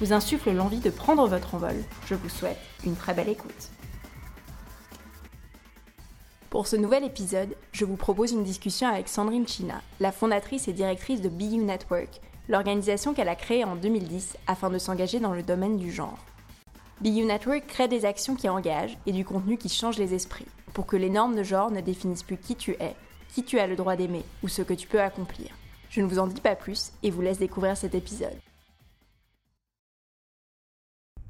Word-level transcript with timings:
vous 0.00 0.12
insufflent 0.12 0.52
l'envie 0.52 0.80
de 0.80 0.90
prendre 0.90 1.26
votre 1.26 1.54
envol, 1.54 1.76
je 2.06 2.14
vous 2.14 2.28
souhaite 2.28 2.58
une 2.84 2.96
très 2.96 3.14
belle 3.14 3.28
écoute. 3.28 3.70
Pour 6.50 6.66
ce 6.66 6.76
nouvel 6.76 7.04
épisode, 7.04 7.54
je 7.72 7.84
vous 7.84 7.96
propose 7.96 8.32
une 8.32 8.44
discussion 8.44 8.88
avec 8.88 9.08
Sandrine 9.08 9.46
China, 9.46 9.82
la 10.00 10.12
fondatrice 10.12 10.66
et 10.66 10.72
directrice 10.72 11.20
de 11.20 11.28
BU 11.28 11.58
Network, 11.58 12.20
l'organisation 12.48 13.12
qu'elle 13.12 13.28
a 13.28 13.36
créée 13.36 13.64
en 13.64 13.76
2010 13.76 14.36
afin 14.46 14.70
de 14.70 14.78
s'engager 14.78 15.20
dans 15.20 15.34
le 15.34 15.42
domaine 15.42 15.76
du 15.76 15.92
genre. 15.92 16.18
BU 17.00 17.24
Network 17.24 17.66
crée 17.66 17.86
des 17.86 18.04
actions 18.04 18.34
qui 18.34 18.48
engagent 18.48 18.96
et 19.06 19.12
du 19.12 19.24
contenu 19.24 19.58
qui 19.58 19.68
change 19.68 19.98
les 19.98 20.14
esprits, 20.14 20.46
pour 20.72 20.86
que 20.86 20.96
les 20.96 21.10
normes 21.10 21.36
de 21.36 21.42
genre 21.42 21.70
ne 21.70 21.80
définissent 21.80 22.22
plus 22.22 22.38
qui 22.38 22.56
tu 22.56 22.72
es, 22.80 22.96
qui 23.34 23.44
tu 23.44 23.58
as 23.58 23.66
le 23.66 23.76
droit 23.76 23.96
d'aimer 23.96 24.24
ou 24.42 24.48
ce 24.48 24.62
que 24.62 24.74
tu 24.74 24.88
peux 24.88 25.02
accomplir. 25.02 25.50
Je 25.90 26.00
ne 26.00 26.06
vous 26.06 26.18
en 26.18 26.26
dis 26.26 26.40
pas 26.40 26.56
plus 26.56 26.92
et 27.02 27.10
vous 27.10 27.20
laisse 27.20 27.38
découvrir 27.38 27.76
cet 27.76 27.94
épisode. 27.94 28.36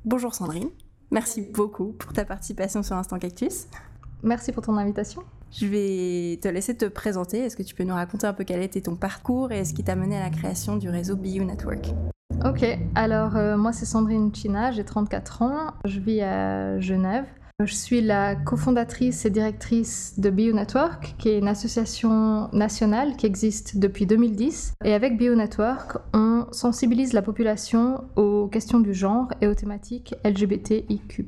Bonjour 0.05 0.33
Sandrine, 0.33 0.71
merci 1.11 1.43
beaucoup 1.43 1.93
pour 1.93 2.13
ta 2.13 2.25
participation 2.25 2.85
sur 2.85 2.97
Instant 2.97 3.19
Cactus. 3.19 3.67
Merci 4.23 4.53
pour 4.53 4.65
ton 4.65 4.77
invitation. 4.77 5.23
Je 5.51 5.67
vais 5.67 6.39
te 6.41 6.49
laisser 6.49 6.77
te 6.77 6.85
présenter. 6.85 7.41
Est-ce 7.41 7.57
que 7.57 7.65
tu 7.65 7.75
peux 7.75 7.83
nous 7.83 7.95
raconter 7.95 8.27
un 8.27 8.33
peu 8.33 8.45
quel 8.45 8.63
était 8.63 8.81
ton 8.81 8.95
parcours 8.95 9.51
et 9.51 9.65
ce 9.65 9.75
qui 9.75 9.83
t'a 9.83 9.97
mené 9.97 10.17
à 10.17 10.21
la 10.21 10.31
création 10.31 10.77
du 10.77 10.89
réseau 10.89 11.17
BU 11.17 11.45
Network? 11.45 11.93
Ok, 12.45 12.65
alors 12.95 13.37
euh, 13.37 13.57
moi 13.57 13.73
c'est 13.73 13.87
Sandrine 13.87 14.33
China, 14.33 14.71
j'ai 14.71 14.85
34 14.85 15.43
ans, 15.43 15.75
je 15.85 15.99
vis 15.99 16.23
à 16.23 16.79
Genève. 16.79 17.27
Je 17.67 17.75
suis 17.75 18.01
la 18.01 18.37
cofondatrice 18.37 19.27
et 19.27 19.31
directrice 19.31 20.15
de 20.17 20.31
BioNetwork, 20.31 21.17
qui 21.19 21.31
est 21.31 21.39
une 21.39 21.49
association 21.49 22.49
nationale 22.53 23.17
qui 23.17 23.27
existe 23.27 23.79
depuis 23.79 24.07
2010. 24.07 24.75
Et 24.85 24.95
avec 24.95 25.19
BioNetwork, 25.19 25.99
on 26.15 26.47
sensibilise 26.53 27.15
la 27.15 27.21
population 27.21 28.05
aux 28.15 28.47
questions 28.47 28.79
du 28.79 28.95
genre 28.95 29.27
et 29.41 29.49
aux 29.49 29.55
thématiques 29.55 30.15
LGBTIQ+, 30.25 31.27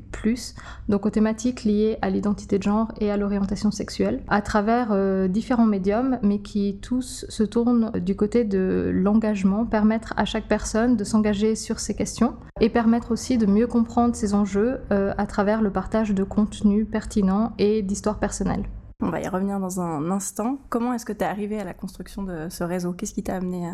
donc 0.87 1.05
aux 1.05 1.09
thématiques 1.09 1.65
liées 1.65 1.97
à 2.01 2.09
l'identité 2.09 2.57
de 2.57 2.63
genre 2.63 2.93
et 3.01 3.11
à 3.11 3.17
l'orientation 3.17 3.69
sexuelle, 3.69 4.23
à 4.29 4.41
travers 4.41 4.91
euh, 4.91 5.27
différents 5.27 5.65
médiums, 5.65 6.17
mais 6.23 6.39
qui 6.39 6.79
tous 6.81 7.25
se 7.27 7.43
tournent 7.43 7.91
du 7.99 8.15
côté 8.15 8.45
de 8.45 8.89
l'engagement, 8.93 9.65
permettre 9.65 10.13
à 10.15 10.23
chaque 10.23 10.47
personne 10.47 10.95
de 10.95 11.03
s'engager 11.03 11.55
sur 11.55 11.81
ces 11.81 11.93
questions 11.93 12.35
et 12.61 12.69
permettre 12.69 13.11
aussi 13.11 13.37
de 13.37 13.47
mieux 13.47 13.67
comprendre 13.67 14.15
ces 14.15 14.33
enjeux 14.33 14.79
euh, 14.91 15.13
à 15.17 15.25
travers 15.25 15.61
le 15.61 15.71
partage 15.71 16.11
de 16.11 16.20
de 16.21 16.25
contenu 16.25 16.85
pertinent 16.85 17.53
et 17.57 17.81
d'histoire 17.81 18.19
personnelle. 18.19 18.63
On 19.01 19.09
va 19.09 19.19
y 19.19 19.27
revenir 19.27 19.59
dans 19.59 19.81
un 19.81 20.11
instant. 20.11 20.59
Comment 20.69 20.93
est-ce 20.93 21.05
que 21.05 21.13
tu 21.13 21.23
es 21.23 21.27
arrivé 21.27 21.59
à 21.59 21.63
la 21.63 21.73
construction 21.73 22.21
de 22.21 22.49
ce 22.49 22.63
réseau? 22.63 22.93
Qu'est-ce 22.93 23.15
qui 23.15 23.23
t'a 23.23 23.35
amené 23.35 23.71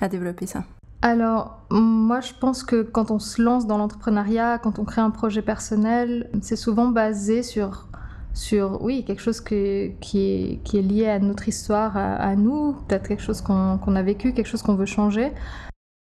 à, 0.00 0.08
développer 0.08 0.46
ça? 0.46 0.64
Alors, 1.00 1.62
moi, 1.70 2.20
je 2.20 2.32
pense 2.38 2.62
que 2.62 2.82
quand 2.82 3.10
on 3.10 3.18
se 3.18 3.40
lance 3.40 3.66
dans 3.66 3.78
l'entrepreneuriat, 3.78 4.58
quand 4.58 4.78
on 4.78 4.84
crée 4.84 5.00
un 5.00 5.10
projet 5.10 5.40
personnel, 5.40 6.28
c'est 6.42 6.56
souvent 6.56 6.88
basé 6.88 7.42
sur, 7.42 7.88
sur 8.34 8.82
oui, 8.82 9.04
quelque 9.06 9.22
chose 9.22 9.40
qui, 9.40 9.54
est, 9.54 9.96
qui 10.02 10.78
est 10.78 10.82
lié 10.82 11.08
à 11.08 11.18
notre 11.18 11.48
histoire, 11.48 11.96
à, 11.96 12.36
nous, 12.36 12.74
peut-être 12.88 13.08
quelque 13.08 13.22
chose 13.22 13.40
qu'on 13.40 13.96
a 13.96 14.02
vécu, 14.02 14.34
quelque 14.34 14.48
chose 14.48 14.62
qu'on 14.62 14.74
veut 14.74 14.86
changer. 14.86 15.32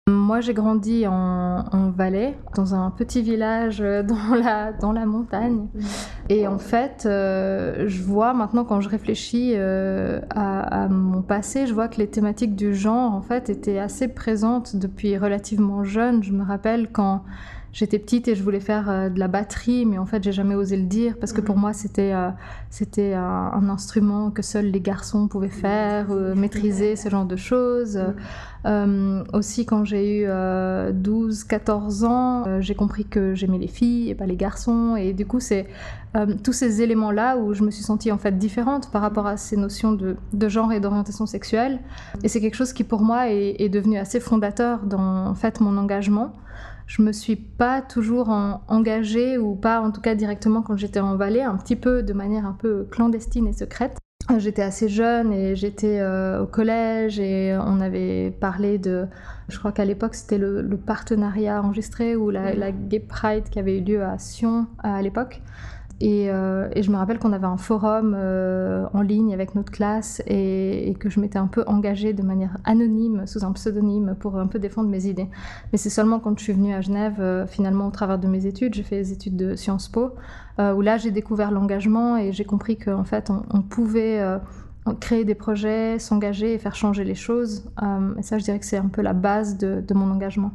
Moi, 0.08 0.40
j'ai 0.40 0.54
grandi 0.54 1.04
en, 1.08 1.90
Valais, 1.90 2.38
dans 2.54 2.76
un 2.76 2.92
petit 2.92 3.22
village 3.22 3.80
euh, 3.80 4.02
dans 4.04 4.36
la, 4.36 4.72
dans 4.72 4.92
la 4.92 5.04
montagne. 5.04 5.66
Et 6.28 6.46
en 6.46 6.58
fait, 6.58 7.06
euh, 7.06 7.88
je 7.88 8.02
vois 8.04 8.32
maintenant, 8.32 8.64
quand 8.64 8.80
je 8.80 8.88
réfléchis 8.88 9.54
euh, 9.56 10.20
à, 10.30 10.84
à, 10.84 10.88
mon 10.88 11.22
passé, 11.22 11.66
je 11.66 11.74
vois 11.74 11.88
que 11.88 11.98
les 11.98 12.06
thématiques 12.06 12.54
du 12.54 12.72
genre, 12.72 13.14
en 13.14 13.20
fait, 13.20 13.50
étaient 13.50 13.80
assez 13.80 14.06
présentes 14.06 14.76
depuis 14.76 15.18
relativement 15.18 15.82
jeune. 15.82 16.22
Je 16.22 16.30
me 16.30 16.44
rappelle 16.44 16.88
quand 16.92 17.24
j'étais 17.76 17.98
petite 17.98 18.26
et 18.26 18.34
je 18.34 18.42
voulais 18.42 18.60
faire 18.60 18.88
euh, 18.88 19.10
de 19.10 19.20
la 19.20 19.28
batterie, 19.28 19.84
mais 19.84 19.98
en 19.98 20.06
fait, 20.06 20.24
j'ai 20.24 20.32
jamais 20.32 20.54
osé 20.54 20.78
le 20.78 20.86
dire 20.86 21.14
parce 21.20 21.34
que 21.34 21.42
pour 21.42 21.56
mhm. 21.56 21.60
moi, 21.60 21.72
c'était 21.74 22.12
euh, 22.14 22.30
c'était 22.70 23.12
un, 23.12 23.68
instrument 23.68 24.30
que 24.30 24.40
seuls 24.40 24.66
les 24.66 24.80
garçons 24.80 25.28
pouvaient 25.28 25.48
faire, 25.48 26.06
euh, 26.10 26.34
maîtriser 26.34 26.96
ce 26.96 27.10
genre 27.10 27.26
de 27.26 27.36
choses. 27.36 28.00
aussi, 29.32 29.66
quand 29.66 29.84
j'ai 29.84 30.22
eu 30.22 30.92
12, 30.92 31.44
14 31.44 32.04
ans, 32.04 32.60
j'ai 32.60 32.74
compris 32.74 33.04
que 33.04 33.34
j'aimais 33.34 33.58
les 33.58 33.68
filles 33.68 34.10
et 34.10 34.14
pas 34.14 34.26
les 34.26 34.36
garçons. 34.36 34.96
Et 34.96 35.12
du 35.12 35.26
coup, 35.26 35.40
c'est 35.40 35.66
tous 36.42 36.52
ces 36.52 36.82
éléments-là 36.82 37.36
où 37.36 37.54
je 37.54 37.62
me 37.62 37.70
suis 37.70 37.84
sentie 37.84 38.10
en 38.10 38.18
fait 38.18 38.38
différente 38.38 38.90
par 38.90 39.02
rapport 39.02 39.26
à 39.26 39.36
ces 39.36 39.56
notions 39.56 39.92
de, 39.92 40.16
de 40.32 40.48
genre 40.48 40.72
et 40.72 40.80
d'orientation 40.80 41.26
sexuelle. 41.26 41.78
Et 42.24 42.28
c'est 42.28 42.40
quelque 42.40 42.56
chose 42.56 42.72
qui, 42.72 42.84
pour 42.84 43.02
moi, 43.02 43.30
est, 43.30 43.56
est 43.60 43.68
devenu 43.68 43.98
assez 43.98 44.18
fondateur 44.18 44.84
dans 44.84 45.28
en 45.28 45.34
fait 45.34 45.60
mon 45.60 45.76
engagement 45.76 46.32
je 46.86 47.02
me 47.02 47.12
suis 47.12 47.36
pas 47.36 47.82
toujours 47.82 48.28
engagée 48.68 49.38
ou 49.38 49.54
pas 49.54 49.80
en 49.80 49.90
tout 49.90 50.00
cas 50.00 50.14
directement 50.14 50.62
quand 50.62 50.76
j'étais 50.76 51.00
en 51.00 51.16
Valais, 51.16 51.42
un 51.42 51.56
petit 51.56 51.76
peu 51.76 52.02
de 52.02 52.12
manière 52.12 52.46
un 52.46 52.52
peu 52.52 52.86
clandestine 52.90 53.46
et 53.46 53.52
secrète. 53.52 53.98
J'étais 54.38 54.62
assez 54.62 54.88
jeune 54.88 55.32
et 55.32 55.54
j'étais 55.54 56.00
euh, 56.00 56.42
au 56.42 56.46
collège 56.46 57.20
et 57.20 57.56
on 57.60 57.80
avait 57.80 58.32
parlé 58.32 58.76
de, 58.76 59.06
je 59.48 59.56
crois 59.56 59.70
qu'à 59.70 59.84
l'époque 59.84 60.16
c'était 60.16 60.38
le, 60.38 60.68
partenariat 60.84 61.62
enregistré 61.62 62.16
ou 62.16 62.30
la, 62.30 62.52
la, 62.52 62.72
Gay 62.72 62.98
Pride 62.98 63.48
qui 63.50 63.60
avait 63.60 63.78
eu 63.78 63.82
lieu 63.82 64.02
à 64.02 64.18
Sion 64.18 64.66
à 64.82 65.00
l'époque. 65.00 65.42
Euh, 66.02 66.68
et, 66.74 66.82
je 66.82 66.90
me 66.90 66.96
rappelle 66.96 67.18
qu'on 67.18 67.32
avait 67.32 67.46
un 67.46 67.56
forum 67.56 68.14
euh, 68.16 68.86
en 68.92 69.00
ligne 69.00 69.32
avec 69.32 69.54
notre 69.54 69.72
classe 69.72 70.22
et, 70.26 70.94
que 71.00 71.08
je 71.08 71.20
m'étais 71.20 71.38
un 71.38 71.46
peu 71.46 71.64
engagée 71.66 72.12
de 72.12 72.22
manière 72.22 72.56
anonyme, 72.64 73.26
sous 73.26 73.44
un 73.44 73.52
pseudonyme, 73.52 74.14
pour 74.18 74.38
un 74.38 74.46
peu 74.46 74.58
défendre 74.58 74.88
mes 74.88 75.06
idées. 75.06 75.28
Mais 75.72 75.78
c'est 75.78 75.90
seulement 75.90 76.20
quand 76.20 76.38
je 76.38 76.44
suis 76.44 76.52
venue 76.52 76.74
à 76.74 76.80
Genève, 76.80 77.16
euh, 77.20 77.46
finalement, 77.46 77.86
au 77.86 77.90
travers 77.90 78.18
de 78.18 78.28
mes 78.28 78.46
études, 78.46 78.74
j'ai 78.74 78.82
fait 78.82 78.96
des 78.96 79.12
études 79.12 79.36
de 79.36 79.56
Sciences 79.56 79.88
Po, 79.88 80.12
où 80.58 80.80
là 80.80 80.96
j'ai 80.96 81.10
découvert 81.10 81.50
l'engagement 81.50 82.16
et 82.16 82.32
j'ai 82.32 82.44
compris 82.44 82.78
qu'en 82.78 83.04
fait 83.04 83.30
on, 83.30 83.60
pouvait 83.60 84.22
créer 85.00 85.26
des 85.26 85.34
projets, 85.34 85.98
s'engager 85.98 86.54
et 86.54 86.58
faire 86.58 86.74
changer 86.74 87.04
les 87.04 87.14
choses. 87.14 87.70
et 88.18 88.22
ça, 88.22 88.38
je 88.38 88.44
dirais 88.44 88.58
que 88.58 88.64
c'est 88.64 88.78
un 88.78 88.88
peu 88.88 89.02
la 89.02 89.12
base 89.12 89.58
de 89.58 89.94
mon 89.94 90.10
engagement. 90.10 90.52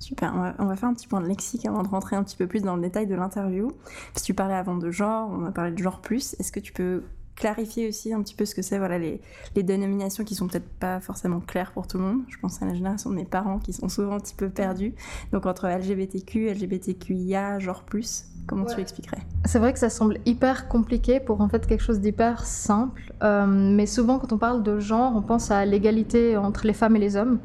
Super, 0.00 0.54
on 0.58 0.64
va, 0.64 0.76
faire 0.76 0.88
un 0.88 0.94
petit 0.94 1.06
point 1.06 1.20
de 1.20 1.26
lexique 1.26 1.66
avant 1.66 1.82
de 1.82 1.88
rentrer 1.88 2.16
un 2.16 2.24
petit 2.24 2.36
peu 2.36 2.46
plus 2.46 2.62
dans 2.62 2.74
le 2.74 2.80
détail 2.80 3.06
de 3.06 3.14
l'interview. 3.14 3.70
Si 4.14 4.24
tu 4.24 4.32
parlais 4.32 4.54
avant 4.54 4.76
de 4.76 4.90
genre, 4.90 5.30
on 5.30 5.44
a 5.44 5.52
parlé 5.52 5.72
de 5.72 5.78
genre 5.78 6.00
plus, 6.00 6.34
est-ce 6.40 6.50
que 6.50 6.58
tu 6.58 6.72
peux 6.72 7.02
clarifier 7.36 7.86
aussi 7.86 8.12
un 8.12 8.22
petit 8.22 8.34
peu 8.34 8.46
ce 8.46 8.54
que 8.54 8.62
c'est 8.62 8.78
voilà, 8.78 8.98
les, 8.98 9.20
les 9.56 9.62
dénominations 9.62 10.24
qui 10.24 10.34
sont 10.34 10.46
peut-être 10.46 10.68
pas 10.78 11.00
forcément 11.00 11.40
claires 11.40 11.72
pour 11.72 11.86
tout 11.86 11.98
le 11.98 12.04
monde? 12.04 12.22
Je 12.28 12.38
pense 12.38 12.62
à 12.62 12.64
la 12.64 12.72
génération 12.72 13.10
de 13.10 13.14
mes 13.14 13.26
parents 13.26 13.58
qui 13.58 13.74
sont 13.74 13.90
souvent 13.90 14.14
un 14.14 14.20
petit 14.20 14.34
peu 14.34 14.48
perdus. 14.48 14.94
Donc 15.32 15.44
entre 15.44 15.68
LGBTQ, 15.68 16.48
LGBTQIA, 16.48 17.58
genre 17.58 17.82
plus, 17.82 18.24
comment 18.46 18.64
tu 18.64 18.80
expliquerais? 18.80 19.20
C'est 19.44 19.58
vrai 19.58 19.74
que 19.74 19.78
ça 19.78 19.90
semble 19.90 20.18
hyper 20.24 20.68
compliqué 20.68 21.20
pour 21.20 21.42
en 21.42 21.48
fait 21.50 21.66
quelque 21.66 21.82
chose 21.82 22.00
d'hyper 22.00 22.46
simple. 22.46 23.12
Euh, 23.22 23.46
mais 23.46 23.84
souvent 23.84 24.18
quand 24.18 24.32
on 24.32 24.38
parle 24.38 24.62
de 24.62 24.78
genre, 24.78 25.12
on 25.14 25.22
pense 25.22 25.50
à 25.50 25.66
l'égalité 25.66 26.38
entre 26.38 26.66
les 26.66 26.74
femmes 26.74 26.96
et 26.96 27.00
les 27.00 27.16
hommes. 27.16 27.38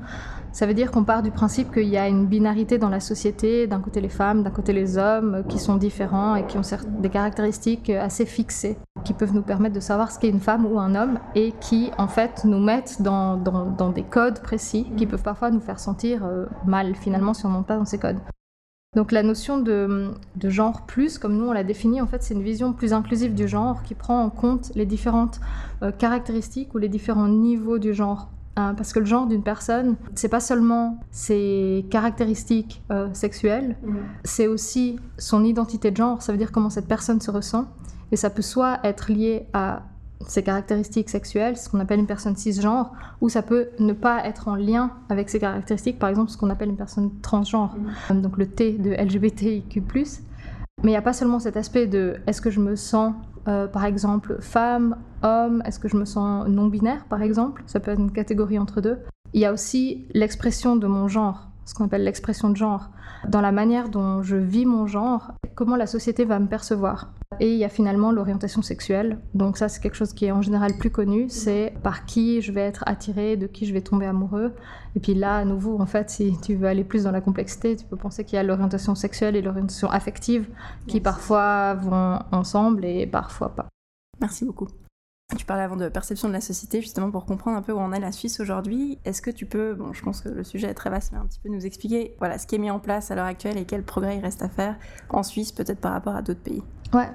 Ça 0.55 0.65
veut 0.65 0.73
dire 0.73 0.89
qu'on 0.89 1.03
part 1.03 1.21
du 1.21 1.31
principe 1.31 1.73
qu'il 1.73 1.89
y 1.89 1.97
a 1.97 2.07
une 2.07 2.27
binarité 2.27 2.77
dans 2.77 2.87
la 2.87 3.01
société, 3.01 3.67
d'un 3.67 3.81
côté 3.81 3.99
les 3.99 4.07
femmes, 4.07 4.41
d'un 4.41 4.51
côté 4.51 4.71
les 4.71 4.97
hommes, 4.97 5.43
qui 5.49 5.59
sont 5.59 5.75
différents 5.75 6.37
et 6.37 6.45
qui 6.45 6.57
ont 6.57 6.61
des 7.01 7.09
caractéristiques 7.09 7.89
assez 7.89 8.25
fixées, 8.25 8.77
qui 9.03 9.11
peuvent 9.13 9.33
nous 9.33 9.41
permettre 9.41 9.75
de 9.75 9.81
savoir 9.81 10.13
ce 10.13 10.17
qu'est 10.17 10.29
une 10.29 10.39
femme 10.39 10.65
ou 10.65 10.79
un 10.79 10.95
homme 10.95 11.19
et 11.35 11.51
qui 11.59 11.91
en 11.97 12.07
fait 12.07 12.45
nous 12.45 12.61
mettent 12.61 13.01
dans, 13.01 13.35
des 13.93 14.03
codes 14.03 14.41
précis 14.41 14.87
qui 14.95 15.05
peuvent 15.05 15.23
parfois 15.23 15.51
nous 15.51 15.59
faire 15.59 15.77
sentir 15.77 16.23
euh, 16.23 16.45
mal 16.65 16.95
finalement 16.95 17.33
si 17.33 17.45
on 17.45 17.49
n'entre 17.49 17.67
pas 17.67 17.75
dans 17.75 17.83
ces 17.83 17.97
codes. 17.97 18.21
Donc 18.95 19.11
la 19.11 19.23
notion 19.23 19.59
de, 19.59 20.13
genre 20.41 20.83
plus, 20.83 21.17
comme 21.17 21.35
nous 21.35 21.49
on 21.49 21.51
l'a 21.51 21.65
défini, 21.65 21.99
en 21.99 22.07
fait 22.07 22.23
c'est 22.23 22.33
une 22.33 22.43
vision 22.43 22.71
plus 22.71 22.93
inclusive 22.93 23.33
du 23.33 23.49
genre 23.49 23.83
qui 23.83 23.93
prend 23.93 24.23
en 24.23 24.29
compte 24.29 24.71
les 24.73 24.85
différentes 24.85 25.41
euh, 25.83 25.91
caractéristiques 25.91 26.73
ou 26.73 26.77
les 26.77 26.87
différents 26.87 27.27
niveaux 27.27 27.77
du 27.77 27.93
genre. 27.93 28.29
Hein, 28.57 28.73
parce 28.75 28.93
que 28.93 28.99
le 28.99 29.05
genre 29.05 29.27
d'une 29.27 29.43
personne, 29.43 29.97
c'est 30.15 30.29
pas 30.29 30.39
seulement 30.39 30.99
ses 31.11 31.85
caractéristiques 31.89 32.81
euh, 32.89 33.09
sexuelles, 33.13 33.75
c'est 34.23 34.47
aussi 34.47 34.97
son 35.17 35.43
identité 35.43 35.91
de 35.91 35.97
genre, 35.97 36.21
ça 36.21 36.31
veut 36.31 36.37
dire 36.37 36.53
comment 36.53 36.69
cette 36.69 36.87
personne 36.87 37.19
se 37.19 37.31
ressent. 37.31 37.65
Et 38.13 38.15
ça 38.15 38.29
peut 38.29 38.41
soit 38.41 38.79
être 38.83 39.11
lié 39.11 39.47
à 39.51 39.83
ses 40.27 40.41
caractéristiques 40.41 41.09
sexuelles, 41.09 41.57
ce 41.57 41.67
qu'on 41.67 41.81
appelle 41.81 41.99
une 41.99 42.07
personne 42.07 42.37
cisgenre, 42.37 42.93
ou 43.19 43.27
ça 43.27 43.41
peut 43.41 43.67
ne 43.79 43.91
pas 43.91 44.25
être 44.25 44.47
en 44.47 44.55
lien 44.55 44.91
avec 45.09 45.29
ses 45.29 45.39
caractéristiques, 45.39 45.99
par 45.99 46.09
exemple 46.09 46.31
ce 46.31 46.37
qu'on 46.37 46.49
appelle 46.49 46.69
une 46.69 46.77
personne 46.77 47.11
transgenre, 47.21 47.75
mm. 48.09 48.21
donc 48.21 48.37
le 48.37 48.47
T 48.47 48.73
de 48.73 48.91
LGBTIQ+. 48.91 49.83
Mais 50.83 50.91
il 50.91 50.93
n'y 50.93 50.95
a 50.95 51.01
pas 51.01 51.13
seulement 51.13 51.39
cet 51.39 51.57
aspect 51.57 51.87
de 51.87 52.15
est-ce 52.27 52.41
que 52.41 52.49
je 52.49 52.59
me 52.59 52.75
sens, 52.75 53.13
euh, 53.47 53.67
par 53.67 53.85
exemple, 53.85 54.37
femme, 54.39 54.97
homme, 55.21 55.61
est-ce 55.65 55.79
que 55.79 55.87
je 55.87 55.97
me 55.97 56.05
sens 56.05 56.47
non-binaire, 56.47 57.05
par 57.05 57.21
exemple, 57.21 57.63
ça 57.67 57.79
peut 57.79 57.91
être 57.91 57.99
une 57.99 58.11
catégorie 58.11 58.59
entre 58.59 58.81
deux. 58.81 58.99
Il 59.33 59.41
y 59.41 59.45
a 59.45 59.53
aussi 59.53 60.07
l'expression 60.13 60.75
de 60.75 60.87
mon 60.87 61.07
genre, 61.07 61.49
ce 61.65 61.73
qu'on 61.73 61.85
appelle 61.85 62.03
l'expression 62.03 62.49
de 62.49 62.57
genre, 62.57 62.89
dans 63.27 63.41
la 63.41 63.51
manière 63.51 63.89
dont 63.89 64.21
je 64.21 64.35
vis 64.35 64.65
mon 64.65 64.87
genre, 64.87 65.33
comment 65.55 65.75
la 65.75 65.87
société 65.87 66.25
va 66.25 66.39
me 66.39 66.47
percevoir. 66.47 67.13
Et 67.39 67.51
il 67.51 67.57
y 67.57 67.63
a 67.63 67.69
finalement 67.69 68.11
l'orientation 68.11 68.61
sexuelle. 68.61 69.19
Donc 69.33 69.57
ça, 69.57 69.67
c'est 69.67 69.81
quelque 69.81 69.95
chose 69.95 70.13
qui 70.13 70.25
est 70.25 70.31
en 70.31 70.41
général 70.41 70.77
plus 70.77 70.89
connu. 70.89 71.27
C'est 71.29 71.73
par 71.83 72.05
qui 72.05 72.41
je 72.41 72.51
vais 72.51 72.61
être 72.61 72.83
attiré, 72.85 73.35
de 73.37 73.47
qui 73.47 73.65
je 73.65 73.73
vais 73.73 73.81
tomber 73.81 74.05
amoureux. 74.05 74.53
Et 74.95 74.99
puis 74.99 75.15
là, 75.15 75.37
à 75.37 75.45
nouveau, 75.45 75.79
en 75.79 75.85
fait, 75.85 76.09
si 76.09 76.39
tu 76.41 76.55
veux 76.55 76.67
aller 76.67 76.83
plus 76.83 77.03
dans 77.03 77.11
la 77.11 77.21
complexité, 77.21 77.75
tu 77.75 77.85
peux 77.85 77.97
penser 77.97 78.23
qu'il 78.23 78.35
y 78.35 78.39
a 78.39 78.43
l'orientation 78.43 78.95
sexuelle 78.95 79.35
et 79.35 79.41
l'orientation 79.41 79.89
affective 79.89 80.47
qui 80.87 81.01
parfois 81.01 81.73
vont 81.73 82.19
ensemble 82.31 82.85
et 82.85 83.07
parfois 83.07 83.55
pas. 83.55 83.67
Merci 84.21 84.45
beaucoup. 84.45 84.67
Tu 85.37 85.43
parlais 85.43 85.63
avant 85.63 85.75
de 85.75 85.89
perception 85.89 86.27
de 86.27 86.33
la 86.33 86.41
société, 86.41 86.81
justement 86.81 87.09
pour 87.09 87.25
comprendre 87.25 87.57
un 87.57 87.63
peu 87.63 87.71
où 87.71 87.79
en 87.79 87.91
est 87.91 87.99
la 87.99 88.11
Suisse 88.11 88.39
aujourd'hui. 88.39 88.99
Est-ce 89.05 89.23
que 89.23 89.31
tu 89.31 89.47
peux, 89.47 89.73
bon, 89.73 89.91
je 89.91 90.03
pense 90.03 90.21
que 90.21 90.29
le 90.29 90.43
sujet 90.43 90.67
est 90.67 90.75
très 90.75 90.91
vaste, 90.91 91.13
mais 91.13 91.17
un 91.17 91.25
petit 91.25 91.39
peu 91.39 91.49
nous 91.49 91.65
expliquer 91.65 92.15
voilà, 92.19 92.37
ce 92.37 92.45
qui 92.45 92.55
est 92.55 92.59
mis 92.59 92.69
en 92.69 92.79
place 92.79 93.09
à 93.09 93.15
l'heure 93.15 93.25
actuelle 93.25 93.57
et 93.57 93.65
quel 93.65 93.81
progrès 93.81 94.17
il 94.17 94.21
reste 94.21 94.43
à 94.43 94.49
faire 94.49 94.75
en 95.09 95.23
Suisse, 95.23 95.51
peut-être 95.51 95.79
par 95.79 95.93
rapport 95.93 96.15
à 96.15 96.21
d'autres 96.21 96.41
pays? 96.41 96.63
Ouais. 96.93 97.09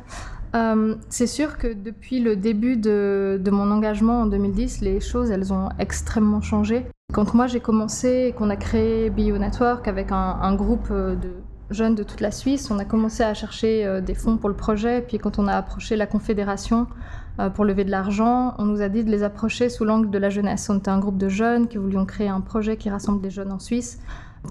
Euh, 0.57 0.97
c'est 1.09 1.29
sûr 1.29 1.57
que 1.57 1.73
depuis 1.73 2.19
le 2.19 2.35
début 2.35 2.77
de, 2.77 3.41
de, 3.41 3.51
mon 3.53 3.71
engagement 3.71 4.23
en 4.23 4.27
2010, 4.27 4.81
les 4.81 4.99
choses, 4.99 5.31
elles 5.31 5.53
ont 5.53 5.69
extrêmement 5.79 6.41
changé. 6.41 6.87
Quand 7.13 7.33
moi 7.35 7.47
j'ai 7.47 7.61
commencé 7.61 8.27
et 8.29 8.33
qu'on 8.33 8.51
a 8.51 8.57
créé 8.57 9.11
Bio 9.11 9.39
Network 9.39 9.87
avec 9.87 10.11
un, 10.11 10.55
groupe 10.57 10.91
de 10.91 11.31
jeunes 11.71 11.95
de 11.95 12.03
toute 12.03 12.21
la 12.21 12.33
Suisse, 12.33 12.71
on 12.73 12.79
a 12.81 12.85
commencé 12.85 13.23
à 13.23 13.35
chercher 13.35 13.87
euh, 13.87 14.01
des 14.01 14.15
fonds 14.15 14.37
pour 14.37 14.49
le 14.49 14.57
projet. 14.57 15.03
Puis 15.03 15.19
quand 15.19 15.39
on 15.39 15.47
a 15.47 15.55
approché 15.55 15.95
la 15.95 16.07
Confédération, 16.07 16.83
euh, 16.83 17.20
pour 17.55 17.65
lever 17.65 17.85
de 17.85 17.91
l'argent, 17.91 18.55
on 18.59 18.65
nous 18.65 18.83
a 18.83 18.89
dit 18.89 19.03
de 19.03 19.11
les 19.11 19.23
approcher 19.23 19.69
sous 19.71 19.85
l'angle 19.85 20.11
de 20.11 20.19
la 20.19 20.29
jeunesse. 20.29 20.69
On 20.69 20.79
était 20.79 20.91
un 20.91 20.99
groupe 20.99 21.17
de 21.17 21.29
jeunes 21.29 21.69
qui 21.69 21.79
voulions 21.79 22.05
créer 22.05 22.29
un 22.29 22.41
projet 22.41 22.77
qui 22.77 22.91
rassemble 22.91 23.23
des 23.23 23.31
jeunes 23.31 23.53
en 23.53 23.59
Suisse, 23.59 23.99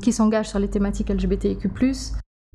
qui 0.02 0.12
s'engagent 0.12 0.50
sur 0.50 0.60
les 0.60 0.70
thématiques 0.70 1.10
LGBTIQ+. 1.10 1.70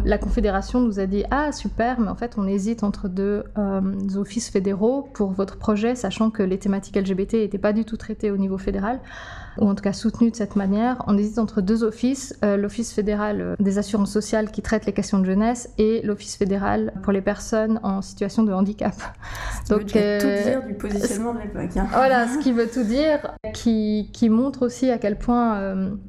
La 0.05 0.19
Confédération 0.19 0.81
nous 0.81 1.01
a 1.01 1.07
dit 1.07 1.25
Ah, 1.31 1.51
super, 1.53 1.99
mais 2.01 2.09
en 2.09 2.15
fait, 2.15 2.35
on 2.37 2.47
hésite 2.47 2.83
entre 2.83 3.09
deux 3.09 3.45
euh, 3.57 3.81
offices 4.17 4.51
fédéraux 4.51 5.09
pour 5.15 5.31
votre 5.31 5.57
projet, 5.57 5.95
sachant 5.95 6.31
que 6.31 6.43
les 6.43 6.59
thématiques 6.59 6.97
LGBT 6.97 7.35
n'étaient 7.35 7.59
pas 7.59 7.73
du 7.73 7.85
tout 7.85 7.97
traitées 7.97 8.31
au 8.31 8.37
niveau 8.37 8.59
fédéral 8.59 9.01
ou 9.59 9.69
en 9.69 9.75
tout 9.75 9.83
cas 9.83 9.93
soutenu 9.93 10.31
de 10.31 10.37
cette 10.37 10.57
manière. 10.57 11.03
On 11.07 11.17
hésite 11.17 11.39
entre 11.39 11.61
deux 11.61 11.85
offices, 11.85 12.39
euh, 12.45 12.57
l'Office 12.57 12.93
fédéral 12.93 13.41
euh, 13.41 13.55
des 13.59 13.79
assurances 13.79 14.13
sociales 14.13 14.51
qui 14.51 14.63
traite 14.63 14.87
les 14.87 14.93
questions 14.93 15.19
de 15.19 15.25
jeunesse 15.25 15.71
et 15.79 16.03
l'Office 16.03 16.37
fédéral 16.37 16.93
pour 17.03 17.13
les 17.13 17.21
personnes 17.21 17.81
en 17.83 18.03
situation 18.03 18.43
de 18.43 18.53
handicap. 18.53 18.95
Ce 19.65 19.75
Donc, 19.75 19.83
veut 19.93 20.01
euh, 20.01 20.21
tout 20.21 20.49
dire 20.49 20.67
du 20.67 20.75
positionnement 20.75 21.35
de 21.35 21.41
l'époque. 21.41 21.77
Hein. 21.77 21.87
Voilà, 21.93 22.29
ce 22.35 22.39
qui 22.39 22.53
veut 22.53 22.69
tout 22.69 22.85
dire, 22.85 23.35
qui, 23.53 24.11
qui 24.13 24.29
montre 24.29 24.65
aussi 24.65 24.91
à 24.91 24.99
quel 24.99 25.19
point 25.19 25.45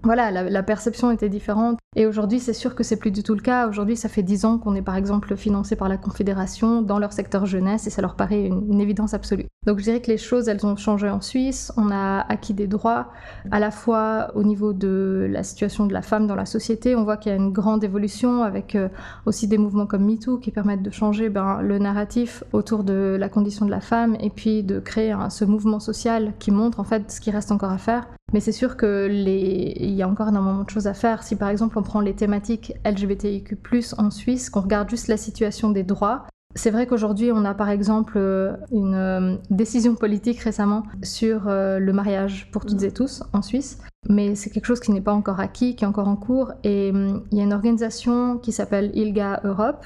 voilà, 0.03 0.31
la, 0.31 0.44
la, 0.44 0.63
perception 0.63 1.12
était 1.12 1.30
différente. 1.30 1.77
Et 1.95 2.06
aujourd'hui, 2.06 2.39
c'est 2.39 2.53
sûr 2.53 2.75
que 2.75 2.83
c'est 2.83 2.97
plus 2.97 3.12
du 3.12 3.24
tout 3.24 3.36
le 3.36 3.42
cas. 3.42 3.68
Aujourd'hui, 3.68 3.95
ça 3.95 4.09
fait 4.09 4.24
dix 4.24 4.45
ans 4.45 4.57
qu'on 4.57 4.75
est 4.75 4.81
par 4.81 4.95
exemple 4.95 5.36
financé 5.36 5.75
par 5.75 5.88
la 5.88 5.97
Confédération 5.97 6.81
dans 6.81 7.00
leur 7.00 7.13
secteur 7.13 7.45
jeunesse 7.45 7.88
et 7.88 7.89
ça 7.89 8.01
leur 8.01 8.15
paraît 8.15 8.45
une, 8.45 8.65
une 8.71 8.81
évidence 8.81 9.13
absolue. 9.13 9.45
Donc 9.65 9.80
je 9.80 9.83
dirais 9.83 10.01
que 10.01 10.12
les 10.12 10.18
choses, 10.18 10.47
elles 10.47 10.65
ont 10.65 10.75
changé 10.75 11.09
en 11.09 11.21
Suisse. 11.21 11.71
On 11.77 11.92
a 11.92 12.21
acquis 12.27 12.53
des 12.53 12.68
droits 12.68 13.12
à 13.51 13.59
la 13.59 13.71
fois 13.71 14.31
au 14.35 14.43
niveau 14.43 14.73
de 14.73 15.27
la 15.29 15.43
situation 15.43 15.85
de 15.85 15.93
la 15.93 16.01
femme 16.01 16.27
dans 16.27 16.35
la 16.35 16.45
société. 16.45 16.95
On 16.95 17.03
voit 17.03 17.17
qu'il 17.17 17.31
y 17.31 17.35
a 17.35 17.37
une 17.37 17.51
grande 17.51 17.83
évolution 17.83 18.43
avec 18.43 18.75
euh, 18.75 18.89
aussi 19.25 19.47
des 19.47 19.57
mouvements 19.57 19.85
comme 19.85 20.05
MeToo 20.05 20.37
qui 20.37 20.51
permettent 20.51 20.83
de 20.83 20.91
changer 20.91 21.29
ben, 21.29 21.61
le 21.61 21.79
narratif 21.79 22.43
autour 22.53 22.83
de 22.83 23.15
la 23.19 23.29
condition 23.29 23.65
de 23.65 23.71
la 23.71 23.81
femme 23.81 24.17
et 24.19 24.29
puis 24.29 24.63
de 24.63 24.79
créer 24.79 25.15
ce 25.29 25.45
mouvement 25.45 25.79
social 25.79 26.33
qui 26.39 26.51
montre 26.51 26.79
en 26.79 26.83
fait 26.83 27.11
ce 27.11 27.21
qui 27.21 27.31
reste 27.31 27.51
encore 27.51 27.71
à 27.71 27.77
faire. 27.77 28.07
Mais 28.33 28.39
c'est 28.39 28.51
sûr 28.51 28.75
qu'il 28.75 29.93
y 29.93 30.01
a 30.01 30.07
encore 30.07 30.29
énormément 30.29 30.63
de 30.63 30.69
choses 30.69 30.87
à 30.87 30.93
faire. 30.93 31.23
Si 31.23 31.35
par 31.35 31.49
exemple 31.49 31.77
on 31.77 31.83
prend 31.83 32.01
les 32.01 32.13
thématiques 32.13 32.73
LGBTIQ+, 32.83 33.57
en 33.97 34.11
Suisse, 34.11 34.49
qu'on 34.49 34.61
regarde 34.61 34.89
juste 34.89 35.07
la 35.07 35.17
situation 35.17 35.69
des 35.69 35.83
droits, 35.83 36.25
c'est 36.56 36.72
vrai 36.72 36.88
qu'aujourd'hui, 36.88 37.31
on 37.34 37.44
a 37.44 37.54
par 37.54 37.69
exemple 37.69 38.13
euh, 38.16 38.56
une 38.72 38.96
euh, 38.96 39.36
décision 39.50 39.96
politique 39.96 40.40
récemment 40.40 40.84
sur 41.04 41.48
euh, 41.48 41.80
le 41.80 41.92
mariage 41.92 42.50
pour 42.52 42.66
toutes 42.66 42.81
et 42.84 42.92
tous 42.92 43.24
en 43.34 43.42
Suisse, 43.42 43.80
mais 44.07 44.36
c'est 44.36 44.50
quelque 44.50 44.66
chose 44.66 44.80
qui 44.80 44.92
n'est 44.92 45.02
pas 45.02 45.13
encore 45.13 45.42
acquis, 45.42 45.75
qui 45.75 45.84
est 45.84 45.88
encore 45.88 46.07
en 46.07 46.16
cours. 46.16 46.54
Et 46.63 46.92
hum, 46.94 47.24
il 47.31 47.38
y 47.38 47.42
a 47.42 47.44
une 47.44 47.54
organisation 47.54 48.38
qui 48.38 48.54
s'appelle 48.54 48.92
ILGA 48.96 49.42
Europe, 49.44 49.86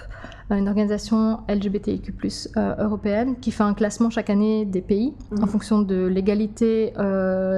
une 0.51 0.67
organisation 0.67 1.39
LGBTIQ+ 1.47 2.13
européenne, 2.57 3.35
qui 3.39 3.51
fait 3.51 3.63
un 3.63 3.73
classement 3.73 4.09
chaque 4.09 4.29
année 4.29 4.65
des 4.65 4.81
pays 4.81 5.13
en 5.37 5.41
mhm. 5.41 5.47
fonction 5.47 5.81
de 5.81 6.05
l'égalité 6.07 6.93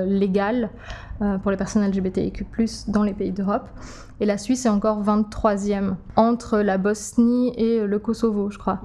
légale 0.06 0.70
pour 1.42 1.52
les 1.52 1.58
personnes 1.58 1.88
LGBTIQ+ 1.88 2.46
dans 2.88 3.04
les 3.04 3.14
pays 3.14 3.32
d'Europe. 3.32 3.70
Et 4.20 4.26
la 4.26 4.38
Suisse 4.38 4.66
est 4.66 4.70
encore 4.70 5.04
23e, 5.04 5.96
entre 6.16 6.60
la 6.60 6.78
Bosnie 6.78 7.54
et 7.58 7.88
le 7.88 8.00
Kosovo, 8.00 8.52
je 8.52 8.60
crois. 8.60 8.80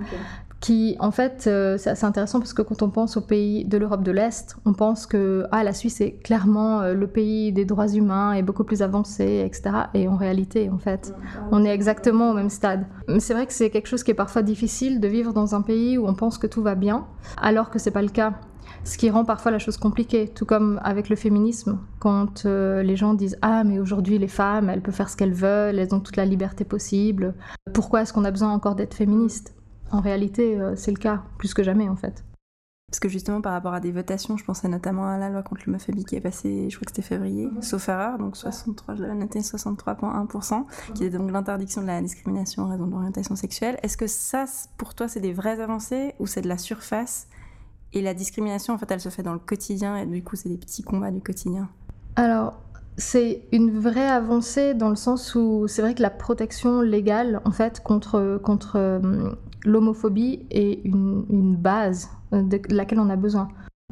Qui, 0.66 0.96
en 0.98 1.12
fait, 1.12 1.44
euh, 1.46 1.78
c'est 1.78 2.02
intéressant 2.02 2.40
parce 2.40 2.52
que 2.52 2.60
quand 2.60 2.82
on 2.82 2.90
pense 2.90 3.16
aux 3.16 3.20
pays 3.20 3.64
de 3.64 3.78
l'Europe 3.78 4.02
de 4.02 4.10
l'Est, 4.10 4.56
on 4.64 4.72
pense 4.72 5.06
que 5.06 5.46
ah, 5.52 5.62
la 5.62 5.72
Suisse 5.72 6.00
est 6.00 6.20
clairement 6.24 6.80
euh, 6.80 6.92
le 6.92 7.06
pays 7.06 7.52
des 7.52 7.64
droits 7.64 7.86
humains 7.86 8.32
et 8.32 8.42
beaucoup 8.42 8.64
plus 8.64 8.82
avancé, 8.82 9.44
etc. 9.46 9.70
Et 9.94 10.08
en 10.08 10.16
réalité, 10.16 10.68
en 10.68 10.78
fait, 10.78 11.14
on 11.52 11.64
est 11.64 11.72
exactement 11.72 12.32
au 12.32 12.34
même 12.34 12.50
stade. 12.50 12.84
C'est 13.20 13.32
vrai 13.32 13.46
que 13.46 13.52
c'est 13.52 13.70
quelque 13.70 13.86
chose 13.86 14.02
qui 14.02 14.10
est 14.10 14.14
parfois 14.14 14.42
difficile 14.42 14.98
de 14.98 15.06
vivre 15.06 15.32
dans 15.32 15.54
un 15.54 15.62
pays 15.62 15.98
où 15.98 16.08
on 16.08 16.14
pense 16.14 16.36
que 16.36 16.48
tout 16.48 16.62
va 16.62 16.74
bien, 16.74 17.06
alors 17.40 17.70
que 17.70 17.78
c'est 17.78 17.92
pas 17.92 18.02
le 18.02 18.08
cas 18.08 18.32
ce 18.82 18.98
qui 18.98 19.08
rend 19.08 19.24
parfois 19.24 19.52
la 19.52 19.60
chose 19.60 19.76
compliquée, 19.76 20.26
tout 20.28 20.46
comme 20.46 20.80
avec 20.82 21.08
le 21.08 21.14
féminisme, 21.14 21.78
quand 22.00 22.44
euh, 22.44 22.82
les 22.82 22.96
gens 22.96 23.14
disent 23.14 23.38
Ah, 23.40 23.62
mais 23.62 23.78
aujourd'hui 23.78 24.18
les 24.18 24.28
femmes, 24.28 24.68
elles 24.68 24.82
peuvent 24.82 24.94
faire 24.94 25.10
ce 25.10 25.16
qu'elles 25.16 25.32
veulent, 25.32 25.78
elles 25.78 25.94
ont 25.94 26.00
toute 26.00 26.16
la 26.16 26.24
liberté 26.24 26.64
possible, 26.64 27.34
pourquoi 27.72 28.02
est-ce 28.02 28.12
qu'on 28.12 28.24
a 28.24 28.32
besoin 28.32 28.52
encore 28.52 28.74
d'être 28.74 28.94
féministe? 28.94 29.55
En 29.90 30.00
réalité, 30.00 30.60
euh, 30.60 30.74
c'est 30.76 30.90
le 30.90 30.98
cas, 30.98 31.22
plus 31.38 31.54
que 31.54 31.62
jamais 31.62 31.88
en 31.88 31.96
fait. 31.96 32.24
Parce 32.88 33.00
que 33.00 33.08
justement, 33.08 33.40
par 33.40 33.52
rapport 33.52 33.74
à 33.74 33.80
des 33.80 33.90
votations, 33.90 34.36
je 34.36 34.44
pensais 34.44 34.68
notamment 34.68 35.08
à 35.08 35.18
la 35.18 35.28
loi 35.28 35.42
contre 35.42 35.62
l'homophobie 35.66 36.04
qui 36.04 36.14
est 36.14 36.20
passée, 36.20 36.70
je 36.70 36.76
crois 36.76 36.84
que 36.84 36.92
c'était 36.92 37.02
février, 37.02 37.46
mhm. 37.46 37.60
sauf 37.60 37.88
erreur, 37.88 38.16
donc 38.16 38.36
63, 38.36 38.94
je 38.94 39.02
l'avais 39.02 39.14
noté 39.14 39.40
63,1%, 39.40 40.64
qui 40.94 41.04
est 41.04 41.10
donc 41.10 41.32
l'interdiction 41.32 41.82
de 41.82 41.88
la 41.88 42.00
discrimination 42.00 42.62
en 42.62 42.68
raison 42.68 42.86
de 42.86 42.92
l'orientation 42.92 43.34
sexuelle. 43.34 43.76
Est-ce 43.82 43.96
que 43.96 44.06
ça, 44.06 44.44
pour 44.78 44.94
toi, 44.94 45.08
c'est 45.08 45.20
des 45.20 45.32
vraies 45.32 45.60
avancées 45.60 46.14
ou 46.20 46.26
c'est 46.26 46.42
de 46.42 46.48
la 46.48 46.58
surface? 46.58 47.26
Et 47.92 48.02
la 48.02 48.14
discrimination, 48.14 48.74
en 48.74 48.78
fait, 48.78 48.90
elle 48.90 49.00
se 49.00 49.08
fait 49.08 49.24
dans 49.24 49.32
le 49.32 49.40
quotidien, 49.40 49.96
et 49.96 50.06
du 50.06 50.22
coup, 50.22 50.36
c'est 50.36 50.48
des 50.48 50.58
petits 50.58 50.84
combats 50.84 51.10
du 51.10 51.20
quotidien? 51.20 51.68
Alors, 52.14 52.54
c'est 52.96 53.42
une 53.50 53.76
vraie 53.78 54.08
avancée 54.08 54.74
dans 54.74 54.90
le 54.90 54.96
sens 54.96 55.34
où 55.34 55.66
c'est 55.66 55.82
vrai 55.82 55.94
que 55.94 56.02
la 56.02 56.10
protection 56.10 56.82
légale, 56.82 57.40
en 57.44 57.50
fait, 57.50 57.82
contre, 57.82 58.38
contre 58.42 58.76
euh, 58.76 59.32
l'homophobie 59.66 60.46
est 60.50 60.84
une, 60.84 61.56
base 61.56 62.08
euh, 62.32 62.42
de 62.42 62.60
laquelle 62.74 63.00
on 63.00 63.10
a 63.10 63.16
besoin. 63.16 63.48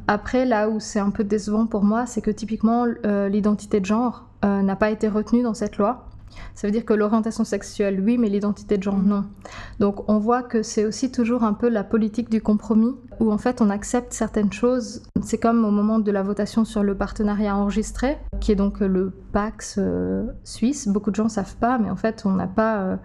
Après, 0.06 0.44
là 0.44 0.68
où 0.68 0.80
c'est 0.80 0.98
un 0.98 1.10
peu 1.10 1.24
décevant 1.24 1.66
pour 1.66 1.82
moi, 1.82 2.06
c'est 2.06 2.20
que 2.20 2.30
typiquement, 2.30 2.86
euh, 3.06 3.28
l'identité 3.28 3.80
de 3.80 3.86
genre 3.86 4.28
n'a 4.42 4.76
pas 4.76 4.90
été 4.90 5.08
retenue 5.08 5.42
dans 5.42 5.54
cette 5.54 5.78
loi. 5.78 6.06
Ça 6.54 6.66
veut 6.66 6.72
dire 6.72 6.84
que 6.84 6.94
l'orientation 6.94 7.44
sexuelle, 7.44 8.00
oui, 8.04 8.18
mais 8.18 8.28
l'identité 8.28 8.78
de 8.78 8.82
genre, 8.82 8.98
non. 8.98 9.24
Donc 9.80 10.08
on 10.08 10.18
voit 10.18 10.42
que 10.42 10.62
c'est 10.62 10.84
aussi 10.84 11.10
toujours 11.10 11.44
un 11.44 11.52
peu 11.52 11.68
la 11.68 11.84
politique 11.84 12.30
du 12.30 12.40
compromis, 12.40 12.94
où 13.20 13.32
en 13.32 13.38
fait 13.38 13.60
on 13.60 13.70
accepte 13.70 14.12
certaines 14.12 14.52
choses. 14.52 15.02
C'est 15.22 15.38
comme 15.38 15.64
au 15.64 15.70
moment 15.70 15.98
de 15.98 16.10
la 16.10 16.22
votation 16.22 16.64
sur 16.64 16.82
le 16.82 16.96
partenariat 16.96 17.56
enregistré, 17.56 18.18
qui 18.40 18.52
est 18.52 18.56
donc 18.56 18.80
le 18.80 19.12
Pax 19.32 19.76
euh, 19.78 20.26
suisse. 20.44 20.88
Beaucoup 20.88 21.10
de 21.10 21.16
gens 21.16 21.24
ne 21.24 21.28
savent 21.28 21.56
pas, 21.56 21.78
mais 21.78 21.90
en 21.90 21.96
fait 21.96 22.22
on 22.24 22.32
n'a 22.32 22.46
pas... 22.46 22.98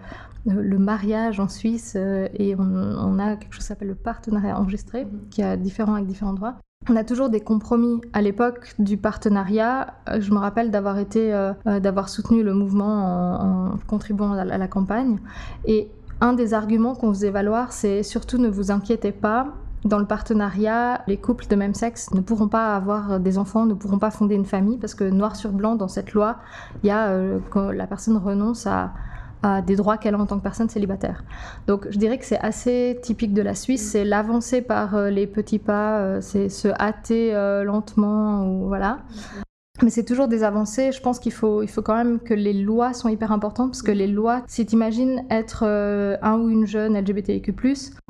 Euh, 0.46 0.62
le 0.62 0.78
mariage 0.78 1.38
en 1.38 1.48
Suisse 1.48 1.94
euh, 1.96 2.28
et 2.34 2.54
on, 2.56 2.62
on, 2.62 3.18
a 3.18 3.36
quelque 3.36 3.52
chose 3.52 3.62
qui 3.62 3.68
s'appelle 3.68 3.88
le 3.88 3.94
partenariat 3.94 4.58
enregistré, 4.58 5.06
qui 5.30 5.42
est 5.42 5.56
différent 5.56 5.94
avec 5.94 6.06
différents 6.06 6.32
droits. 6.32 6.56
On 6.88 6.96
a 6.96 7.04
toujours 7.04 7.28
des 7.28 7.40
compromis. 7.40 8.00
À 8.14 8.22
l'époque 8.22 8.74
du 8.78 8.96
partenariat, 8.96 9.94
euh, 10.08 10.20
je 10.20 10.32
me 10.32 10.38
rappelle 10.38 10.70
d'avoir 10.70 10.98
été, 10.98 11.32
euh, 11.34 11.52
d'avoir 11.78 12.08
soutenu 12.08 12.42
le 12.42 12.54
mouvement 12.54 13.72
en, 13.72 13.76
contribuant 13.86 14.32
à 14.32 14.44
la, 14.44 14.68
campagne. 14.68 15.18
Et 15.66 15.90
un 16.22 16.32
des 16.32 16.54
arguments 16.54 16.94
qu'on 16.94 17.12
faisait 17.12 17.30
valoir, 17.30 17.72
c'est 17.72 18.02
surtout 18.02 18.38
ne 18.38 18.48
vous 18.48 18.70
inquiétez 18.70 19.12
pas. 19.12 19.48
Dans 19.84 19.98
le 19.98 20.06
partenariat, 20.06 21.02
les 21.06 21.18
couples 21.18 21.46
de 21.48 21.56
même 21.56 21.74
sexe 21.74 22.12
ne 22.12 22.20
pourront 22.20 22.48
pas 22.48 22.74
avoir 22.74 23.20
des 23.20 23.36
enfants, 23.38 23.66
ne 23.66 23.74
pourront 23.74 23.98
pas 23.98 24.10
fonder 24.10 24.34
une 24.34 24.44
famille, 24.44 24.78
parce 24.78 24.94
que 24.94 25.04
noir 25.04 25.36
sur 25.36 25.52
blanc, 25.52 25.74
dans 25.74 25.88
cette 25.88 26.12
loi, 26.12 26.36
il 26.82 26.88
y 26.88 26.90
a 26.90 27.14
que 27.50 27.72
la 27.72 27.86
personne 27.86 28.18
renonce 28.18 28.66
à, 28.66 28.92
à 29.42 29.62
des 29.62 29.76
droits 29.76 29.96
qu'elle 29.98 30.14
a 30.14 30.18
en 30.18 30.26
tant 30.26 30.38
que 30.38 30.42
personne 30.42 30.68
célibataire. 30.68 31.24
Donc 31.66 31.86
je 31.90 31.98
dirais 31.98 32.18
que 32.18 32.24
c'est 32.24 32.38
assez 32.38 32.98
typique 33.02 33.32
de 33.32 33.42
la 33.42 33.54
Suisse, 33.54 33.90
c'est 33.90 34.04
l'avancer 34.04 34.62
par 34.62 34.94
euh, 34.94 35.10
les 35.10 35.26
petits 35.26 35.58
pas, 35.58 35.98
euh, 35.98 36.20
c'est 36.20 36.48
se 36.48 36.68
hâter 36.68 37.34
euh, 37.34 37.64
lentement, 37.64 38.46
ou 38.46 38.68
voilà. 38.68 38.98
Mais 39.82 39.90
c'est 39.90 40.04
toujours 40.04 40.28
des 40.28 40.42
avancées. 40.42 40.92
Je 40.92 41.00
pense 41.00 41.18
qu'il 41.18 41.32
faut, 41.32 41.62
il 41.62 41.68
faut 41.68 41.82
quand 41.82 41.96
même 41.96 42.20
que 42.20 42.34
les 42.34 42.52
lois 42.52 42.92
sont 42.92 43.08
hyper 43.08 43.32
importantes 43.32 43.70
parce 43.70 43.82
que 43.82 43.92
les 43.92 44.06
lois, 44.06 44.42
si 44.46 44.66
tu 44.66 44.74
imagines 44.74 45.24
être 45.30 45.64
un 45.64 46.38
ou 46.38 46.50
une 46.50 46.66
jeune 46.66 46.98
LGBTIQ, 46.98 47.54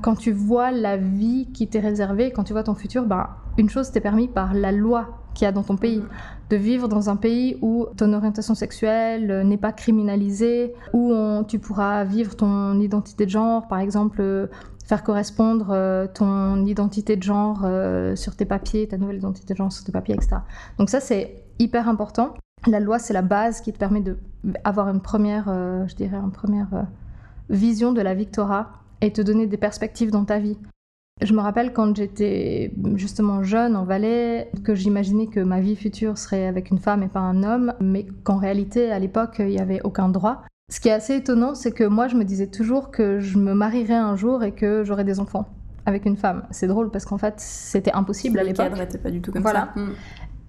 quand 0.02 0.16
tu 0.16 0.32
vois 0.32 0.70
la 0.70 0.96
vie 0.96 1.48
qui 1.52 1.68
t'est 1.68 1.80
réservée, 1.80 2.32
quand 2.32 2.44
tu 2.44 2.52
vois 2.52 2.64
ton 2.64 2.74
futur, 2.74 3.04
ben, 3.04 3.28
une 3.56 3.68
chose 3.68 3.90
t'est 3.90 4.00
permis 4.00 4.28
par 4.28 4.54
la 4.54 4.72
loi 4.72 5.20
qu'il 5.34 5.44
y 5.44 5.48
a 5.48 5.52
dans 5.52 5.62
ton 5.62 5.76
pays 5.76 6.02
de 6.50 6.56
vivre 6.56 6.88
dans 6.88 7.08
un 7.08 7.16
pays 7.16 7.56
où 7.62 7.86
ton 7.96 8.12
orientation 8.12 8.54
sexuelle 8.54 9.30
euh, 9.30 9.44
n'est 9.44 9.56
pas 9.56 9.72
criminalisée, 9.72 10.74
où 10.92 11.14
tu 11.48 11.58
pourras 11.58 12.04
vivre 12.04 12.34
ton 12.36 12.78
identité 12.80 13.24
de 13.24 13.30
genre, 13.30 13.68
par 13.68 13.78
exemple 13.78 14.18
euh, 14.20 14.48
faire 14.84 15.04
correspondre 15.04 15.68
euh, 15.70 16.06
ton 16.12 16.66
identité 16.66 17.16
de 17.16 17.22
genre 17.22 17.66
sur 18.16 18.34
tes 18.34 18.44
papiers, 18.44 18.88
ta 18.88 18.98
nouvelle 18.98 19.18
identité 19.18 19.54
de 19.54 19.58
genre 19.58 19.72
sur 19.72 19.84
tes 19.84 19.92
papiers, 19.92 20.16
etc. 20.16 20.38
Donc 20.78 20.90
ça, 20.90 21.00
c'est 21.00 21.44
hyper 21.60 21.88
important. 21.88 22.34
La 22.66 22.80
loi, 22.80 22.98
c'est 22.98 23.14
la 23.14 23.22
base 23.22 23.60
qui 23.60 23.72
te 23.72 23.78
permet 23.78 24.02
d'avoir 24.44 24.88
une 24.88 25.00
première, 25.00 25.44
je 25.46 25.94
dirais, 25.94 26.16
une 26.16 26.32
première 26.32 26.86
vision 27.48 27.92
de 27.92 28.00
la 28.00 28.14
victoire 28.14 28.84
et 29.00 29.12
te 29.12 29.22
donner 29.22 29.46
des 29.46 29.56
perspectives 29.56 30.10
dans 30.10 30.24
ta 30.24 30.38
vie. 30.38 30.58
Je 31.22 31.34
me 31.34 31.40
rappelle 31.40 31.72
quand 31.72 31.94
j'étais 31.94 32.72
justement 32.94 33.42
jeune 33.42 33.76
en 33.76 33.84
Valais, 33.84 34.50
que 34.64 34.74
j'imaginais 34.74 35.26
que 35.26 35.40
ma 35.40 35.60
vie 35.60 35.76
future 35.76 36.16
serait 36.16 36.46
avec 36.46 36.70
une 36.70 36.78
femme 36.78 37.02
et 37.02 37.08
pas 37.08 37.20
un 37.20 37.42
homme, 37.42 37.74
mais 37.78 38.06
qu'en 38.24 38.38
réalité, 38.38 38.90
à 38.90 38.98
l'époque, 38.98 39.36
il 39.38 39.48
n'y 39.48 39.60
avait 39.60 39.82
aucun 39.82 40.08
droit. 40.08 40.42
Ce 40.70 40.80
qui 40.80 40.88
est 40.88 40.92
assez 40.92 41.16
étonnant, 41.16 41.54
c'est 41.54 41.72
que 41.72 41.84
moi, 41.84 42.08
je 42.08 42.16
me 42.16 42.24
disais 42.24 42.46
toujours 42.46 42.90
que 42.90 43.20
je 43.20 43.38
me 43.38 43.52
marierais 43.52 43.94
un 43.94 44.16
jour 44.16 44.42
et 44.44 44.52
que 44.52 44.82
j'aurais 44.84 45.04
des 45.04 45.20
enfants 45.20 45.46
avec 45.84 46.06
une 46.06 46.16
femme. 46.16 46.44
C'est 46.50 46.68
drôle 46.68 46.90
parce 46.90 47.04
qu'en 47.04 47.18
fait, 47.18 47.34
c'était 47.38 47.92
impossible 47.92 48.38
à 48.38 48.42
l'époque. 48.42 48.66
Le 48.66 48.70
cadre 48.70 48.82
n'était 48.82 48.98
pas 48.98 49.10
du 49.10 49.20
tout 49.20 49.32
comme 49.32 49.42
voilà. 49.42 49.72
ça. 49.74 49.80
Hmm. 49.80 49.92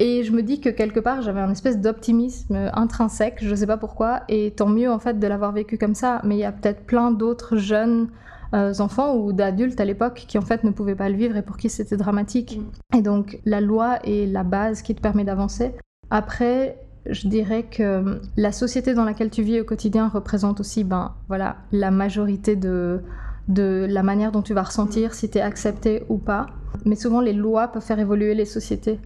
Et 0.03 0.23
je 0.23 0.31
me 0.31 0.41
dis 0.41 0.59
que 0.59 0.69
quelque 0.69 0.99
part, 0.99 1.21
j'avais 1.21 1.41
un 1.41 1.51
espèce 1.51 1.79
d'optimisme 1.79 2.71
intrinsèque, 2.73 3.37
je 3.39 3.51
ne 3.51 3.55
sais 3.55 3.67
pas 3.67 3.77
pourquoi, 3.77 4.21
et 4.29 4.49
tant 4.49 4.67
mieux 4.67 4.89
en 4.89 4.97
fait 4.97 5.19
de 5.19 5.27
l'avoir 5.27 5.51
vécu 5.51 5.77
comme 5.77 5.93
ça. 5.93 6.21
Mais 6.23 6.37
il 6.37 6.39
y 6.39 6.43
a 6.43 6.51
peut-être 6.51 6.87
plein 6.87 7.11
d'autres 7.11 7.57
jeunes 7.57 8.09
euh, 8.55 8.73
enfants 8.79 9.15
ou 9.15 9.31
d'adultes 9.31 9.79
à 9.79 9.85
l'époque 9.85 10.25
qui 10.27 10.39
en 10.39 10.41
fait 10.41 10.63
ne 10.63 10.71
pouvaient 10.71 10.95
pas 10.95 11.07
le 11.07 11.15
vivre 11.15 11.37
et 11.37 11.43
pour 11.43 11.55
qui 11.55 11.69
c'était 11.69 11.97
dramatique. 11.97 12.59
Mm. 12.59 12.97
Et 12.97 13.01
donc 13.03 13.39
la 13.45 13.61
loi 13.61 13.99
est 14.03 14.25
la 14.25 14.41
base 14.43 14.81
qui 14.81 14.95
te 14.95 15.01
permet 15.01 15.23
d'avancer. 15.23 15.71
Après, 16.09 16.79
je 17.05 17.27
dirais 17.27 17.67
que 17.69 18.19
la 18.37 18.51
société 18.51 18.95
dans 18.95 19.05
laquelle 19.05 19.29
tu 19.29 19.43
vis 19.43 19.61
au 19.61 19.65
quotidien 19.65 20.07
représente 20.07 20.59
aussi 20.61 20.83
ben, 20.83 21.13
voilà, 21.27 21.57
la 21.71 21.91
majorité 21.91 22.55
de, 22.55 23.01
de 23.49 23.85
la 23.87 24.01
manière 24.01 24.31
dont 24.31 24.41
tu 24.41 24.55
vas 24.55 24.63
ressentir 24.63 25.13
si 25.13 25.29
tu 25.29 25.37
es 25.37 25.41
accepté 25.41 26.05
ou 26.09 26.17
pas. 26.17 26.47
Mais 26.85 26.95
souvent, 26.95 27.21
les 27.21 27.33
lois 27.33 27.67
peuvent 27.67 27.83
faire 27.83 27.99
évoluer 27.99 28.33
les 28.33 28.45
sociétés. 28.45 28.99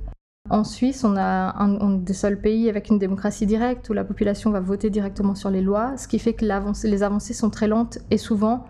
En 0.49 0.63
Suisse, 0.63 1.03
on, 1.03 1.15
a 1.17 1.55
un, 1.57 1.97
des 1.97 2.13
seuls 2.13 2.39
pays 2.39 2.69
avec 2.69 2.89
une 2.89 2.99
démocratie 2.99 3.47
directe 3.47 3.89
où 3.89 3.93
la 3.93 4.03
population 4.03 4.51
va 4.51 4.59
voter 4.59 4.89
directement 4.89 5.33
sur 5.33 5.49
les 5.49 5.61
lois, 5.61 5.97
ce 5.97 6.07
qui 6.07 6.19
fait 6.19 6.33
que 6.33 6.45
les 6.45 7.03
avancées 7.03 7.33
sont 7.33 7.49
très 7.49 7.67
lentes 7.67 7.97
et 8.11 8.17
souvent 8.17 8.65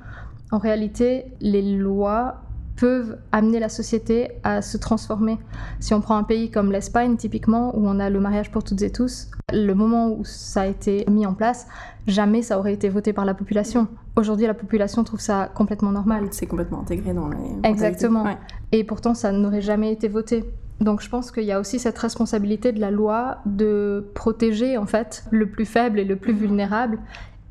en 0.52 0.58
réalité, 0.58 1.26
les 1.42 1.62
lois 1.62 2.42
peuvent 2.76 3.18
amener 3.32 3.60
la 3.60 3.70
société 3.70 4.32
à 4.44 4.62
se 4.62 4.78
transformer. 4.78 5.38
Si 5.80 5.94
on 5.94 6.02
prend 6.02 6.18
un 6.18 6.24
pays 6.24 6.52
comme 6.52 6.72
l'Espagne, 6.72 7.16
typiquement, 7.16 7.76
où 7.78 7.88
on 7.88 8.00
a 8.00 8.10
le 8.10 8.20
mariage 8.20 8.52
pour 8.52 8.64
toutes 8.64 8.82
et 8.82 8.92
tous, 8.92 9.32
le 9.52 9.74
moment 9.74 10.10
où 10.10 10.24
ça 10.26 10.62
a 10.62 10.66
été 10.68 11.06
mis 11.10 11.26
en 11.26 11.34
place, 11.34 11.68
jamais 12.08 12.42
ça 12.42 12.60
aurait 12.60 12.74
été 12.74 12.90
voté 12.90 13.14
par 13.14 13.26
la 13.26 13.34
population. 13.34 13.88
Aujourd'hui, 14.16 14.46
la 14.46 14.54
population 14.54 15.04
trouve 15.04 15.22
ça 15.22 15.50
complètement 15.54 15.92
normal. 15.92 16.28
C'est 16.32 16.48
complètement 16.48 16.82
intégré 16.82 17.14
dans 17.14 17.30
les... 17.30 17.38
Exactement. 17.64 18.26
Et 18.72 18.84
pourtant, 18.84 19.14
ça 19.14 19.32
n'aurait 19.32 19.62
jamais 19.62 19.92
été 19.92 20.08
voté. 20.08 20.44
Donc 20.82 21.02
je 21.02 21.10
pense 21.10 21.32
qu'il 21.32 21.44
y 21.44 21.52
a 21.52 21.60
aussi 21.60 21.80
cette 21.80 21.98
responsabilité 21.98 22.72
de 22.72 22.80
la 22.80 22.92
loi 22.92 23.38
de 23.46 24.06
protéger 24.14 24.78
en 24.78 24.86
fait 24.86 25.24
le 25.32 25.48
plus 25.48 25.66
faible 25.66 26.00
et 26.00 26.04
le 26.04 26.18
plus 26.18 26.34
vulnérable 26.34 27.00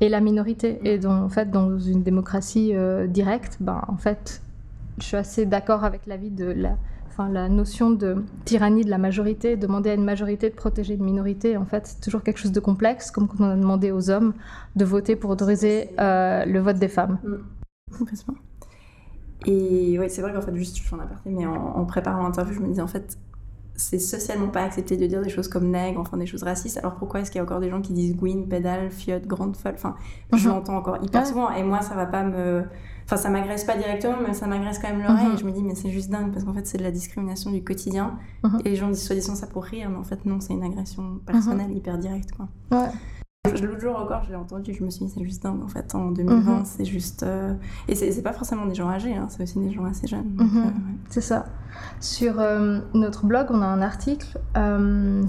et 0.01 0.09
la 0.09 0.21
minorité. 0.21 0.79
Et 0.83 0.99
dans, 0.99 1.23
en 1.23 1.29
fait, 1.29 1.49
dans 1.51 1.79
une 1.79 2.03
démocratie 2.03 2.71
euh, 2.73 3.07
directe, 3.07 3.57
ben, 3.59 3.81
en 3.87 3.97
fait, 3.97 4.41
je 4.99 5.03
suis 5.03 5.17
assez 5.17 5.45
d'accord 5.45 5.83
avec 5.83 6.05
l'avis 6.05 6.29
de 6.29 6.45
la, 6.45 6.77
enfin, 7.07 7.29
la 7.29 7.49
notion 7.49 7.91
de 7.91 8.17
tyrannie 8.43 8.83
de 8.83 8.89
la 8.89 8.97
majorité. 8.97 9.55
Demander 9.55 9.89
à 9.89 9.93
une 9.93 10.03
majorité 10.03 10.49
de 10.49 10.55
protéger 10.55 10.95
une 10.95 11.03
minorité, 11.03 11.57
en 11.57 11.65
fait, 11.65 11.87
c'est 11.87 12.01
toujours 12.01 12.23
quelque 12.23 12.39
chose 12.39 12.51
de 12.51 12.59
complexe, 12.59 13.09
comme 13.11 13.27
quand 13.27 13.43
on 13.43 13.49
a 13.49 13.55
demandé 13.55 13.91
aux 13.91 14.09
hommes 14.09 14.33
de 14.75 14.85
voter 14.85 15.15
pour 15.15 15.29
autoriser 15.29 15.89
euh, 15.99 16.45
le 16.45 16.59
vote 16.59 16.77
des 16.77 16.89
femmes. 16.89 17.17
Mmh. 17.23 18.05
Et 19.45 19.97
oui, 19.99 20.09
c'est 20.09 20.21
vrai 20.21 20.33
qu'en 20.33 20.41
fait, 20.41 20.55
juste, 20.55 20.77
je 20.77 20.83
suis 20.83 20.95
en 20.95 20.99
aparté, 20.99 21.29
mais 21.29 21.45
en, 21.45 21.53
en 21.53 21.85
préparant 21.85 22.23
l'interview, 22.23 22.53
je 22.53 22.59
me 22.59 22.67
disais, 22.67 22.81
en 22.81 22.87
fait, 22.87 23.17
c'est 23.77 23.99
socialement 23.99 24.47
pas 24.47 24.63
accepté 24.63 24.97
de 24.97 25.05
dire 25.05 25.21
des 25.21 25.29
choses 25.29 25.47
comme 25.47 25.69
nègre, 25.69 25.99
enfin 25.99 26.17
des 26.17 26.25
choses 26.25 26.43
racistes. 26.43 26.77
Alors 26.77 26.95
pourquoi 26.95 27.19
est-ce 27.19 27.31
qu'il 27.31 27.39
y 27.39 27.41
a 27.41 27.43
encore 27.43 27.59
des 27.59 27.69
gens 27.69 27.81
qui 27.81 27.93
disent 27.93 28.15
gouine, 28.15 28.47
pédale, 28.47 28.89
fiotte, 28.89 29.27
grande 29.27 29.57
folle? 29.57 29.73
Enfin, 29.75 29.95
je 30.33 30.47
mhm. 30.47 30.55
l'entends 30.55 30.77
encore 30.77 30.97
hyper 31.03 31.25
souvent. 31.27 31.51
Et 31.51 31.63
moi, 31.63 31.81
ça 31.81 31.95
va 31.95 32.05
pas 32.05 32.23
me. 32.23 32.63
Enfin, 33.03 33.17
ça 33.17 33.29
m'agresse 33.29 33.65
pas 33.65 33.77
directement, 33.77 34.15
mais 34.25 34.33
ça 34.33 34.47
m'agresse 34.47 34.79
quand 34.79 34.89
même 34.89 35.01
l'oreille. 35.01 35.27
Mhm. 35.27 35.35
Et 35.35 35.37
je 35.37 35.45
me 35.45 35.51
dis, 35.51 35.61
mais 35.61 35.75
c'est 35.75 35.91
juste 35.91 36.09
dingue 36.09 36.31
parce 36.31 36.45
qu'en 36.45 36.53
fait, 36.53 36.65
c'est 36.65 36.77
de 36.77 36.83
la 36.83 36.91
discrimination 36.91 37.51
du 37.51 37.63
quotidien. 37.63 38.17
Mhm. 38.43 38.61
Et 38.63 38.69
les 38.69 38.75
gens 38.75 38.89
disent 38.89 39.05
soi-disant 39.05 39.35
ça 39.35 39.47
pour 39.47 39.63
rire, 39.63 39.89
mais 39.89 39.97
en 39.97 40.03
fait, 40.03 40.25
non, 40.25 40.39
c'est 40.39 40.53
une 40.53 40.63
agression 40.63 41.19
personnelle 41.25 41.71
hyper 41.75 41.97
directe, 41.97 42.31
quoi. 42.31 42.47
Ouais. 42.71 42.89
L'autre 43.61 43.79
jour 43.79 43.97
encore, 43.97 44.23
je 44.23 44.29
l'ai 44.29 44.35
entendu, 44.35 44.73
je 44.73 44.83
me 44.83 44.89
suis 44.89 45.05
dit, 45.05 45.11
c'est 45.15 45.23
juste 45.23 45.43
dingue 45.43 45.63
en 45.63 45.67
fait. 45.67 45.93
En 45.95 46.11
2020, 46.11 46.39
mhm. 46.39 46.65
c'est 46.65 46.85
juste. 46.85 47.23
Euh, 47.23 47.53
et 47.87 47.95
c'est 47.95 48.21
pas 48.21 48.33
forcément 48.33 48.65
des 48.65 48.75
gens 48.75 48.89
âgés, 48.89 49.15
hein, 49.15 49.27
c'est 49.29 49.43
aussi 49.43 49.59
des 49.59 49.71
gens 49.71 49.85
assez 49.85 50.07
jeunes. 50.07 50.35
Mhm. 50.37 50.57
Euh, 50.57 50.69
c'est 51.09 51.21
ça. 51.21 51.45
Sur 51.99 52.39
euh, 52.39 52.79
notre 52.93 53.25
blog, 53.25 53.47
on 53.49 53.61
a 53.61 53.65
un 53.65 53.81
article 53.81 54.39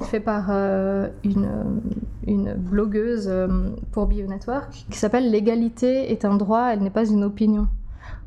fait 0.03 0.21
par 0.21 0.51
une, 0.51 1.49
une 2.27 2.55
blogueuse 2.55 3.31
pour 3.93 4.07
BioNetwork 4.07 4.87
qui 4.91 4.99
s'appelle 4.99 5.31
L'égalité 5.31 6.13
est 6.13 6.25
un 6.25 6.37
droit, 6.37 6.69
elle 6.73 6.81
n'est 6.81 6.91
pas 6.91 7.07
une 7.07 7.25
opinion 7.25 7.67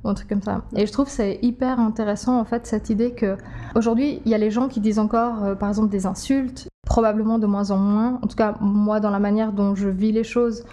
ou 0.04 0.10
un 0.10 0.14
truc 0.14 0.30
comme 0.30 0.42
ça. 0.42 0.64
Et 0.76 0.86
je 0.86 0.92
trouve 0.92 1.08
c'est 1.08 1.40
hyper 1.42 1.80
intéressant 1.80 2.40
en 2.40 2.46
fait 2.46 2.66
cette 2.68 2.90
idée 2.90 3.12
que 3.12 3.38
aujourd'hui 3.76 4.22
il 4.26 4.32
y 4.32 4.36
a 4.36 4.38
les 4.38 4.52
gens 4.52 4.68
qui 4.68 4.80
disent 4.82 5.00
encore 5.00 5.58
par 5.58 5.70
exemple 5.70 5.90
des 5.90 6.06
insultes 6.06 6.69
probablement 7.00 7.40
de 7.40 7.48
moins 7.48 7.72
en 7.72 7.78
moins. 7.78 8.20
En 8.22 8.28
tout 8.28 8.36
cas, 8.36 8.56
moi, 8.60 9.00
dans 9.00 9.12
la 9.12 9.20
manière 9.20 9.54
dont 9.54 9.74
je 9.76 9.88
vis 9.88 10.12
les 10.12 10.26
choses, 10.26 10.66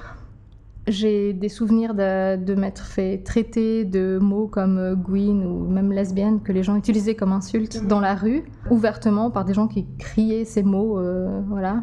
j'ai 0.88 1.32
des 1.32 1.48
souvenirs 1.48 1.94
de, 1.94 2.54
m'être 2.54 2.84
fait 2.84 3.18
traiter 3.18 3.84
de 3.84 4.18
mots 4.20 4.48
comme 4.48 4.78
euh, 4.78 4.94
Gwyn 4.94 5.44
ou 5.44 5.68
même 5.68 5.92
lesbienne 5.92 6.40
que 6.40 6.52
les 6.52 6.62
gens 6.62 6.74
utilisaient 6.74 7.14
comme 7.14 7.32
insultes 7.32 7.86
dans 7.86 8.00
la 8.00 8.14
rue, 8.14 8.44
ouvertement 8.70 9.30
par 9.30 9.44
des 9.44 9.54
gens 9.54 9.68
qui 9.68 9.86
criaient 9.98 10.44
ces 10.44 10.62
mots, 10.62 10.98
euh, 10.98 11.42
voilà. 11.48 11.82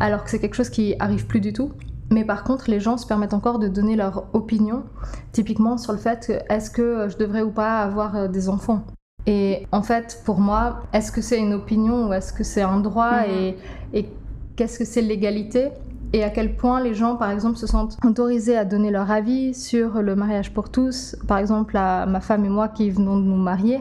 Alors 0.00 0.24
que 0.24 0.30
c'est 0.30 0.38
quelque 0.38 0.56
chose 0.56 0.70
qui 0.70 0.94
arrive 0.98 1.26
plus 1.26 1.40
du 1.40 1.52
tout. 1.52 1.72
Mais 2.10 2.24
par 2.24 2.44
contre, 2.44 2.70
les 2.70 2.78
gens 2.78 2.98
se 2.98 3.06
permettent 3.06 3.34
encore 3.34 3.58
de 3.58 3.68
donner 3.68 3.96
leur 3.96 4.26
opinion, 4.32 4.84
typiquement 5.32 5.76
sur 5.76 5.92
le 5.92 5.98
fait 5.98 6.44
est-ce 6.48 6.70
que 6.70 7.08
je 7.08 7.16
devrais 7.16 7.42
ou 7.42 7.50
pas 7.50 7.80
avoir 7.80 8.16
euh, 8.16 8.28
des 8.28 8.48
enfants? 8.48 8.84
Et 9.26 9.66
en 9.72 9.82
fait, 9.82 10.20
pour 10.24 10.40
moi, 10.40 10.82
est-ce 10.92 11.12
que 11.12 11.20
c'est 11.20 11.38
une 11.38 11.54
opinion 11.54 12.08
ou 12.08 12.12
est-ce 12.12 12.32
que 12.32 12.44
c'est 12.44 12.62
un 12.62 12.80
droit 12.80 13.20
mhm. 13.20 13.30
et, 13.30 13.56
et 13.94 14.08
qu'est-ce 14.56 14.78
que 14.78 14.84
c'est 14.84 15.02
l'égalité 15.02 15.70
et 16.14 16.24
à 16.24 16.30
quel 16.30 16.56
point 16.56 16.82
les 16.82 16.94
gens, 16.94 17.16
par 17.16 17.30
exemple, 17.30 17.56
se 17.56 17.66
sentent 17.66 17.96
autorisés 18.04 18.56
à 18.56 18.66
donner 18.66 18.90
leur 18.90 19.10
avis 19.10 19.54
sur 19.54 20.02
le 20.02 20.14
mariage 20.14 20.52
pour 20.52 20.68
tous? 20.68 21.16
Par 21.26 21.38
exemple, 21.38 21.74
à 21.76 22.04
ma 22.04 22.20
femme 22.20 22.44
et 22.44 22.50
moi 22.50 22.68
qui 22.68 22.90
venons 22.90 23.16
de 23.16 23.24
nous 23.24 23.36
marier 23.36 23.80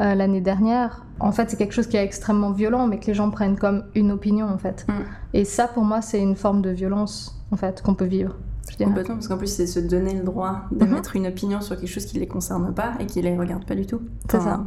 euh, 0.00 0.14
l'année 0.16 0.40
dernière, 0.40 1.04
en 1.20 1.30
fait, 1.30 1.50
c'est 1.50 1.56
quelque 1.56 1.74
chose 1.74 1.86
qui 1.86 1.96
est 1.96 2.02
extrêmement 2.02 2.50
violent, 2.50 2.88
mais 2.88 2.98
que 2.98 3.06
les 3.06 3.14
gens 3.14 3.30
prennent 3.30 3.56
comme 3.56 3.84
une 3.94 4.10
opinion, 4.10 4.48
en 4.48 4.58
fait. 4.58 4.86
Mm. 4.88 4.92
Et 5.34 5.44
ça, 5.44 5.68
pour 5.68 5.84
moi, 5.84 6.00
c'est 6.02 6.20
une 6.20 6.34
forme 6.34 6.62
de 6.62 6.70
violence, 6.70 7.40
en 7.52 7.56
fait, 7.56 7.80
qu'on 7.82 7.94
peut 7.94 8.06
vivre. 8.06 8.34
Complètement, 8.78 9.14
parce 9.16 9.28
qu'en 9.28 9.38
plus, 9.38 9.52
c'est 9.52 9.66
se 9.66 9.80
donner 9.80 10.14
le 10.14 10.22
droit 10.22 10.62
d'émettre 10.70 11.16
mhm. 11.16 11.24
une 11.24 11.26
opinion 11.28 11.60
sur 11.60 11.76
quelque 11.76 11.88
chose 11.88 12.06
qui 12.06 12.16
ne 12.16 12.20
les 12.20 12.28
concerne 12.28 12.72
pas 12.74 12.94
et 13.00 13.06
qui 13.06 13.18
ne 13.18 13.24
les 13.24 13.36
regarde 13.36 13.64
pas 13.66 13.74
du 13.74 13.86
tout. 13.86 14.00
c'est 14.30 14.40
ça. 14.40 14.64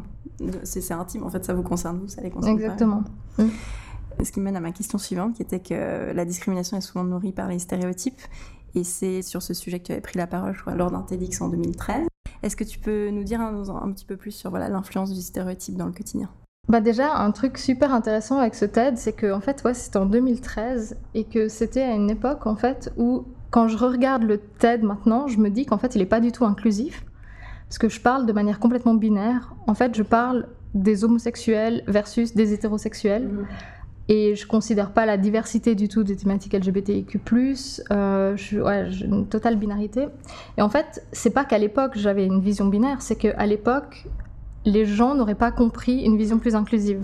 C'est 0.63 0.91
intime, 0.91 1.23
en 1.23 1.29
fait, 1.29 1.45
ça 1.45 1.53
vous 1.53 1.63
concerne 1.63 1.99
vous, 1.99 2.07
ça 2.07 2.21
les 2.21 2.31
concerne 2.31 2.55
Exactement. 2.55 3.03
pas. 3.37 3.43
Exactement. 3.43 3.67
Ce 4.23 4.31
qui 4.31 4.39
mène 4.39 4.55
à 4.55 4.59
ma 4.59 4.71
question 4.71 4.97
suivante, 4.97 5.35
qui 5.35 5.41
était 5.41 5.59
que 5.59 6.11
la 6.13 6.25
discrimination 6.25 6.77
est 6.77 6.81
souvent 6.81 7.03
nourrie 7.03 7.31
par 7.31 7.47
les 7.47 7.59
stéréotypes. 7.59 8.21
Et 8.75 8.83
c'est 8.83 9.21
sur 9.21 9.41
ce 9.41 9.53
sujet 9.53 9.79
que 9.79 9.85
tu 9.85 9.91
avais 9.91 10.01
pris 10.01 10.17
la 10.17 10.27
parole, 10.27 10.53
je 10.53 10.61
crois, 10.61 10.75
lors 10.75 10.91
d'un 10.91 11.01
TEDx 11.01 11.41
en 11.41 11.49
2013. 11.49 12.07
Est-ce 12.43 12.55
que 12.55 12.63
tu 12.63 12.79
peux 12.79 13.09
nous 13.09 13.23
dire 13.23 13.41
un, 13.41 13.53
un 13.69 13.91
petit 13.91 14.05
peu 14.05 14.17
plus 14.17 14.31
sur 14.31 14.49
voilà, 14.49 14.69
l'influence 14.69 15.13
du 15.13 15.21
stéréotype 15.21 15.75
dans 15.75 15.85
le 15.85 15.91
quotidien? 15.91 16.29
Bah 16.67 16.79
déjà, 16.79 17.15
un 17.15 17.31
truc 17.31 17.57
super 17.57 17.93
intéressant 17.93 18.37
avec 18.37 18.55
ce 18.55 18.65
TED, 18.65 18.97
c'est 18.97 19.13
que 19.13 19.31
en 19.31 19.41
fait, 19.41 19.63
ouais, 19.65 19.73
c'était 19.73 19.97
en 19.97 20.05
2013 20.05 20.97
et 21.13 21.25
que 21.25 21.49
c'était 21.49 21.81
à 21.81 21.93
une 21.93 22.09
époque 22.09 22.47
en 22.47 22.55
fait 22.55 22.93
où 22.97 23.25
quand 23.51 23.67
je 23.67 23.77
regarde 23.77 24.23
le 24.23 24.37
TED 24.37 24.81
maintenant, 24.81 25.27
je 25.27 25.37
me 25.37 25.49
dis 25.49 25.65
qu'en 25.65 25.77
fait, 25.77 25.93
il 25.95 25.99
n'est 25.99 26.05
pas 26.05 26.21
du 26.21 26.31
tout 26.31 26.45
inclusif, 26.45 27.05
parce 27.67 27.77
que 27.77 27.89
je 27.89 28.01
parle 28.01 28.25
de 28.25 28.33
manière 28.33 28.59
complètement 28.59 28.95
binaire. 28.95 29.53
En 29.67 29.75
fait, 29.75 29.95
je 29.95 30.03
parle 30.03 30.47
des 30.73 31.03
homosexuels 31.03 31.83
versus 31.87 32.33
des 32.33 32.53
hétérosexuels. 32.53 33.27
Mhm. 33.27 33.45
et 34.09 34.35
je 34.35 34.45
considère 34.45 34.91
pas 34.91 35.05
la 35.05 35.15
diversité 35.15 35.73
du 35.73 35.87
tout 35.87 36.03
des 36.03 36.17
thématiques 36.17 36.53
LGBTIQ+. 36.53 37.21
Euh, 37.91 38.35
je, 38.35 38.59
ouais, 38.59 38.87
j'ai 38.89 39.05
une 39.05 39.25
totale 39.27 39.55
binarité. 39.55 40.07
Et 40.57 40.61
en 40.61 40.67
fait, 40.67 41.05
c'est 41.13 41.29
pas 41.29 41.45
qu'à 41.45 41.57
l'époque 41.57 41.93
j'avais 41.95 42.25
une 42.25 42.41
vision 42.41 42.65
binaire, 42.65 43.01
c'est 43.01 43.15
qu'à 43.15 43.45
l'époque, 43.45 44.07
les 44.65 44.85
gens 44.85 45.15
n'auraient 45.15 45.35
pas 45.35 45.51
compris 45.51 46.03
une 46.03 46.17
vision 46.17 46.39
plus 46.39 46.55
inclusive. 46.55 47.03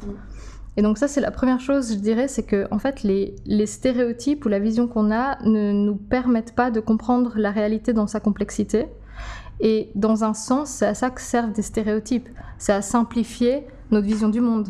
Et 0.77 0.83
donc 0.83 0.99
ça, 0.99 1.07
c'est 1.07 1.21
la 1.21 1.31
première 1.31 1.59
chose, 1.59 1.91
je 1.91 1.97
dirais, 1.97 2.27
c'est 2.27 2.43
que 2.43 2.67
en 2.69 2.77
fait, 2.77 3.01
les, 3.01 3.35
les 3.45 3.65
stéréotypes 3.65 4.45
ou 4.45 4.47
la 4.47 4.59
vision 4.59 4.87
qu'on 4.87 5.11
a 5.11 5.43
ne 5.43 5.71
nous 5.71 5.95
permettent 5.95 6.53
pas 6.53 6.69
de 6.69 6.79
comprendre 6.79 7.33
la 7.35 7.49
réalité 7.49 7.93
dans 7.93 8.05
sa 8.05 8.19
complexité. 8.19 8.85
Et 9.59 9.89
dans 9.95 10.23
un 10.23 10.35
sens, 10.35 10.69
c'est 10.69 10.85
à 10.85 10.93
ça 10.93 11.09
que 11.09 11.19
servent 11.19 11.51
des 11.51 11.63
stéréotypes. 11.63 12.29
C'est 12.59 12.73
à 12.73 12.83
simplifier 12.83 13.65
notre 13.89 14.05
vision 14.05 14.29
du 14.29 14.39
monde. 14.39 14.67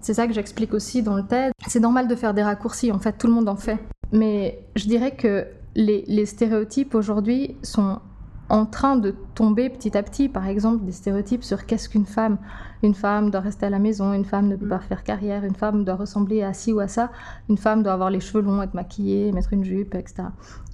C'est 0.00 0.14
ça 0.14 0.26
que 0.26 0.32
j'explique 0.32 0.72
aussi 0.72 1.02
dans 1.02 1.14
le 1.14 1.26
TED. 1.26 1.52
C'est 1.66 1.80
normal 1.80 2.08
de 2.08 2.14
faire 2.14 2.32
des 2.32 2.42
raccourcis, 2.42 2.90
en 2.90 2.98
fait, 2.98 3.12
tout 3.18 3.26
le 3.26 3.34
monde 3.34 3.48
en 3.50 3.56
fait. 3.56 3.78
Mais 4.12 4.64
je 4.76 4.86
dirais 4.86 5.14
que 5.14 5.46
les, 5.74 6.04
les 6.08 6.24
stéréotypes 6.24 6.94
aujourd'hui 6.94 7.56
sont 7.62 8.00
en 8.48 8.66
train 8.66 8.96
de 8.96 9.14
tomber 9.34 9.68
petit 9.68 9.96
à 9.96 10.02
petit, 10.02 10.28
par 10.28 10.46
exemple, 10.48 10.84
des 10.84 10.92
stéréotypes 10.92 11.44
sur 11.44 11.66
qu'est-ce 11.66 11.88
qu'une 11.88 12.06
femme? 12.06 12.38
Une 12.82 12.94
femme 12.94 13.30
doit 13.30 13.40
rester 13.40 13.66
à 13.66 13.70
la 13.70 13.78
maison, 13.78 14.12
une 14.12 14.24
femme 14.24 14.48
ne 14.48 14.56
peut 14.56 14.68
pas 14.68 14.78
faire 14.80 15.04
carrière, 15.04 15.44
une 15.44 15.54
femme 15.54 15.84
doit 15.84 15.96
ressembler 15.96 16.42
à 16.42 16.52
ci 16.52 16.72
ou 16.72 16.80
à 16.80 16.88
ça, 16.88 17.10
une 17.48 17.58
femme 17.58 17.82
doit 17.82 17.92
avoir 17.92 18.10
les 18.10 18.20
cheveux 18.20 18.42
longs, 18.42 18.62
être 18.62 18.74
maquillée, 18.74 19.32
mettre 19.32 19.52
une 19.52 19.64
jupe, 19.64 19.94
etc. 19.94 20.24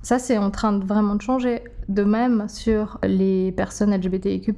Ça, 0.03 0.19
c'est 0.19 0.39
en 0.39 0.51
train 0.51 0.73
de 0.73 0.85
vraiment 0.85 1.17
de 1.17 1.23
changer. 1.23 1.63
De 1.89 2.05
même 2.05 2.49
sur 2.49 2.99
les 3.03 3.53
personnes 3.53 3.95
LGBTIQ+, 3.95 4.55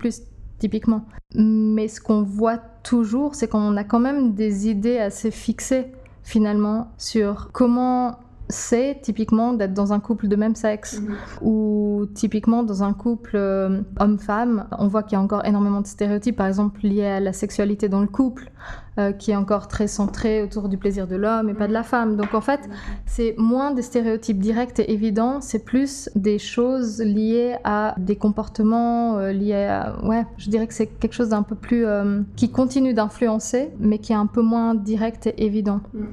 typiquement. 0.58 1.06
Mais 1.34 1.88
ce 1.88 2.00
qu'on 2.00 2.22
voit 2.22 2.58
toujours, 2.82 3.34
c'est 3.34 3.48
qu'on 3.48 3.76
a 3.76 3.84
quand 3.84 4.00
même 4.00 4.34
des 4.34 4.68
idées 4.68 4.98
assez 4.98 5.30
fixées, 5.30 5.92
finalement, 6.22 6.88
sur 6.98 7.50
comment 7.52 8.18
c'est 8.48 9.00
typiquement 9.02 9.52
d'être 9.52 9.74
dans 9.74 9.92
un 9.92 10.00
couple 10.00 10.28
de 10.28 10.36
même 10.36 10.54
sexe 10.54 11.00
Mhm. 11.00 11.14
ou 11.42 12.06
typiquement 12.14 12.62
dans 12.62 12.82
un 12.82 12.92
couple 12.94 13.32
euh, 13.36 13.80
homme-femme. 14.00 14.66
On 14.78 14.88
voit 14.88 15.02
qu'il 15.02 15.12
y 15.12 15.20
a 15.20 15.22
encore 15.22 15.44
énormément 15.44 15.80
de 15.80 15.86
stéréotypes, 15.86 16.36
par 16.36 16.46
exemple 16.46 16.80
liés 16.82 17.04
à 17.06 17.20
la 17.20 17.32
sexualité 17.32 17.88
dans 17.88 18.00
le 18.00 18.06
couple, 18.06 18.50
euh, 18.98 19.12
qui 19.12 19.30
est 19.32 19.36
encore 19.36 19.68
très 19.68 19.86
centré 19.86 20.42
autour 20.42 20.68
du 20.68 20.78
plaisir 20.78 21.06
de 21.06 21.16
l'homme 21.16 21.48
et 21.48 21.54
pas 21.54 21.68
de 21.68 21.72
la 21.72 21.82
femme. 21.82 22.16
Donc 22.16 22.34
en 22.34 22.40
fait, 22.40 22.60
c'est 23.06 23.34
moins 23.38 23.70
des 23.72 23.82
stéréotypes 23.82 24.38
directs 24.38 24.78
et 24.80 24.92
évidents, 24.92 25.40
c'est 25.40 25.64
plus 25.64 26.08
des 26.14 26.38
choses 26.38 27.00
liées 27.00 27.56
à 27.64 27.94
des 27.98 28.16
comportements, 28.16 29.18
euh, 29.18 29.32
liés 29.32 29.54
à... 29.66 29.96
Ouais, 30.04 30.24
je 30.38 30.48
dirais 30.50 30.66
que 30.66 30.74
c'est 30.74 30.86
quelque 30.86 31.12
chose 31.14 31.28
d'un 31.30 31.42
peu 31.42 31.54
plus... 31.54 31.84
euh, 31.86 32.22
qui 32.36 32.50
continue 32.50 32.94
d'influencer, 32.94 33.70
mais 33.78 33.98
qui 33.98 34.12
est 34.12 34.16
un 34.16 34.26
peu 34.26 34.42
moins 34.42 34.74
direct 34.74 35.26
et 35.26 35.44
évident. 35.44 35.80
Mm. 35.92 36.04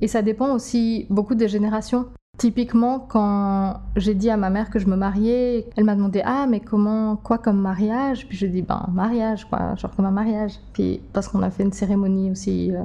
Et 0.00 0.08
ça 0.08 0.22
dépend 0.22 0.54
aussi 0.54 1.06
beaucoup 1.10 1.34
des 1.34 1.48
générations. 1.48 2.06
Typiquement, 2.38 3.00
quand 3.00 3.80
j'ai 3.96 4.14
dit 4.14 4.30
à 4.30 4.38
ma 4.38 4.48
mère 4.48 4.70
que 4.70 4.78
je 4.78 4.86
me 4.86 4.96
mariais, 4.96 5.68
elle 5.76 5.84
m'a 5.84 5.94
demandé 5.94 6.22
Ah, 6.24 6.46
mais 6.48 6.60
comment, 6.60 7.16
quoi 7.16 7.36
comme 7.36 7.60
mariage? 7.60 8.26
Puis 8.26 8.38
je 8.38 8.46
dis 8.46 8.62
Ben, 8.62 8.86
mariage, 8.92 9.44
quoi, 9.44 9.74
genre 9.74 9.94
comme 9.94 10.06
un 10.06 10.10
mariage. 10.10 10.54
Puis 10.72 11.02
parce 11.12 11.28
qu'on 11.28 11.42
a 11.42 11.50
fait 11.50 11.64
une 11.64 11.72
cérémonie 11.72 12.30
aussi 12.30 12.74
euh, 12.74 12.82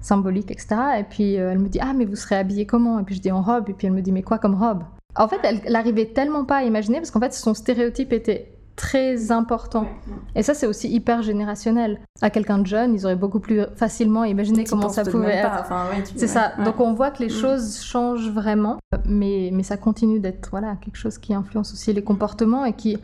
symbolique, 0.00 0.52
etc. 0.52 0.76
Et 1.00 1.04
puis 1.04 1.36
euh, 1.36 1.50
elle 1.50 1.58
me 1.58 1.68
dit 1.68 1.80
Ah, 1.80 1.94
mais 1.94 2.04
vous 2.04 2.14
serez 2.14 2.36
habillée 2.36 2.64
comment? 2.64 3.00
Et 3.00 3.02
puis 3.02 3.16
je 3.16 3.20
dis 3.20 3.32
En 3.32 3.42
robe. 3.42 3.68
Et 3.70 3.72
puis 3.72 3.88
elle 3.88 3.92
me 3.92 4.02
dit 4.02 4.12
Mais 4.12 4.22
quoi 4.22 4.38
comme 4.38 4.54
robe? 4.54 4.84
En 5.16 5.26
fait, 5.26 5.40
elle 5.42 5.60
n'arrivait 5.70 6.06
tellement 6.06 6.44
pas 6.44 6.58
à 6.58 6.62
imaginer 6.62 6.98
parce 6.98 7.10
qu'en 7.10 7.20
fait, 7.20 7.34
son 7.34 7.54
stéréotype 7.54 8.12
était 8.12 8.51
très 8.76 9.30
important. 9.30 9.86
Et 10.34 10.42
ça, 10.42 10.54
c'est 10.54 10.66
aussi 10.66 10.88
hyper 10.88 11.22
générationnel. 11.22 12.00
À 12.20 12.30
quelqu'un 12.30 12.58
de 12.58 12.66
jeune, 12.66 12.94
ils 12.94 13.04
auraient 13.04 13.16
beaucoup 13.16 13.40
plus 13.40 13.60
facilement 13.76 14.24
imaginé 14.24 14.64
comment 14.64 14.88
ça 14.88 15.04
pouvait 15.04 15.34
être. 15.34 15.60
enfin, 15.60 15.86
C'est 16.16 16.26
ça. 16.26 16.52
ouais. 16.58 16.64
Donc 16.64 16.80
on 16.80 16.92
voit 16.94 17.10
que 17.10 17.22
les 17.22 17.26
Mm. 17.26 17.40
choses 17.40 17.82
changent 17.82 18.30
vraiment, 18.30 18.78
mais, 19.06 19.50
mais 19.52 19.62
ça 19.62 19.76
continue 19.76 20.20
d'être 20.20 20.48
voilà, 20.50 20.76
quelque 20.80 20.96
chose 20.96 21.18
qui 21.18 21.34
influence 21.34 21.72
aussi 21.72 21.92
les 21.92 22.02
comportements 22.04 22.64
et 22.64 22.72
qui, 22.72 22.96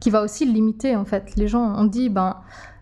qui 0.00 0.10
va 0.10 0.22
aussi 0.22 0.44
limiter 0.46 0.94
en 0.96 1.04
fait. 1.04 1.34
Les 1.36 1.48
gens, 1.48 1.74
on 1.76 1.84
dit, 1.84 2.08
ben, 2.08 2.36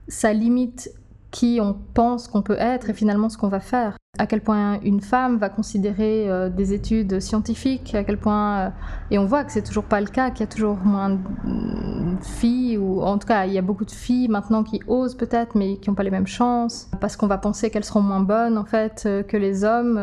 ça 0.08 0.32
limite 0.32 0.90
qui 1.34 1.58
on 1.60 1.76
pense 1.94 2.28
qu'on 2.28 2.42
peut 2.42 2.56
être 2.58 2.90
et 2.90 2.94
finalement 2.94 3.28
ce 3.28 3.36
qu'on 3.36 3.48
va 3.48 3.58
faire. 3.58 3.96
À 4.16 4.28
quel 4.28 4.40
point 4.40 4.78
une 4.82 5.00
femme 5.00 5.36
va 5.38 5.48
considérer 5.48 6.30
euh, 6.30 6.48
des 6.48 6.72
études 6.72 7.18
scientifiques, 7.18 7.92
à 7.96 8.04
quel 8.04 8.18
point... 8.18 8.58
euh, 8.58 8.70
et 9.10 9.18
on 9.18 9.26
voit 9.26 9.42
que 9.42 9.50
c'est 9.50 9.64
toujours 9.64 9.82
pas 9.82 10.00
le 10.00 10.06
cas, 10.06 10.30
qu'il 10.30 10.40
y 10.40 10.42
a 10.44 10.46
toujours 10.46 10.76
moins 10.76 11.10
de 11.10 11.16
mm, 11.16 12.18
filles, 12.22 12.78
ou 12.78 13.02
en 13.02 13.18
tout 13.18 13.26
cas 13.26 13.46
il 13.46 13.52
y 13.52 13.58
a 13.58 13.62
beaucoup 13.62 13.84
de 13.84 13.90
filles 13.90 14.28
maintenant 14.28 14.62
qui 14.62 14.80
osent 14.86 15.16
peut-être, 15.16 15.56
mais 15.56 15.78
qui 15.78 15.90
n'ont 15.90 15.96
pas 15.96 16.04
les 16.04 16.12
mêmes 16.12 16.28
chances, 16.28 16.88
parce 17.00 17.16
qu'on 17.16 17.26
va 17.26 17.38
penser 17.38 17.70
qu'elles 17.70 17.84
seront 17.84 18.02
moins 18.02 18.20
bonnes 18.20 18.56
en 18.56 18.64
fait 18.64 19.02
euh, 19.04 19.24
que 19.24 19.36
les 19.36 19.64
hommes 19.64 19.96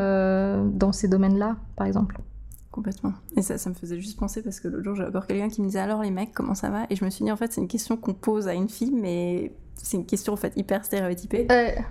dans 0.73 0.91
ces 0.91 1.07
domaines-là, 1.07 1.55
par 1.77 1.87
exemple. 1.87 2.19
Complètement. 2.71 3.13
Et 3.37 3.41
ça, 3.41 3.57
ça 3.57 3.69
me 3.69 3.75
faisait 3.75 3.99
juste 3.99 4.19
penser 4.19 4.41
parce 4.41 4.59
que 4.59 4.67
l'autre 4.67 4.83
jour, 4.83 4.95
j'ai 4.95 5.05
encore 5.05 5.27
quelqu'un 5.27 5.49
qui 5.49 5.61
me 5.61 5.67
disait 5.67 5.79
alors 5.79 6.01
les 6.01 6.11
mecs, 6.11 6.33
comment 6.33 6.55
ça 6.55 6.69
va? 6.69 6.85
Et 6.89 6.95
je 6.97 7.05
me 7.05 7.09
suis 7.09 7.23
dit 7.23 7.31
en 7.31 7.37
fait, 7.37 7.51
c'est 7.51 7.61
une 7.61 7.67
question 7.67 7.95
qu'on 7.95 8.13
pose 8.13 8.47
à 8.47 8.53
une 8.53 8.69
fille, 8.69 8.93
mais 8.93 9.53
c'est 9.83 9.97
une 9.97 10.05
question 10.05 10.33
en 10.33 10.37
fait 10.37 10.53
hyper 10.55 10.85
stéréotypée 10.85 11.47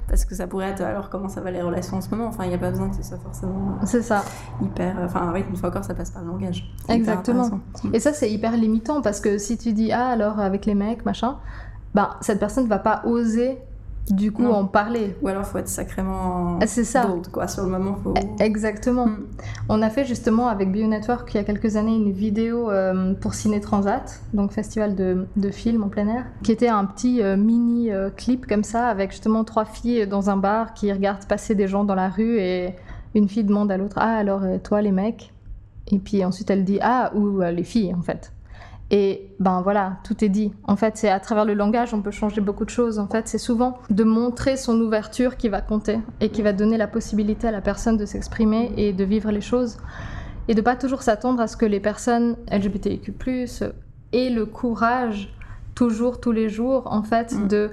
parce 0.08 0.24
que 0.24 0.34
ça 0.34 0.46
pourrait 0.46 0.70
être 0.70 0.82
alors 0.82 1.10
comment 1.10 1.28
ça 1.28 1.40
va 1.40 1.50
les 1.50 1.62
relations 1.62 1.96
en 1.96 2.00
ce 2.00 2.10
moment? 2.10 2.26
Enfin, 2.26 2.44
il 2.44 2.48
n'y 2.48 2.54
a 2.54 2.58
pas 2.58 2.70
besoin 2.70 2.88
que 2.88 2.96
ce 2.96 3.02
soit 3.02 3.18
forcément 3.18 3.78
c'est 3.84 4.02
ça. 4.02 4.24
hyper. 4.62 4.96
Enfin, 5.02 5.30
oui, 5.34 5.44
une 5.48 5.56
fois 5.56 5.70
encore, 5.70 5.84
ça 5.84 5.94
passe 5.94 6.10
par 6.10 6.22
le 6.22 6.28
langage. 6.28 6.72
Exactement. 6.88 7.60
Et 7.92 8.00
ça, 8.00 8.12
c'est 8.12 8.30
hyper 8.30 8.56
limitant 8.56 9.02
parce 9.02 9.20
que 9.20 9.38
si 9.38 9.58
tu 9.58 9.72
dis 9.72 9.92
ah 9.92 10.08
alors 10.08 10.40
avec 10.40 10.66
les 10.66 10.74
mecs 10.74 11.04
machin, 11.04 11.38
bah 11.94 12.16
cette 12.20 12.38
personne 12.38 12.66
va 12.66 12.78
pas 12.78 13.02
oser 13.04 13.58
du 14.08 14.32
coup 14.32 14.42
Non. 14.42 14.54
en 14.54 14.64
parler. 14.64 15.14
Ou 15.22 15.28
alors, 15.28 15.44
faut 15.44 15.58
être 15.58 15.68
sacrément 15.68 16.58
Ah, 16.60 16.66
C'est 16.66 16.84
ça. 16.84 17.06
bold, 17.06 17.28
quoi. 17.28 17.46
Sur 17.46 17.64
le 17.64 17.70
moment, 17.70 17.96
faut. 18.02 18.14
Exactement. 18.40 19.06
Mm. 19.06 19.26
On 19.68 19.82
a 19.82 19.90
fait 19.90 20.04
justement 20.04 20.48
avec 20.48 20.72
BioNetwork 20.72 21.32
il 21.32 21.36
y 21.36 21.40
a 21.40 21.44
quelques 21.44 21.76
années 21.76 21.94
une 21.94 22.10
vidéo 22.10 22.70
euh, 22.70 23.14
pour 23.14 23.34
Ciné 23.34 23.60
Transat, 23.60 24.20
donc 24.34 24.50
festival 24.52 24.94
de, 24.96 25.26
de 25.36 25.50
films 25.50 25.84
en 25.84 25.88
plein 25.88 26.08
air, 26.08 26.24
qui 26.42 26.50
était 26.52 26.68
un 26.68 26.84
petit 26.86 27.22
euh, 27.22 27.36
mini 27.36 27.92
euh, 27.92 28.10
clip 28.10 28.46
comme 28.46 28.64
ça 28.64 28.88
avec 28.88 29.10
justement 29.12 29.44
trois 29.44 29.64
filles 29.64 30.06
dans 30.06 30.28
un 30.30 30.36
bar 30.36 30.74
qui 30.74 30.92
regardent 30.92 31.26
passer 31.26 31.54
des 31.54 31.68
gens 31.68 31.84
dans 31.84 31.94
la 31.94 32.08
rue 32.08 32.38
et 32.40 32.74
une 33.14 33.28
fille 33.28 33.44
demande 33.44 33.70
à 33.70 33.76
l'autre 33.76 33.96
Ah 34.00 34.16
alors 34.16 34.42
toi 34.64 34.82
les 34.82 34.92
mecs? 34.92 35.32
Et 35.92 35.98
puis 35.98 36.24
ensuite 36.24 36.50
elle 36.50 36.64
dit 36.64 36.78
Ah 36.82 37.12
ou 37.14 37.40
les 37.40 37.64
filles 37.64 37.94
en 37.94 38.02
fait. 38.02 38.32
Et 38.92 39.32
ben 39.38 39.62
voilà, 39.62 39.98
tout 40.02 40.24
est 40.24 40.28
dit. 40.28 40.52
En 40.64 40.74
fait, 40.74 40.96
c'est 40.96 41.08
à 41.10 41.20
travers 41.20 41.44
le 41.44 41.54
langage, 41.54 41.94
on 41.94 42.02
peut 42.02 42.10
changer 42.10 42.40
beaucoup 42.40 42.64
de 42.64 42.70
choses. 42.70 42.98
En 42.98 43.06
fait, 43.06 43.28
c'est 43.28 43.38
souvent 43.38 43.78
de 43.88 44.02
montrer 44.02 44.56
son 44.56 44.80
ouverture 44.80 45.36
qui 45.36 45.48
va 45.48 45.60
compter 45.60 46.00
et 46.20 46.30
qui 46.30 46.42
va 46.42 46.52
donner 46.52 46.76
la 46.76 46.88
possibilité 46.88 47.46
à 47.46 47.52
la 47.52 47.60
personne 47.60 47.96
de 47.96 48.04
s'exprimer 48.04 48.72
et 48.76 48.92
de 48.92 49.04
vivre 49.04 49.30
les 49.30 49.40
choses. 49.40 49.76
Et 50.48 50.54
de 50.54 50.60
pas 50.60 50.74
toujours 50.74 51.02
s'attendre 51.02 51.40
à 51.40 51.46
ce 51.46 51.56
que 51.56 51.66
les 51.66 51.78
personnes 51.78 52.36
LGBTIQ+, 52.50 53.14
aient 54.12 54.30
le 54.30 54.44
courage, 54.44 55.32
toujours, 55.76 56.20
tous 56.20 56.32
les 56.32 56.48
jours, 56.48 56.82
en 56.92 57.04
fait, 57.04 57.32
Mm. 57.32 57.46
de, 57.46 57.70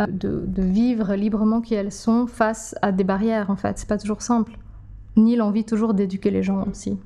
euh, 0.00 0.06
de, 0.08 0.42
de 0.46 0.62
vivre 0.62 1.14
librement 1.14 1.60
qui 1.60 1.74
elles 1.74 1.92
sont 1.92 2.26
face 2.26 2.74
à 2.82 2.90
des 2.90 3.04
barrières, 3.04 3.50
en 3.50 3.56
fait. 3.56 3.78
C'est 3.78 3.88
pas 3.88 3.98
toujours 3.98 4.20
simple. 4.20 4.58
Ni 5.16 5.36
l'envie 5.36 5.64
toujours 5.64 5.94
d'éduquer 5.94 6.32
les 6.32 6.42
gens 6.42 6.64
aussi. 6.68 6.98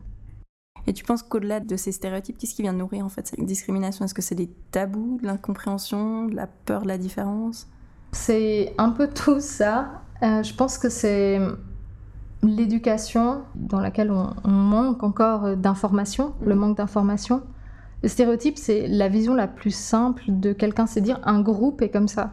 Et 0.86 0.92
tu 0.92 1.04
penses 1.04 1.22
qu'au-delà 1.22 1.60
de 1.60 1.76
ces 1.76 1.92
stéréotypes, 1.92 2.38
qu'est-ce 2.38 2.54
qui 2.54 2.62
vient 2.62 2.72
nourrir 2.72 3.04
en 3.04 3.08
fait 3.08 3.26
cette 3.26 3.44
discrimination? 3.44 4.04
Est-ce 4.04 4.14
que 4.14 4.22
c'est 4.22 4.34
des 4.34 4.50
tabous, 4.70 5.18
de 5.20 5.26
l'incompréhension, 5.26 6.26
de 6.26 6.34
la 6.34 6.46
peur 6.46 6.82
de 6.82 6.88
la 6.88 6.98
différence? 6.98 7.68
C'est 8.12 8.74
un 8.78 8.90
peu 8.90 9.08
tout 9.08 9.40
ça. 9.40 10.02
Euh, 10.22 10.42
je 10.42 10.54
pense 10.54 10.78
que 10.78 10.88
c'est 10.88 11.40
l'éducation 12.42 13.42
dans 13.54 13.80
laquelle 13.80 14.10
on, 14.10 14.30
on 14.44 14.50
manque 14.50 15.02
encore 15.02 15.56
d'informations, 15.56 16.34
le 16.42 16.54
Mhm. 16.54 16.60
manque 16.60 16.76
d'informations. 16.78 17.42
Le 18.02 18.08
stéréotype, 18.08 18.56
c'est 18.56 18.88
la 18.88 19.08
vision 19.08 19.34
la 19.34 19.46
plus 19.46 19.74
simple 19.74 20.22
de 20.28 20.52
quelqu'un, 20.54 20.86
c'est 20.86 21.02
dire 21.02 21.20
un 21.24 21.40
groupe 21.42 21.82
est 21.82 21.90
comme 21.90 22.08
ça. 22.08 22.32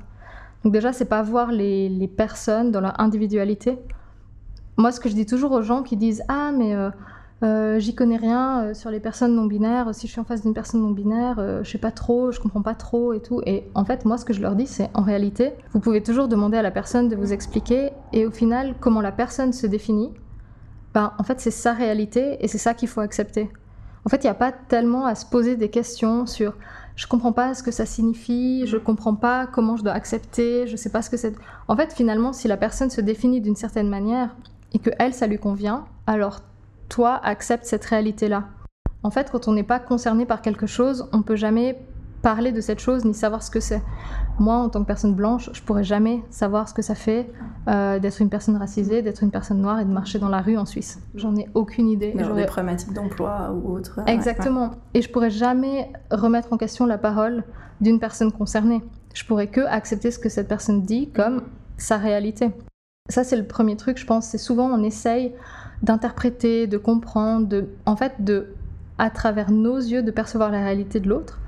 Donc 0.63 0.71
déjà, 0.73 0.93
c'est 0.93 1.05
pas 1.05 1.21
voir 1.21 1.51
les, 1.51 1.89
les 1.89 2.07
personnes 2.07 2.71
dans 2.71 2.79
leur 2.81 2.99
individualité. 2.99 3.77
Moi, 4.77 4.91
ce 4.91 4.99
que 4.99 5.09
je 5.09 5.13
dis 5.15 5.25
toujours 5.25 5.51
aux 5.51 5.61
gens 5.61 5.83
qui 5.83 5.97
disent 5.97 6.23
ah 6.29 6.51
mais 6.57 6.73
euh, 6.73 6.89
euh, 7.43 7.77
j'y 7.77 7.93
connais 7.93 8.17
rien 8.17 8.63
euh, 8.63 8.73
sur 8.73 8.89
les 8.89 8.99
personnes 8.99 9.35
non 9.35 9.45
binaires. 9.45 9.93
Si 9.93 10.07
je 10.07 10.11
suis 10.11 10.21
en 10.21 10.23
face 10.23 10.41
d'une 10.41 10.53
personne 10.53 10.81
non 10.81 10.89
binaire, 10.91 11.35
euh, 11.37 11.63
je 11.63 11.69
sais 11.69 11.77
pas 11.77 11.91
trop, 11.91 12.31
je 12.31 12.39
comprends 12.39 12.63
pas 12.63 12.73
trop 12.73 13.13
et 13.13 13.21
tout. 13.21 13.41
Et 13.45 13.65
en 13.75 13.85
fait, 13.85 14.05
moi, 14.05 14.17
ce 14.17 14.25
que 14.25 14.33
je 14.33 14.41
leur 14.41 14.55
dis, 14.55 14.65
c'est 14.65 14.89
en 14.93 15.03
réalité, 15.03 15.53
vous 15.73 15.79
pouvez 15.79 16.01
toujours 16.01 16.27
demander 16.27 16.57
à 16.57 16.63
la 16.63 16.71
personne 16.71 17.09
de 17.09 17.15
vous 17.15 17.33
expliquer. 17.33 17.91
Et 18.11 18.25
au 18.25 18.31
final, 18.31 18.75
comment 18.79 19.01
la 19.01 19.11
personne 19.11 19.53
se 19.53 19.67
définit, 19.67 20.11
ben, 20.95 21.13
en 21.19 21.23
fait, 21.23 21.39
c'est 21.39 21.51
sa 21.51 21.73
réalité 21.73 22.37
et 22.43 22.47
c'est 22.47 22.57
ça 22.57 22.73
qu'il 22.73 22.87
faut 22.87 23.01
accepter. 23.01 23.49
En 24.05 24.09
fait, 24.09 24.23
il 24.23 24.27
n'y 24.27 24.31
a 24.31 24.35
pas 24.35 24.51
tellement 24.51 25.05
à 25.05 25.13
se 25.15 25.25
poser 25.25 25.57
des 25.57 25.69
questions 25.69 26.25
sur 26.25 26.55
je 26.95 27.05
comprends 27.05 27.33
pas 27.33 27.53
ce 27.53 27.61
que 27.61 27.69
ça 27.69 27.85
signifie, 27.85 28.65
je 28.65 28.77
comprends 28.77 29.13
pas 29.13 29.45
comment 29.45 29.75
je 29.75 29.83
dois 29.83 29.91
accepter, 29.91 30.65
je 30.65 30.75
sais 30.75 30.89
pas 30.89 31.03
ce 31.03 31.11
que 31.11 31.17
c'est. 31.17 31.35
En 31.67 31.75
fait, 31.75 31.93
finalement, 31.93 32.33
si 32.33 32.47
la 32.47 32.57
personne 32.57 32.89
se 32.89 33.01
définit 33.01 33.39
d'une 33.39 33.55
certaine 33.55 33.87
manière 33.87 34.35
et 34.73 34.79
que 34.79 34.89
elle, 34.97 35.13
ça 35.13 35.27
lui 35.27 35.37
convient, 35.37 35.85
alors 36.07 36.39
toi, 36.89 37.19
accepte 37.23 37.65
cette 37.65 37.85
réalité-là. 37.85 38.45
En 39.03 39.11
fait, 39.11 39.31
quand 39.31 39.47
on 39.47 39.53
n'est 39.53 39.63
pas 39.63 39.79
concerné 39.79 40.25
par 40.25 40.41
quelque 40.41 40.67
chose, 40.67 41.07
on 41.13 41.21
peut 41.21 41.35
jamais 41.35 41.79
parler 42.21 42.51
de 42.51 42.61
cette 42.61 42.79
chose 42.79 43.05
ni 43.05 43.13
savoir 43.13 43.43
ce 43.43 43.51
que 43.51 43.59
c'est. 43.59 43.81
Moi, 44.39 44.55
en 44.55 44.69
tant 44.69 44.81
que 44.81 44.87
personne 44.87 45.13
blanche, 45.13 45.49
je 45.53 45.61
pourrais 45.61 45.83
jamais 45.83 46.23
savoir 46.29 46.67
ce 46.67 46.73
que 46.73 46.81
ça 46.81 46.95
fait 46.95 47.31
euh, 47.67 47.99
d'être 47.99 48.21
une 48.21 48.29
personne 48.29 48.57
racisée, 48.57 49.01
d'être 49.01 49.23
une 49.23 49.31
personne 49.31 49.61
noire 49.61 49.79
et 49.79 49.85
de 49.85 49.91
marcher 49.91 50.19
dans 50.19 50.29
la 50.29 50.41
rue 50.41 50.57
en 50.57 50.65
Suisse. 50.65 50.99
J'en 51.15 51.35
ai 51.35 51.47
aucune 51.53 51.87
idée. 51.87 52.13
Genre 52.17 52.35
des 52.35 52.45
problématiques 52.45 52.93
d'emploi 52.93 53.53
ou 53.53 53.71
autre. 53.71 53.99
Exactement. 54.07 54.71
Et 54.93 55.01
je 55.01 55.09
pourrais 55.09 55.29
jamais 55.29 55.91
remettre 56.11 56.51
en 56.53 56.57
question 56.57 56.85
la 56.85 56.97
parole 56.97 57.43
d'une 57.81 57.99
personne 57.99 58.31
concernée. 58.31 58.81
Je 59.13 59.23
pourrais 59.25 59.47
que 59.47 59.61
accepter 59.61 60.11
ce 60.11 60.19
que 60.19 60.29
cette 60.29 60.47
personne 60.47 60.83
dit 60.83 61.09
comme 61.11 61.43
sa 61.77 61.97
réalité. 61.97 62.51
Ça, 63.09 63.23
c'est 63.23 63.37
le 63.37 63.47
premier 63.47 63.77
truc, 63.77 63.97
je 63.97 64.05
pense. 64.05 64.27
C'est 64.27 64.37
souvent 64.37 64.65
on 64.65 64.83
essaye 64.83 65.33
d'interpréter, 65.81 66.67
de 66.67 66.77
comprendre, 66.77 67.47
de, 67.47 67.69
en 67.85 67.95
fait, 67.95 68.23
de, 68.23 68.47
à 68.97 69.09
travers 69.09 69.51
nos 69.51 69.77
yeux, 69.77 70.03
de 70.03 70.11
percevoir 70.11 70.51
la 70.51 70.61
réalité 70.61 70.99
de 70.99 71.09
l'autre, 71.09 71.39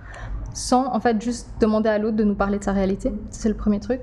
sans 0.53 0.93
en 0.93 0.99
fait 0.99 1.21
juste 1.21 1.49
demander 1.59 1.89
à 1.89 1.97
l'autre 1.97 2.17
de 2.17 2.23
nous 2.23 2.35
parler 2.35 2.59
de 2.59 2.63
sa 2.63 2.73
réalité. 2.73 3.11
C'est 3.31 3.49
le 3.49 3.55
premier 3.55 3.79
truc. 3.79 4.01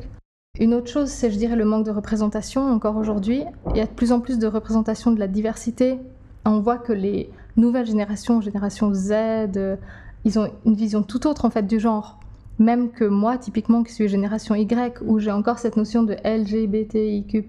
Une 0.59 0.73
autre 0.73 0.91
chose, 0.91 1.09
c'est, 1.09 1.31
je 1.31 1.37
dirais, 1.37 1.57
le 1.57 1.65
manque 1.65 1.85
de 1.85 1.91
représentation. 1.91 2.67
Encore 2.71 2.97
aujourd'hui, 2.97 3.45
il 3.71 3.77
y 3.77 3.81
a 3.81 3.87
de 3.87 3.91
plus 3.91 4.13
en 4.13 4.21
plus 4.21 4.39
de 4.39 4.47
représentation 4.47 5.11
de 5.11 5.21
la 5.21 5.29
diversité. 5.29 5.99
On 6.47 6.61
voit 6.61 6.79
que 6.79 6.93
les 6.93 7.31
nouvelles 7.57 7.87
générations, 7.87 8.41
génération 8.41 8.95
Z, 8.95 9.13
euh, 9.13 9.77
ils 10.25 10.39
ont 10.39 10.51
une 10.65 10.75
vision 10.75 11.03
tout 11.03 11.27
autre 11.27 11.45
en 11.45 11.51
fait 11.51 11.67
du 11.67 11.79
genre. 11.79 12.19
Même 12.59 12.91
que 12.91 13.05
moi, 13.05 13.37
typiquement, 13.37 13.83
qui 13.83 13.93
suis 13.93 14.09
génération 14.09 14.55
Y, 14.55 15.03
où 15.05 15.19
j'ai 15.19 15.31
encore 15.31 15.59
cette 15.59 15.77
notion 15.77 16.05
de 16.05 16.17
LGBTIQ+, 16.25 17.45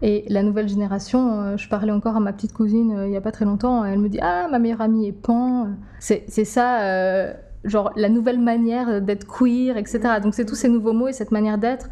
et 0.00 0.24
la 0.28 0.42
nouvelle 0.42 0.68
génération, 0.68 1.40
euh, 1.40 1.56
je 1.56 1.68
parlais 1.68 1.90
encore 1.90 2.16
à 2.16 2.20
ma 2.20 2.32
petite 2.32 2.52
cousine 2.52 2.92
euh, 2.92 3.06
il 3.06 3.10
n'y 3.10 3.16
a 3.16 3.20
pas 3.20 3.32
très 3.32 3.44
longtemps, 3.44 3.84
elle 3.84 3.98
me 3.98 4.08
dit 4.08 4.20
Ah, 4.22 4.46
ma 4.50 4.58
meilleure 4.58 4.80
amie 4.80 5.08
est 5.08 5.12
pan. 5.12 5.68
C'est 5.98 6.28
ça, 6.28 6.82
euh, 6.82 7.32
genre 7.64 7.90
la 7.96 8.08
nouvelle 8.08 8.38
manière 8.38 9.02
d'être 9.02 9.26
queer, 9.26 9.76
etc. 9.76 10.00
Donc 10.22 10.34
c'est 10.34 10.44
tous 10.44 10.54
ces 10.54 10.68
nouveaux 10.68 10.92
mots 10.92 11.08
et 11.08 11.12
cette 11.12 11.32
manière 11.32 11.58
d'être 11.58 11.88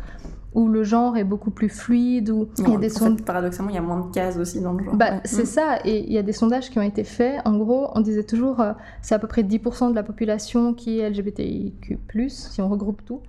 où 0.54 0.68
le 0.68 0.84
genre 0.84 1.18
est 1.18 1.24
beaucoup 1.24 1.50
plus 1.50 1.68
fluide, 1.68 2.30
où 2.30 2.48
il 2.58 2.70
y 2.70 2.74
a 2.74 2.78
des 2.78 2.88
sondages. 2.88 3.26
Paradoxalement, 3.26 3.70
il 3.70 3.74
y 3.74 3.78
a 3.78 3.82
moins 3.82 4.06
de 4.06 4.10
cases 4.10 4.38
aussi 4.38 4.62
dans 4.62 4.72
le 4.72 4.82
genre. 4.82 4.94
Bah, 4.94 5.20
C'est 5.24 5.42
mm. 5.42 5.46
ça, 5.46 5.78
et 5.84 5.98
il 5.98 6.10
y 6.10 6.16
a 6.16 6.22
des 6.22 6.32
sondages 6.32 6.70
qui 6.70 6.78
ont 6.78 6.82
été 6.82 7.04
faits. 7.04 7.42
En 7.44 7.58
gros, 7.58 7.90
on 7.94 8.00
disait 8.00 8.22
toujours, 8.22 8.64
c'est 9.02 9.14
à 9.14 9.18
peu 9.18 9.26
près 9.26 9.42
10% 9.42 9.90
de 9.90 9.94
la 9.94 10.02
population 10.02 10.72
qui 10.72 11.00
est 11.00 11.10
LGBTIQ, 11.10 11.98
si 12.28 12.62
on 12.62 12.70
regroupe 12.70 13.04
tout. 13.04 13.20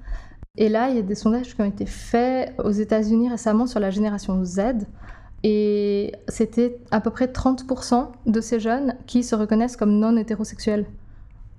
Et 0.58 0.70
là, 0.70 0.90
il 0.90 0.96
y 0.96 1.00
a 1.00 1.04
des 1.04 1.16
sondages 1.16 1.56
qui 1.56 1.62
ont 1.62 1.66
été 1.66 1.86
faits 1.86 2.54
aux 2.64 2.72
États-Unis 2.72 3.30
récemment 3.30 3.68
sur 3.68 3.80
la 3.80 3.92
génération 3.92 4.44
Z. 4.44 4.88
Et 5.44 6.14
c'était 6.28 6.80
à 6.90 7.00
peu 7.00 7.12
près 7.12 7.28
30% 7.28 8.08
de 8.26 8.42
ces 8.42 8.60
jeunes 8.60 8.96
qui 9.06 9.24
se 9.24 9.36
reconnaissent 9.36 9.78
comme 9.78 10.00
non 10.00 10.18
hétérosexuels. 10.18 10.86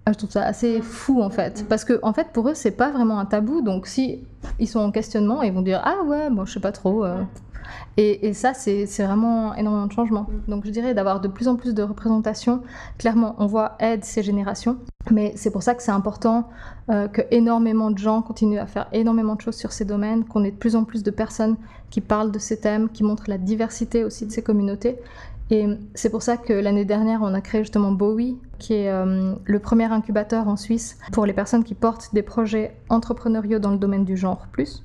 Ah, 0.04 0.12
je 0.12 0.18
trouve 0.18 0.30
ça 0.30 0.42
assez 0.42 0.80
fou 0.80 1.20
en 1.20 1.28
fait, 1.28 1.66
parce 1.68 1.84
que 1.84 2.00
en 2.02 2.14
fait 2.14 2.28
pour 2.32 2.48
eux 2.48 2.54
c'est 2.54 2.70
pas 2.70 2.90
vraiment 2.90 3.18
un 3.18 3.26
tabou. 3.26 3.60
Donc 3.60 3.86
si 3.86 4.20
ils 4.58 4.66
sont 4.66 4.80
en 4.80 4.90
questionnement, 4.90 5.42
ils 5.42 5.52
vont 5.52 5.60
dire 5.60 5.82
ah 5.84 6.02
ouais, 6.06 6.30
bon 6.30 6.46
je 6.46 6.54
sais 6.54 6.60
pas 6.60 6.72
trop. 6.72 7.04
Euh. 7.04 7.22
Et, 7.96 8.32
ça 8.32 8.54
c'est 8.54 8.84
vraiment 8.98 9.54
énormément 9.54 9.86
de 9.86 9.92
changement. 9.92 10.26
Donc 10.46 10.64
je 10.64 10.70
dirais 10.70 10.94
d'avoir 10.94 11.20
de 11.20 11.28
plus 11.28 11.48
en 11.48 11.56
plus 11.56 11.74
de 11.74 11.82
représentation. 11.82 12.62
Clairement, 12.98 13.34
on 13.38 13.46
voit 13.46 13.76
aide 13.80 14.04
ces 14.04 14.22
générations. 14.22 14.78
Mais 15.10 15.32
c'est 15.36 15.50
pour 15.50 15.62
ça 15.62 15.74
que 15.74 15.82
c'est 15.82 15.90
important 15.90 16.48
euh, 16.90 17.08
que 17.08 17.22
énormément 17.30 17.90
de 17.90 17.98
gens 17.98 18.20
continuent 18.20 18.58
à 18.58 18.66
faire 18.66 18.88
énormément 18.92 19.36
de 19.36 19.40
choses 19.40 19.56
sur 19.56 19.72
ces 19.72 19.86
domaines, 19.86 20.24
qu'on 20.24 20.44
ait 20.44 20.50
de 20.50 20.56
plus 20.56 20.76
en 20.76 20.84
plus 20.84 21.02
de 21.02 21.10
personnes 21.10 21.56
qui 21.90 22.00
parlent 22.00 22.30
de 22.30 22.38
ces 22.38 22.60
thèmes, 22.60 22.90
qui 22.90 23.04
montrent 23.04 23.28
la 23.28 23.38
diversité 23.38 24.04
aussi 24.04 24.26
de 24.26 24.32
ces 24.32 24.42
communautés. 24.42 24.98
Et 25.50 25.66
c'est 25.94 26.10
pour 26.10 26.22
ça 26.22 26.36
que 26.36 26.52
l'année 26.52 26.84
dernière, 26.84 27.20
on 27.22 27.32
a 27.32 27.40
créé 27.40 27.62
justement 27.62 27.90
Bowie, 27.90 28.36
qui 28.58 28.74
est 28.74 28.90
euh, 28.90 29.34
le 29.44 29.58
premier 29.58 29.86
incubateur 29.86 30.46
en 30.46 30.56
Suisse 30.56 30.98
pour 31.12 31.24
les 31.24 31.32
personnes 31.32 31.64
qui 31.64 31.74
portent 31.74 32.12
des 32.12 32.22
projets 32.22 32.76
entrepreneuriaux 32.90 33.58
dans 33.58 33.70
le 33.70 33.78
domaine 33.78 34.04
du 34.04 34.16
genre 34.16 34.46
plus. 34.52 34.84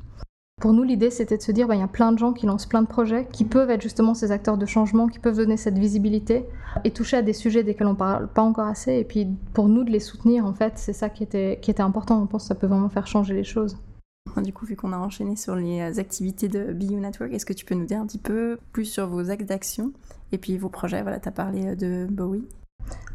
Pour 0.63 0.71
nous, 0.71 0.83
l'idée, 0.83 1.09
c'était 1.09 1.35
de 1.35 1.41
se 1.41 1.51
dire, 1.51 1.67
bah, 1.67 1.75
il 1.75 1.81
y 1.81 1.83
a 1.83 1.89
plein 1.89 2.13
de 2.13 2.17
gens 2.17 2.31
qui 2.31 2.45
lancent 2.45 2.67
plein 2.67 2.81
de 2.81 2.87
projets, 2.87 3.27
qui 3.33 3.43
peuvent 3.43 3.69
être 3.69 3.81
justement 3.81 4.13
ces 4.13 4.31
acteurs 4.31 4.57
de 4.57 4.65
changement, 4.65 5.09
qui 5.09 5.19
peuvent 5.19 5.35
donner 5.35 5.57
cette 5.57 5.77
visibilité 5.77 6.45
et 6.85 6.91
toucher 6.91 7.17
à 7.17 7.21
des 7.21 7.33
sujets 7.33 7.63
desquels 7.63 7.87
on 7.87 7.95
parle 7.95 8.29
pas 8.29 8.43
encore 8.43 8.67
assez. 8.67 8.93
Et 8.93 9.03
puis, 9.03 9.27
pour 9.53 9.67
nous, 9.67 9.83
de 9.83 9.91
les 9.91 9.99
soutenir, 9.99 10.45
en 10.45 10.53
fait, 10.53 10.77
c'est 10.77 10.93
ça 10.93 11.09
qui 11.09 11.21
était, 11.21 11.59
qui 11.61 11.69
était 11.69 11.83
important. 11.83 12.21
On 12.21 12.27
pense 12.27 12.43
que 12.43 12.47
ça 12.47 12.55
peut 12.55 12.67
vraiment 12.67 12.87
faire 12.87 13.07
changer 13.07 13.33
les 13.33 13.43
choses. 13.43 13.77
Du 14.37 14.53
coup, 14.53 14.65
vu 14.65 14.77
qu'on 14.77 14.93
a 14.93 14.97
enchaîné 14.97 15.35
sur 15.35 15.57
les 15.57 15.81
euh, 15.81 15.99
activités 15.99 16.47
de 16.47 16.71
BU 16.71 16.95
Network, 16.95 17.33
est-ce 17.33 17.45
que 17.45 17.51
tu 17.51 17.65
peux 17.65 17.75
nous 17.75 17.85
dire 17.85 17.99
un 17.99 18.07
petit 18.07 18.17
peu 18.17 18.57
plus 18.71 18.85
sur 18.85 19.07
vos 19.07 19.31
axes 19.31 19.43
d'action 19.43 19.91
et 20.31 20.37
puis 20.37 20.57
vos 20.57 20.69
projets? 20.69 21.01
Voilà, 21.01 21.19
tu 21.19 21.27
as 21.27 21.33
parlé 21.33 21.67
euh, 21.67 21.75
de 21.75 22.07
Bowie. 22.09 22.47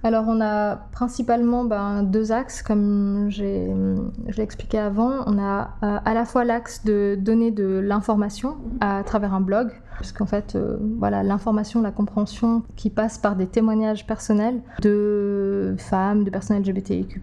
Alors 0.04 0.26
on 0.28 0.40
a 0.40 0.76
principalement 0.92 1.64
ben, 1.64 2.02
deux 2.04 2.30
axes, 2.30 2.62
comme 2.62 3.26
je 3.30 3.42
l'ai 3.42 4.42
expliqué 4.42 4.78
avant. 4.78 5.24
On 5.26 5.38
a 5.38 5.70
euh, 5.82 5.98
à 6.04 6.14
la 6.14 6.24
fois 6.24 6.44
l'axe 6.44 6.84
de 6.84 7.16
donner 7.20 7.50
de 7.50 7.80
l'information 7.80 8.56
à 8.80 9.02
travers 9.02 9.34
un 9.34 9.40
blog, 9.40 9.72
puisqu'en 9.96 10.26
fait, 10.26 10.54
euh, 10.54 10.76
voilà, 10.98 11.24
l'information, 11.24 11.82
la 11.82 11.90
compréhension 11.90 12.62
qui 12.76 12.90
passe 12.90 13.18
par 13.18 13.34
des 13.34 13.48
témoignages 13.48 14.06
personnels 14.06 14.60
de 14.82 15.74
femmes, 15.78 16.22
de 16.22 16.30
personnes 16.30 16.60
LGBTIQ+, 16.60 17.20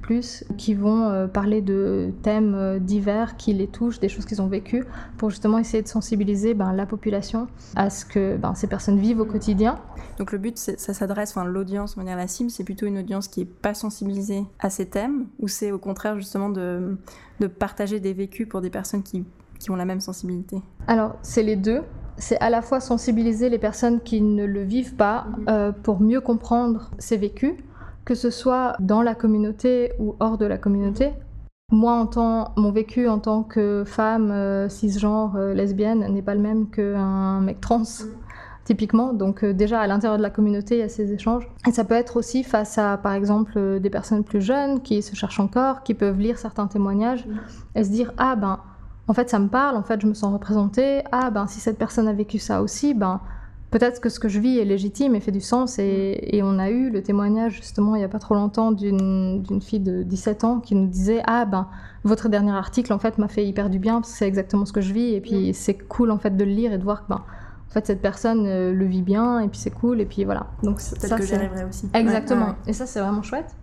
qui 0.57 0.73
vont 0.73 1.07
euh, 1.07 1.27
parler 1.27 1.61
de 1.61 2.11
thèmes 2.23 2.79
divers 2.79 3.37
qui 3.37 3.53
les 3.53 3.67
touchent, 3.67 4.01
des 4.01 4.09
choses 4.09 4.25
qu'ils 4.25 4.41
ont 4.41 4.47
vécues, 4.47 4.83
pour 5.17 5.29
justement 5.29 5.59
essayer 5.59 5.81
de 5.81 5.87
sensibiliser 5.87 6.53
ben, 6.53 6.73
la 6.73 6.85
population 6.85 7.47
à 7.77 7.89
ce 7.89 8.03
que 8.03 8.35
ben, 8.35 8.53
ces 8.53 8.67
personnes 8.67 8.99
vivent 8.99 9.21
au 9.21 9.25
quotidien. 9.25 9.77
Donc 10.19 10.33
le 10.33 10.37
but, 10.37 10.57
ça 10.57 10.93
s'adresse, 10.93 11.31
enfin 11.31 11.45
l'audience, 11.45 11.97
dire 11.97 12.17
la 12.17 12.27
cible, 12.35 12.49
c'est 12.49 12.63
plutôt 12.63 12.85
une 12.85 12.97
audience 12.97 13.27
qui 13.27 13.41
est 13.41 13.45
pas 13.45 13.73
sensibilisée 13.73 14.43
à 14.59 14.69
ces 14.69 14.87
thèmes, 14.87 15.27
ou 15.39 15.47
c'est 15.47 15.71
au 15.71 15.79
contraire 15.79 16.17
justement 16.17 16.49
de, 16.49 16.97
de 17.39 17.47
partager 17.47 17.99
des 17.99 18.13
vécus 18.13 18.47
pour 18.47 18.61
des 18.61 18.69
personnes 18.69 19.03
qui 19.03 19.23
qui 19.57 19.71
ont 19.71 19.75
la 19.77 19.85
même 19.85 20.01
sensibilité? 20.01 20.57
Alors, 20.85 21.15
c'est 21.21 21.41
les 21.41 21.55
deux 21.55 21.81
c'est 22.17 22.39
à 22.39 22.49
la 22.49 22.61
fois 22.61 22.79
sensibiliser 22.79 23.49
les 23.49 23.57
personnes 23.57 23.99
qui 23.99 24.21
ne 24.21 24.45
le 24.45 24.61
vivent 24.61 24.95
pas 24.95 25.25
mhm. 25.25 25.45
euh, 25.49 25.71
pour 25.71 26.01
mieux 26.01 26.21
comprendre 26.21 26.91
ces 26.97 27.17
vécus, 27.17 27.55
que 28.05 28.15
ce 28.15 28.29
soit 28.29 28.75
dans 28.79 29.01
la 29.01 29.15
communauté 29.15 29.93
ou 29.99 30.15
hors 30.19 30.37
de 30.37 30.45
la 30.45 30.57
communauté. 30.57 31.11
Moi, 31.71 31.93
en 31.93 32.05
tant, 32.05 32.53
mon 32.57 32.71
vécu 32.71 33.07
en 33.07 33.19
tant 33.19 33.43
que 33.43 33.83
femme 33.85 34.31
euh, 34.31 34.69
cisgenre 34.69 35.35
euh, 35.35 35.53
lesbienne 35.53 36.07
n'est 36.13 36.21
pas 36.21 36.35
le 36.35 36.41
même 36.41 36.69
qu'un 36.69 37.41
mec 37.41 37.59
trans. 37.59 37.79
Mhm. 37.79 38.24
Typiquement, 38.65 39.13
donc 39.13 39.45
déjà 39.45 39.79
à 39.79 39.87
l'intérieur 39.87 40.17
de 40.17 40.23
la 40.23 40.31
communauté, 40.31 40.75
il 40.75 40.79
y 40.79 40.83
a 40.83 40.89
ces 40.89 41.13
échanges. 41.13 41.47
Et 41.67 41.71
ça 41.71 41.83
peut 41.83 41.93
être 41.93 42.17
aussi 42.17 42.43
face 42.43 42.77
à, 42.77 42.97
par 42.97 43.13
exemple, 43.13 43.79
des 43.79 43.89
personnes 43.89 44.23
plus 44.23 44.41
jeunes 44.41 44.81
qui 44.81 45.01
se 45.01 45.15
cherchent 45.15 45.39
encore, 45.39 45.83
qui 45.83 45.93
peuvent 45.93 46.19
lire 46.19 46.39
certains 46.39 46.65
témoignages 46.65 47.25
et 47.75 47.83
se 47.83 47.89
dire 47.89 48.11
ah 48.17 48.35
ben 48.35 48.59
en 49.07 49.13
fait, 49.13 49.29
ça 49.29 49.39
me 49.39 49.47
parle, 49.47 49.75
en 49.75 49.83
fait, 49.83 50.01
je 50.01 50.07
me 50.07 50.13
sens 50.13 50.33
représentée. 50.33 51.03
Ah, 51.11 51.29
ben, 51.29 51.47
si 51.47 51.59
cette 51.59 51.77
personne 51.77 52.07
a 52.07 52.13
vécu 52.13 52.39
ça 52.39 52.61
aussi, 52.61 52.95
ben, 52.95 53.21
peut-être 53.69 54.01
que 54.01 54.09
ce 54.09 54.19
que 54.19 54.27
je 54.27 54.39
vis 54.39 54.57
est 54.57 54.65
légitime 54.65 55.13
et 55.13 55.19
fait 55.19 55.31
du 55.31 55.41
sens. 55.41 55.77
Et, 55.77 56.41
on 56.43 56.57
a 56.57 56.69
eu 56.71 56.89
le 56.89 57.03
témoignage, 57.03 57.57
justement, 57.57 57.95
il 57.95 57.99
n'y 57.99 58.05
a 58.05 58.09
pas 58.09 58.19
trop 58.19 58.33
longtemps, 58.33 58.71
d'une 58.71 59.61
fille 59.61 59.79
de 59.79 60.01
17 60.01 60.43
ans 60.43 60.59
qui 60.59 60.73
nous 60.73 60.87
disait 60.87 61.21
Ah, 61.27 61.45
ben, 61.45 61.67
votre 62.03 62.29
dernier 62.29 62.53
article, 62.53 62.93
en 62.93 62.99
fait, 62.99 63.19
m'a 63.19 63.27
fait 63.27 63.45
hyper 63.45 63.69
du 63.69 63.77
bien 63.77 64.01
parce 64.01 64.11
que 64.11 64.17
c'est 64.17 64.27
exactement 64.27 64.65
ce 64.65 64.73
que 64.73 64.81
je 64.81 64.93
vis. 64.93 65.13
Et 65.13 65.21
puis, 65.21 65.53
c'est 65.53 65.77
cool, 65.77 66.09
en 66.09 66.17
fait, 66.17 66.35
de 66.35 66.43
le 66.43 66.51
lire 66.51 66.73
et 66.73 66.79
de 66.79 66.83
voir 66.83 67.05
que, 67.05 67.09
ben, 67.09 67.21
en 67.21 67.44
fait, 67.79 67.85
cette 67.85 68.01
personne 68.01 68.45
euh, 68.47 68.73
le 68.73 68.85
vit 68.85 69.01
bien 69.01 69.39
et 69.39 69.47
puis 69.47 69.59
c'est 69.59 69.71
cool. 69.71 70.01
Et 70.01 70.05
puis 70.05 70.23
voilà. 70.23 70.47
Donc, 70.63 70.81
ça, 70.81 71.17
que 71.17 71.25
j'y 71.25 71.33
aussi. 71.67 71.89
Exactement. 71.93 72.55
Et 72.67 72.73
ça, 72.73 72.85
c'est 72.85 72.99
vraiment 72.99 73.23
chouette. 73.23 73.55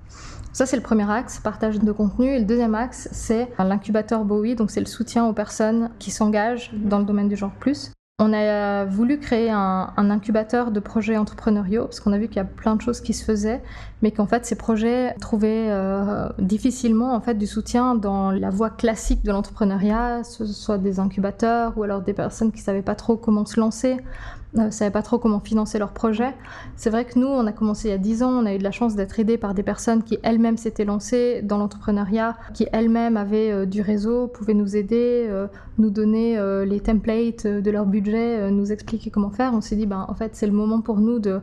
Ça, 0.52 0.66
c'est 0.66 0.76
le 0.76 0.82
premier 0.82 1.10
axe, 1.10 1.40
partage 1.40 1.78
de 1.78 1.92
contenu. 1.92 2.26
Et 2.26 2.38
le 2.38 2.44
deuxième 2.44 2.74
axe, 2.74 3.08
c'est 3.10 3.48
l'incubateur 3.58 4.24
Bowie, 4.24 4.54
donc 4.54 4.70
c'est 4.70 4.80
le 4.80 4.86
soutien 4.86 5.26
aux 5.26 5.32
personnes 5.32 5.90
qui 5.98 6.10
s'engagent 6.10 6.72
mhm. 6.72 6.88
dans 6.88 6.98
le 6.98 7.04
domaine 7.04 7.28
du 7.28 7.36
genre 7.36 7.52
plus. 7.58 7.90
On 8.24 8.32
a 8.32 8.84
voulu 8.84 9.18
créer 9.18 9.50
un, 9.50 9.92
incubateur 9.96 10.70
de 10.70 10.78
projets 10.78 11.16
entrepreneuriaux 11.16 11.86
parce 11.86 11.98
qu'on 11.98 12.12
a 12.12 12.18
vu 12.18 12.28
qu'il 12.28 12.36
y 12.36 12.38
a 12.38 12.44
plein 12.44 12.76
de 12.76 12.80
choses 12.80 13.00
qui 13.00 13.14
se 13.14 13.24
faisaient, 13.24 13.60
mais 14.00 14.12
qu'en 14.12 14.26
fait 14.26 14.46
ces 14.46 14.54
projets 14.54 15.12
trouvaient 15.20 15.66
euh, 15.70 16.28
difficilement 16.38 17.14
en 17.14 17.20
du 17.34 17.48
soutien 17.48 17.96
dans 17.96 18.30
la 18.30 18.50
voie 18.50 18.70
classique 18.70 19.24
de 19.24 19.32
l'entrepreneuriat, 19.32 20.22
ce 20.22 20.46
soit 20.46 20.78
des 20.78 21.00
incubateurs 21.00 21.72
ou 21.76 21.82
alors 21.82 22.00
des 22.00 22.12
personnes 22.12 22.52
qui 22.52 22.60
savaient 22.60 22.82
pas 22.82 22.94
trop 22.94 23.16
comment 23.16 23.44
se 23.44 23.58
lancer 23.58 23.96
ne 24.54 24.70
savaient 24.70 24.90
pas 24.90 25.02
trop 25.02 25.18
comment 25.18 25.40
financer 25.40 25.78
leur 25.78 25.92
projet. 25.92 26.34
C'est 26.76 26.90
vrai 26.90 27.04
que 27.04 27.18
nous, 27.18 27.26
on 27.26 27.46
a 27.46 27.52
commencé 27.52 27.88
il 27.88 27.90
y 27.90 27.94
a 27.94 27.98
10 27.98 28.22
ans, 28.22 28.30
on 28.30 28.46
a 28.46 28.54
eu 28.54 28.58
de 28.58 28.62
la 28.62 28.70
chance 28.70 28.94
d'être 28.94 29.18
aidés 29.18 29.38
par 29.38 29.54
des 29.54 29.62
personnes 29.62 30.02
qui 30.02 30.18
elles-mêmes 30.22 30.56
s'étaient 30.56 30.84
lancées 30.84 31.40
dans 31.42 31.58
l'entrepreneuriat, 31.58 32.36
qui 32.52 32.66
elles-mêmes 32.72 33.16
avaient 33.16 33.50
euh, 33.50 33.66
du 33.66 33.80
réseau, 33.80 34.28
pouvaient 34.28 34.54
nous 34.54 34.76
aider, 34.76 35.26
euh, 35.28 35.46
nous 35.78 35.90
donner 35.90 36.38
euh, 36.38 36.64
les 36.64 36.80
templates 36.80 37.46
de 37.46 37.70
leur 37.70 37.86
budget, 37.86 38.50
nous 38.50 38.72
expliquer 38.72 39.10
comment 39.10 39.30
faire. 39.30 39.54
On 39.54 39.60
s'est 39.60 39.76
dit, 39.76 39.86
ben, 39.86 40.04
en 40.08 40.14
fait, 40.14 40.36
c'est 40.36 40.46
le 40.46 40.52
moment 40.52 40.82
pour 40.82 40.98
nous 40.98 41.18
de, 41.18 41.40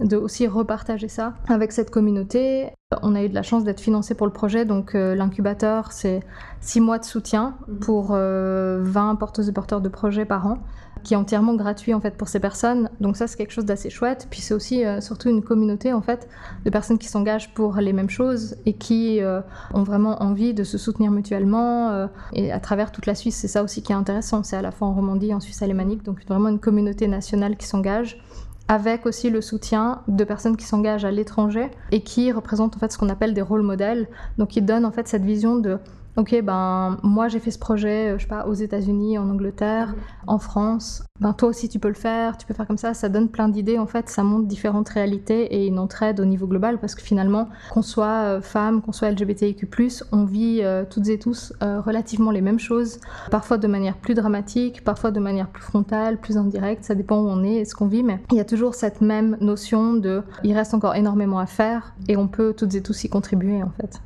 de 0.00 0.16
aussi 0.16 0.46
repartager 0.46 1.08
ça 1.08 1.34
avec 1.48 1.72
cette 1.72 1.90
communauté. 1.90 2.68
On 3.02 3.14
a 3.14 3.22
eu 3.22 3.28
de 3.28 3.34
la 3.34 3.42
chance 3.42 3.64
d'être 3.64 3.80
financé 3.80 4.14
pour 4.14 4.26
le 4.26 4.32
projet, 4.32 4.64
donc 4.64 4.94
l'incubateur, 4.94 5.92
c'est 5.92 6.20
6 6.60 6.80
mois 6.80 6.98
de 6.98 7.04
soutien 7.04 7.54
pour 7.80 8.14
20 8.14 9.14
porteuses 9.14 9.48
et 9.48 9.52
porteurs 9.52 9.80
de 9.80 9.88
projets 9.88 10.24
par 10.24 10.46
an 10.48 10.58
qui 11.02 11.14
est 11.14 11.16
entièrement 11.16 11.54
gratuit 11.54 11.94
en 11.94 12.00
fait 12.00 12.16
pour 12.16 12.28
ces 12.28 12.40
personnes. 12.40 12.90
Donc 13.00 13.16
ça 13.16 13.26
c'est 13.26 13.36
quelque 13.36 13.52
chose 13.52 13.64
d'assez 13.64 13.90
chouette. 13.90 14.26
Puis 14.30 14.40
c'est 14.40 14.54
aussi 14.54 14.84
euh, 14.84 15.00
surtout 15.00 15.28
une 15.28 15.42
communauté 15.42 15.92
en 15.92 16.02
fait 16.02 16.28
de 16.64 16.70
personnes 16.70 16.98
qui 16.98 17.08
s'engagent 17.08 17.52
pour 17.54 17.76
les 17.76 17.92
mêmes 17.92 18.10
choses 18.10 18.56
et 18.66 18.72
qui 18.74 19.20
euh, 19.22 19.40
ont 19.74 19.82
vraiment 19.82 20.22
envie 20.22 20.54
de 20.54 20.64
se 20.64 20.78
soutenir 20.78 21.10
mutuellement 21.10 21.90
euh, 21.90 22.06
et 22.32 22.52
à 22.52 22.60
travers 22.60 22.92
toute 22.92 23.06
la 23.06 23.14
Suisse. 23.14 23.36
C'est 23.36 23.48
ça 23.48 23.62
aussi 23.62 23.82
qui 23.82 23.92
est 23.92 23.96
intéressant. 23.96 24.42
C'est 24.42 24.56
à 24.56 24.62
la 24.62 24.70
fois 24.70 24.88
en 24.88 24.94
Romandie, 24.94 25.34
en 25.34 25.40
Suisse 25.40 25.62
alémanique, 25.62 26.02
donc 26.02 26.24
vraiment 26.26 26.48
une 26.48 26.60
communauté 26.60 27.08
nationale 27.08 27.56
qui 27.56 27.66
s'engage 27.66 28.22
avec 28.68 29.04
aussi 29.04 29.30
le 29.30 29.40
soutien 29.40 30.02
de 30.06 30.22
personnes 30.22 30.56
qui 30.56 30.64
s'engagent 30.64 31.04
à 31.04 31.10
l'étranger 31.10 31.72
et 31.90 32.02
qui 32.02 32.30
représentent 32.30 32.76
en 32.76 32.78
fait 32.78 32.92
ce 32.92 32.98
qu'on 32.98 33.08
appelle 33.08 33.34
des 33.34 33.42
rôles 33.42 33.62
modèles. 33.62 34.06
Donc 34.38 34.54
ils 34.54 34.64
donnent 34.64 34.84
en 34.84 34.92
fait 34.92 35.08
cette 35.08 35.24
vision 35.24 35.56
de 35.56 35.78
ok, 36.16 36.42
ben 36.42 36.98
moi 37.02 37.28
j'ai 37.28 37.38
fait 37.38 37.50
ce 37.50 37.58
projet, 37.58 38.12
euh, 38.12 38.18
je 38.18 38.22
sais 38.22 38.28
pas, 38.28 38.46
aux 38.46 38.54
États-Unis, 38.54 39.18
en 39.18 39.28
Angleterre, 39.30 39.94
en 40.26 40.38
France. 40.38 41.04
Ben 41.20 41.32
toi 41.32 41.48
aussi 41.48 41.68
tu 41.68 41.78
peux 41.78 41.88
le 41.88 41.94
faire, 41.94 42.36
tu 42.36 42.46
peux 42.46 42.54
faire 42.54 42.66
comme 42.66 42.78
ça. 42.78 42.94
Ça 42.94 43.08
donne 43.08 43.28
plein 43.28 43.48
d'idées 43.48 43.78
en 43.78 43.86
fait, 43.86 44.08
ça 44.08 44.22
montre 44.22 44.46
différentes 44.46 44.88
réalités 44.88 45.54
et 45.54 45.66
une 45.66 45.78
entraide 45.78 46.20
au 46.20 46.24
niveau 46.24 46.46
global 46.46 46.78
parce 46.78 46.94
que 46.94 47.02
finalement, 47.02 47.48
qu'on 47.70 47.82
soit 47.82 48.24
euh, 48.24 48.40
femme, 48.40 48.82
qu'on 48.82 48.92
soit 48.92 49.10
LGBTIQ+, 49.10 49.68
on 50.12 50.24
vit 50.24 50.60
euh, 50.62 50.84
toutes 50.88 51.08
et 51.08 51.18
tous 51.18 51.52
relativement 51.60 52.30
les 52.30 52.40
mêmes 52.40 52.58
choses, 52.58 53.00
parfois 53.30 53.58
de 53.58 53.66
manière 53.66 53.96
plus 53.96 54.14
dramatique, 54.14 54.82
parfois 54.84 55.10
de 55.10 55.20
manière 55.20 55.48
plus 55.48 55.62
frontale, 55.62 56.18
plus 56.18 56.36
indirecte. 56.36 56.84
Ça 56.84 56.94
dépend 56.94 57.20
où 57.20 57.28
on 57.28 57.42
est 57.42 57.56
et 57.56 57.64
ce 57.64 57.74
qu'on 57.74 57.86
vit, 57.86 58.02
mais 58.02 58.20
il 58.30 58.36
y 58.36 58.40
a 58.40 58.44
toujours 58.44 58.74
cette 58.74 59.00
même 59.00 59.36
notion 59.40 59.94
de, 59.94 60.22
il 60.44 60.54
reste 60.54 60.74
encore 60.74 60.94
énormément 60.94 61.38
à 61.38 61.46
faire 61.46 61.94
et 62.08 62.16
on 62.16 62.28
peut 62.28 62.54
toutes 62.56 62.74
et 62.74 62.82
tous 62.82 63.04
y 63.04 63.08
contribuer 63.08 63.62
en 63.62 63.70
fait. 63.70 64.00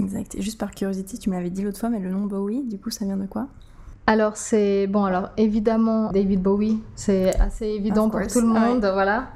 Exact. 0.00 0.34
Et 0.34 0.42
juste 0.42 0.58
par 0.58 0.70
curiosité, 0.70 1.18
tu 1.18 1.30
m'avais 1.30 1.50
dit 1.50 1.62
l'autre 1.62 1.78
fois, 1.78 1.88
mais 1.88 1.98
le 1.98 2.10
nom 2.10 2.26
Bowie, 2.26 2.62
du 2.64 2.78
coup, 2.78 2.90
ça 2.90 3.04
vient 3.04 3.16
de 3.16 3.26
quoi? 3.26 3.48
Alors 4.06 4.38
c'est 4.38 4.86
bon 4.86 5.04
alors 5.04 5.28
évidemment 5.36 6.10
David 6.12 6.40
Bowie 6.40 6.80
c'est 6.94 7.38
assez 7.38 7.66
évident 7.66 8.08
pour 8.08 8.26
tout 8.26 8.40
le 8.40 8.46
monde 8.46 8.80
voilà 8.80 9.26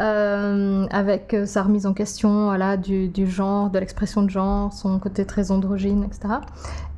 euh, 0.00 0.86
avec 0.90 1.34
euh, 1.34 1.44
sa 1.44 1.62
remise 1.62 1.86
en 1.86 1.92
question 1.92 2.46
voilà, 2.46 2.76
du, 2.76 3.08
du 3.08 3.26
genre, 3.26 3.70
de 3.70 3.78
l'expression 3.78 4.22
de 4.22 4.30
genre, 4.30 4.72
son 4.72 4.98
côté 4.98 5.26
très 5.26 5.50
androgyne, 5.50 6.04
etc. 6.04 6.36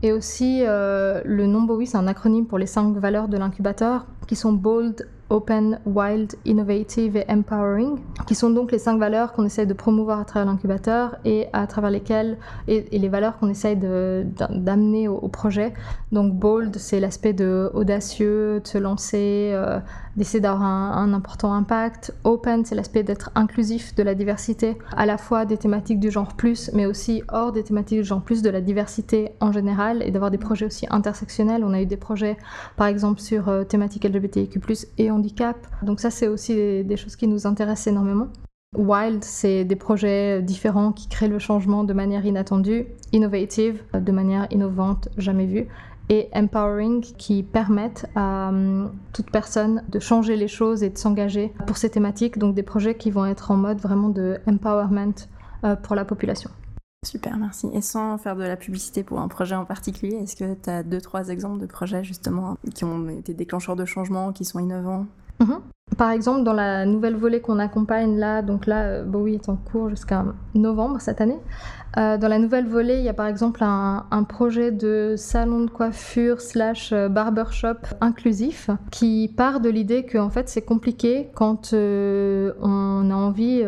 Et 0.02 0.12
aussi, 0.12 0.62
euh, 0.64 1.20
le 1.24 1.46
nom 1.46 1.62
Bowie, 1.62 1.86
c'est 1.86 1.96
un 1.96 2.06
acronyme 2.06 2.46
pour 2.46 2.58
les 2.58 2.66
cinq 2.66 2.94
valeurs 2.96 3.28
de 3.28 3.36
l'incubateur, 3.36 4.06
qui 4.26 4.36
sont 4.36 4.52
bold, 4.52 5.06
open, 5.30 5.80
wild, 5.86 6.34
innovative 6.44 7.16
et 7.16 7.24
empowering, 7.28 7.98
qui 8.26 8.34
sont 8.34 8.50
donc 8.50 8.72
les 8.72 8.78
cinq 8.78 8.98
valeurs 8.98 9.32
qu'on 9.32 9.44
essaie 9.44 9.66
de 9.66 9.74
promouvoir 9.74 10.20
à 10.20 10.24
travers 10.24 10.46
l'incubateur 10.50 11.16
et 11.24 11.46
à 11.52 11.66
travers 11.66 11.90
lesquelles, 11.90 12.36
et, 12.68 12.86
les 12.96 13.08
valeurs 13.08 13.38
qu'on 13.38 13.48
essaie 13.48 13.76
d'amener 13.76 15.08
au, 15.08 15.28
projet. 15.28 15.74
Donc 16.12 16.34
bold, 16.34 16.76
c'est 16.76 17.00
l'aspect 17.00 17.32
de 17.32 17.70
audacieux, 17.74 18.60
de 18.60 18.68
se 18.68 18.78
lancer, 18.78 19.50
euh, 19.52 19.80
d'essayer 20.16 20.40
d'avoir 20.40 20.62
un, 20.62 21.12
important 21.12 21.52
impact. 21.52 22.14
Open, 22.22 22.64
c'est 22.64 22.74
l'aspect 22.74 23.02
d'être 23.02 23.30
inclusif 23.34 23.94
de 23.94 24.02
la 24.02 24.14
diversité, 24.14 24.76
à 24.96 25.06
la 25.06 25.18
fois 25.18 25.44
des 25.44 25.56
thématiques 25.56 25.98
du 25.98 26.10
genre 26.10 26.34
plus, 26.34 26.70
mais 26.72 26.86
aussi 26.86 27.22
hors 27.32 27.52
des 27.52 27.64
thématiques 27.64 27.98
du 27.98 28.04
genre 28.04 28.22
plus, 28.22 28.42
de 28.42 28.50
la 28.50 28.60
diversité 28.60 29.32
en 29.40 29.50
général, 29.50 30.02
et 30.02 30.10
d'avoir 30.10 30.30
des 30.30 30.38
projets 30.38 30.66
aussi 30.66 30.86
intersectionnels. 30.90 31.64
On 31.64 31.72
a 31.72 31.80
eu 31.80 31.86
des 31.86 31.96
projets, 31.96 32.36
par 32.76 32.86
exemple, 32.86 33.20
sur 33.20 33.48
euh, 33.48 33.64
thématiques 33.64 34.04
LGBTIQ+, 34.14 34.60
et 34.98 35.10
handicap. 35.10 35.56
Donc 35.82 36.00
ça, 36.00 36.10
c'est 36.10 36.28
aussi 36.28 36.54
des, 36.84 36.96
choses 36.96 37.16
qui 37.16 37.26
nous 37.26 37.46
intéressent 37.46 37.88
énormément. 37.88 38.28
Wild, 38.76 39.22
c'est 39.22 39.64
des 39.64 39.76
projets 39.76 40.42
différents 40.42 40.92
qui 40.92 41.08
créent 41.08 41.28
le 41.28 41.38
changement 41.38 41.84
de 41.84 41.92
manière 41.92 42.26
inattendue, 42.26 42.86
innovative, 43.12 43.82
de 43.94 44.12
manière 44.12 44.48
innovante, 44.50 45.08
jamais 45.16 45.46
vue, 45.46 45.68
et 46.08 46.28
empowering 46.34 47.00
qui 47.00 47.42
permettent 47.42 48.06
à 48.14 48.48
hum, 48.48 48.92
toute 49.12 49.30
personne 49.30 49.84
de 49.88 49.98
changer 49.98 50.36
les 50.36 50.48
choses 50.48 50.82
et 50.82 50.90
de 50.90 50.98
s'engager 50.98 51.52
pour 51.66 51.76
ces 51.76 51.90
thématiques, 51.90 52.38
donc 52.38 52.54
des 52.54 52.62
projets 52.62 52.96
qui 52.96 53.10
vont 53.10 53.26
être 53.26 53.50
en 53.50 53.56
mode 53.56 53.78
vraiment 53.78 54.08
de 54.08 54.38
empowerment 54.46 55.14
euh, 55.64 55.76
pour 55.76 55.94
la 55.94 56.04
population. 56.04 56.50
Super, 57.04 57.36
merci. 57.36 57.68
Et 57.72 57.80
sans 57.80 58.18
faire 58.18 58.34
de 58.34 58.44
la 58.44 58.56
publicité 58.56 59.02
pour 59.02 59.20
un 59.20 59.28
projet 59.28 59.54
en 59.54 59.64
particulier, 59.64 60.16
est-ce 60.16 60.36
que 60.36 60.54
tu 60.54 60.70
as 60.70 60.82
deux, 60.82 61.00
trois 61.00 61.28
exemples 61.28 61.60
de 61.60 61.66
projets 61.66 62.02
justement 62.02 62.56
qui 62.74 62.84
ont 62.84 63.08
été 63.08 63.34
déclencheurs 63.34 63.76
de 63.76 63.84
changement, 63.84 64.32
qui 64.32 64.44
sont 64.44 64.58
innovants? 64.58 65.06
Mhm. 65.40 65.60
Par 65.96 66.10
exemple, 66.10 66.42
dans 66.42 66.52
la 66.52 66.86
nouvelle 66.86 67.14
volée 67.14 67.40
qu'on 67.40 67.58
accompagne 67.58 68.18
là, 68.18 68.42
donc 68.42 68.66
là, 68.66 68.82
euh, 68.82 69.04
Bowie 69.04 69.34
est 69.34 69.48
en 69.48 69.56
cours 69.56 69.90
jusqu'à 69.90 70.24
novembre 70.54 71.00
cette 71.00 71.20
année. 71.20 71.38
Euh, 71.96 72.18
dans 72.18 72.26
la 72.26 72.40
nouvelle 72.40 72.66
volée, 72.66 72.96
il 72.96 73.04
y 73.04 73.08
a 73.08 73.12
par 73.12 73.26
exemple 73.26 73.62
un, 73.62 74.02
projet 74.28 74.72
de 74.72 75.14
salon 75.16 75.60
de 75.60 75.70
coiffure 75.70 76.40
slash 76.40 76.92
euh, 76.92 77.08
barbershop 77.08 77.76
inclusif 78.00 78.70
qui 78.90 79.32
part 79.36 79.60
de 79.60 79.68
l'idée 79.68 80.04
que 80.04 80.18
en 80.18 80.30
fait 80.30 80.48
c'est 80.48 80.62
compliqué 80.62 81.30
quand 81.34 81.72
on 81.74 83.10
a 83.10 83.14
envie 83.14 83.62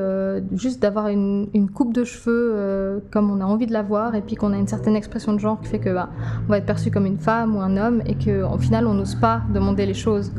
juste 0.53 0.81
d'avoir 0.81 1.09
une, 1.09 1.71
coupe 1.73 1.93
de 1.93 2.03
cheveux 2.05 3.03
comme 3.13 3.31
on 3.31 3.41
a 3.41 3.45
envie 3.45 3.67
de 3.67 3.73
l'avoir 3.73 4.15
et 4.15 4.23
puis 4.23 4.35
qu'on 4.35 4.53
a 4.53 4.57
une 4.57 4.67
certaine 4.67 4.97
expression 4.97 5.35
de 5.35 5.39
genre 5.39 5.61
qui 5.61 5.69
fait 5.69 5.79
que 5.79 5.93
bah, 5.93 6.09
on 6.47 6.51
va 6.51 6.59
être 6.59 6.67
perçu 6.67 6.91
comme 6.91 7.07
une 7.07 7.19
femme 7.19 7.55
ou 7.55 7.61
un 7.61 7.77
homme 7.77 8.03
et 8.07 8.15
qu'au 8.15 8.59
final 8.59 8.87
on 8.87 8.95
n'ose 8.95 9.15
pas 9.15 9.43
demander 9.53 9.87
les 9.87 9.95
choses. 9.95 10.33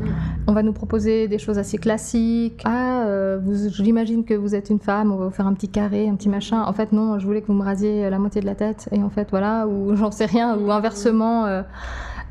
On 0.46 0.52
va 0.52 0.62
nous 0.62 0.72
proposer 0.72 1.28
des 1.28 1.38
choses 1.38 1.58
assez 1.58 1.67
classique. 1.76 2.62
Ah, 2.64 3.02
euh, 3.02 3.38
j'imagine 3.68 4.24
que 4.24 4.32
vous 4.32 4.54
êtes 4.54 4.70
une 4.70 4.78
femme, 4.78 5.12
on 5.12 5.16
va 5.16 5.26
vous 5.26 5.30
faire 5.30 5.46
un 5.46 5.52
petit 5.52 5.68
carré, 5.68 6.08
un 6.08 6.16
petit 6.16 6.30
machin. 6.30 6.62
En 6.62 6.72
fait, 6.72 6.92
non, 6.92 7.18
je 7.18 7.26
voulais 7.26 7.42
que 7.42 7.48
vous 7.48 7.52
me 7.52 7.62
rasiez 7.64 8.08
la 8.08 8.18
moitié 8.18 8.40
de 8.40 8.46
la 8.46 8.54
tête. 8.54 8.88
Et 8.92 9.02
en 9.02 9.10
fait, 9.10 9.28
voilà, 9.30 9.66
ou 9.66 9.94
j'en 9.96 10.10
sais 10.10 10.24
rien, 10.24 10.56
ou 10.56 10.72
inversement. 10.72 11.44
Euh. 11.44 11.62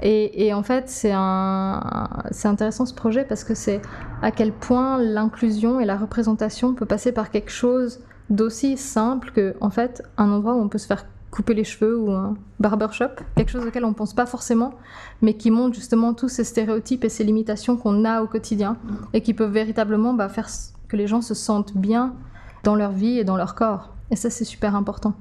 et, 0.02 0.52
en 0.56 0.64
fait, 0.64 0.90
c'est 0.90 1.12
intéressant 1.12 2.86
ce 2.88 2.96
projet 2.96 3.24
parce 3.24 3.44
que 3.44 3.54
c'est 3.54 3.82
à 4.24 4.32
quel 4.32 4.52
point 4.52 4.98
l'inclusion 4.98 5.80
et 5.80 5.86
la 5.86 5.98
représentation 5.98 6.74
peut 6.74 6.88
passer 6.88 7.12
par 7.12 7.30
quelque 7.30 7.52
chose 7.52 8.00
d'aussi 8.32 8.78
simple 8.78 9.32
que, 9.32 9.56
en 9.62 9.70
fait, 9.70 10.02
un 10.18 10.32
endroit 10.32 10.56
où 10.56 10.62
on 10.62 10.70
peut 10.70 10.80
se 10.80 10.88
faire 10.88 11.06
couper 11.38 11.54
les 11.54 11.64
cheveux 11.64 12.00
ou 12.00 12.12
un 12.12 12.34
barbershop, 12.60 13.12
quelque 13.36 13.52
chose 13.52 13.64
auquel 13.64 13.86
on 13.86 13.90
ne 13.90 13.94
pense 13.94 14.16
pas 14.16 14.26
forcément, 14.26 14.74
mais 15.22 15.36
qui 15.36 15.52
montre 15.52 15.76
justement 15.76 16.16
tous 16.16 16.30
ces 16.30 16.44
stéréotypes 16.44 17.04
et 17.04 17.10
ces 17.10 17.24
limitations 17.24 17.78
qu'on 17.78 18.06
a 18.06 18.24
au 18.24 18.28
quotidien 18.28 18.76
et 19.14 19.22
qui 19.22 19.36
peuvent 19.36 19.52
véritablement 19.52 20.16
bah, 20.16 20.30
faire 20.30 20.50
que 20.88 20.98
les 20.98 21.06
gens 21.06 21.22
se 21.22 21.36
sentent 21.36 21.78
bien 21.78 22.16
dans 22.64 22.74
leur 22.74 22.92
vie 22.92 23.20
et 23.20 23.24
dans 23.24 23.38
leur 23.38 23.54
corps. 23.54 23.94
Et 24.10 24.16
ça, 24.16 24.32
c'est 24.32 24.46
super 24.46 24.76
important. 24.76 25.14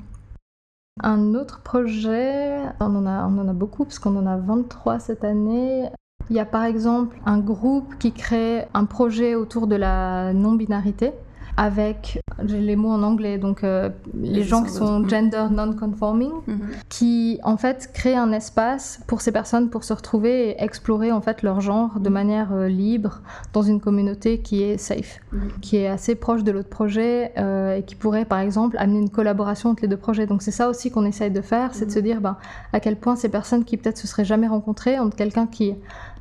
Un 1.02 1.34
autre 1.34 1.60
projet, 1.60 2.60
on 2.80 2.96
en 2.96 3.04
a, 3.04 3.26
on 3.26 3.36
en 3.36 3.46
a 3.46 3.52
beaucoup 3.52 3.84
parce 3.84 3.98
qu'on 3.98 4.16
en 4.16 4.26
a 4.26 4.38
23 4.38 4.98
cette 5.00 5.22
année. 5.22 5.90
Il 6.30 6.36
y 6.36 6.40
a 6.40 6.46
par 6.46 6.64
exemple 6.64 7.18
un 7.26 7.40
groupe 7.40 7.98
qui 7.98 8.12
crée 8.12 8.64
un 8.72 8.86
projet 8.86 9.34
autour 9.34 9.66
de 9.66 9.76
la 9.76 10.32
non-binarité 10.32 11.12
avec 11.58 12.20
j'ai 12.44 12.60
les 12.60 12.76
mots 12.76 12.90
en 12.90 13.02
anglais, 13.02 13.38
donc 13.38 13.64
euh, 13.64 13.88
les 14.14 14.42
gens 14.42 14.62
qui 14.62 14.70
sont 14.70 15.06
gender 15.08 15.46
non-conforming, 15.50 16.32
mhm. 16.46 16.60
qui 16.88 17.38
en 17.42 17.56
fait 17.56 17.90
créent 17.92 18.16
un 18.16 18.32
espace 18.32 19.00
pour 19.06 19.20
ces 19.20 19.32
personnes 19.32 19.70
pour 19.70 19.84
se 19.84 19.92
retrouver 19.92 20.50
et 20.50 20.62
explorer 20.62 21.12
en 21.12 21.20
fait 21.20 21.42
leur 21.42 21.60
genre 21.60 21.98
de 21.98 22.08
mhm. 22.08 22.14
manière 22.14 22.52
euh, 22.52 22.68
libre 22.68 23.22
dans 23.52 23.62
une 23.62 23.80
communauté 23.80 24.40
qui 24.40 24.62
est 24.62 24.76
safe, 24.76 25.20
mhm. 25.32 25.40
qui 25.60 25.76
est 25.76 25.88
assez 25.88 26.14
proche 26.14 26.44
de 26.44 26.52
l'autre 26.52 26.68
projet 26.68 27.32
euh, 27.38 27.76
et 27.76 27.82
qui 27.82 27.94
pourrait 27.94 28.24
par 28.26 28.40
exemple 28.40 28.76
amener 28.78 28.98
une 28.98 29.10
collaboration 29.10 29.70
entre 29.70 29.82
les 29.82 29.88
deux 29.88 29.96
projets. 29.96 30.26
Donc 30.26 30.42
c'est 30.42 30.50
ça 30.50 30.68
aussi 30.68 30.90
qu'on 30.90 31.04
essaye 31.04 31.30
de 31.30 31.40
faire, 31.40 31.74
c'est 31.74 31.86
de 31.86 31.92
se 31.92 32.00
dire 32.00 32.20
ben, 32.20 32.36
à 32.72 32.80
quel 32.80 32.96
point 32.96 33.16
ces 33.16 33.28
personnes 33.28 33.64
qui 33.64 33.76
peut-être 33.76 33.98
se 33.98 34.06
seraient 34.06 34.24
jamais 34.24 34.48
rencontrées 34.48 34.98
entre 34.98 35.16
quelqu'un 35.16 35.46
qui 35.46 35.74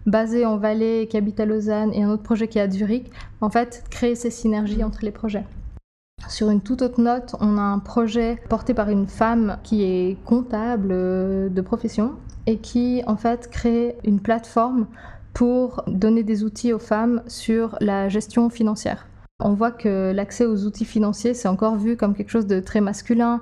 basé 0.05 0.45
en 0.45 0.57
Valais, 0.57 1.07
qui 1.09 1.17
habite 1.17 1.39
à 1.39 1.45
Lausanne, 1.45 1.91
et 1.93 2.03
un 2.03 2.09
autre 2.09 2.23
projet 2.23 2.47
qui 2.47 2.59
est 2.59 2.61
à 2.61 2.69
Zurich, 2.69 3.11
en 3.41 3.49
fait, 3.49 3.83
créer 3.89 4.15
ces 4.15 4.29
synergies 4.29 4.83
entre 4.83 4.99
les 5.03 5.11
projets. 5.11 5.45
Sur 6.27 6.49
une 6.49 6.61
toute 6.61 6.81
autre 6.81 7.01
note, 7.01 7.35
on 7.39 7.57
a 7.57 7.61
un 7.61 7.79
projet 7.79 8.39
porté 8.49 8.73
par 8.73 8.89
une 8.89 9.07
femme 9.07 9.57
qui 9.63 9.83
est 9.83 10.17
comptable 10.25 10.89
euh, 10.91 11.49
de 11.49 11.61
profession 11.61 12.13
et 12.47 12.57
qui 12.57 13.03
en 13.07 13.15
fait 13.15 13.49
crée 13.49 13.97
une 14.03 14.19
plateforme 14.19 14.87
pour 15.33 15.83
donner 15.87 16.23
des 16.23 16.43
outils 16.43 16.73
aux 16.73 16.79
femmes 16.79 17.21
sur 17.27 17.77
la 17.81 18.09
gestion 18.09 18.49
financière. 18.49 19.05
On 19.41 19.53
voit 19.53 19.71
que 19.71 20.13
l'accès 20.13 20.45
aux 20.45 20.63
outils 20.63 20.85
financiers, 20.85 21.33
c'est 21.33 21.49
encore 21.49 21.75
vu 21.75 21.97
comme 21.97 22.15
quelque 22.15 22.29
chose 22.29 22.47
de 22.47 22.61
très 22.61 22.79
masculin. 22.79 23.41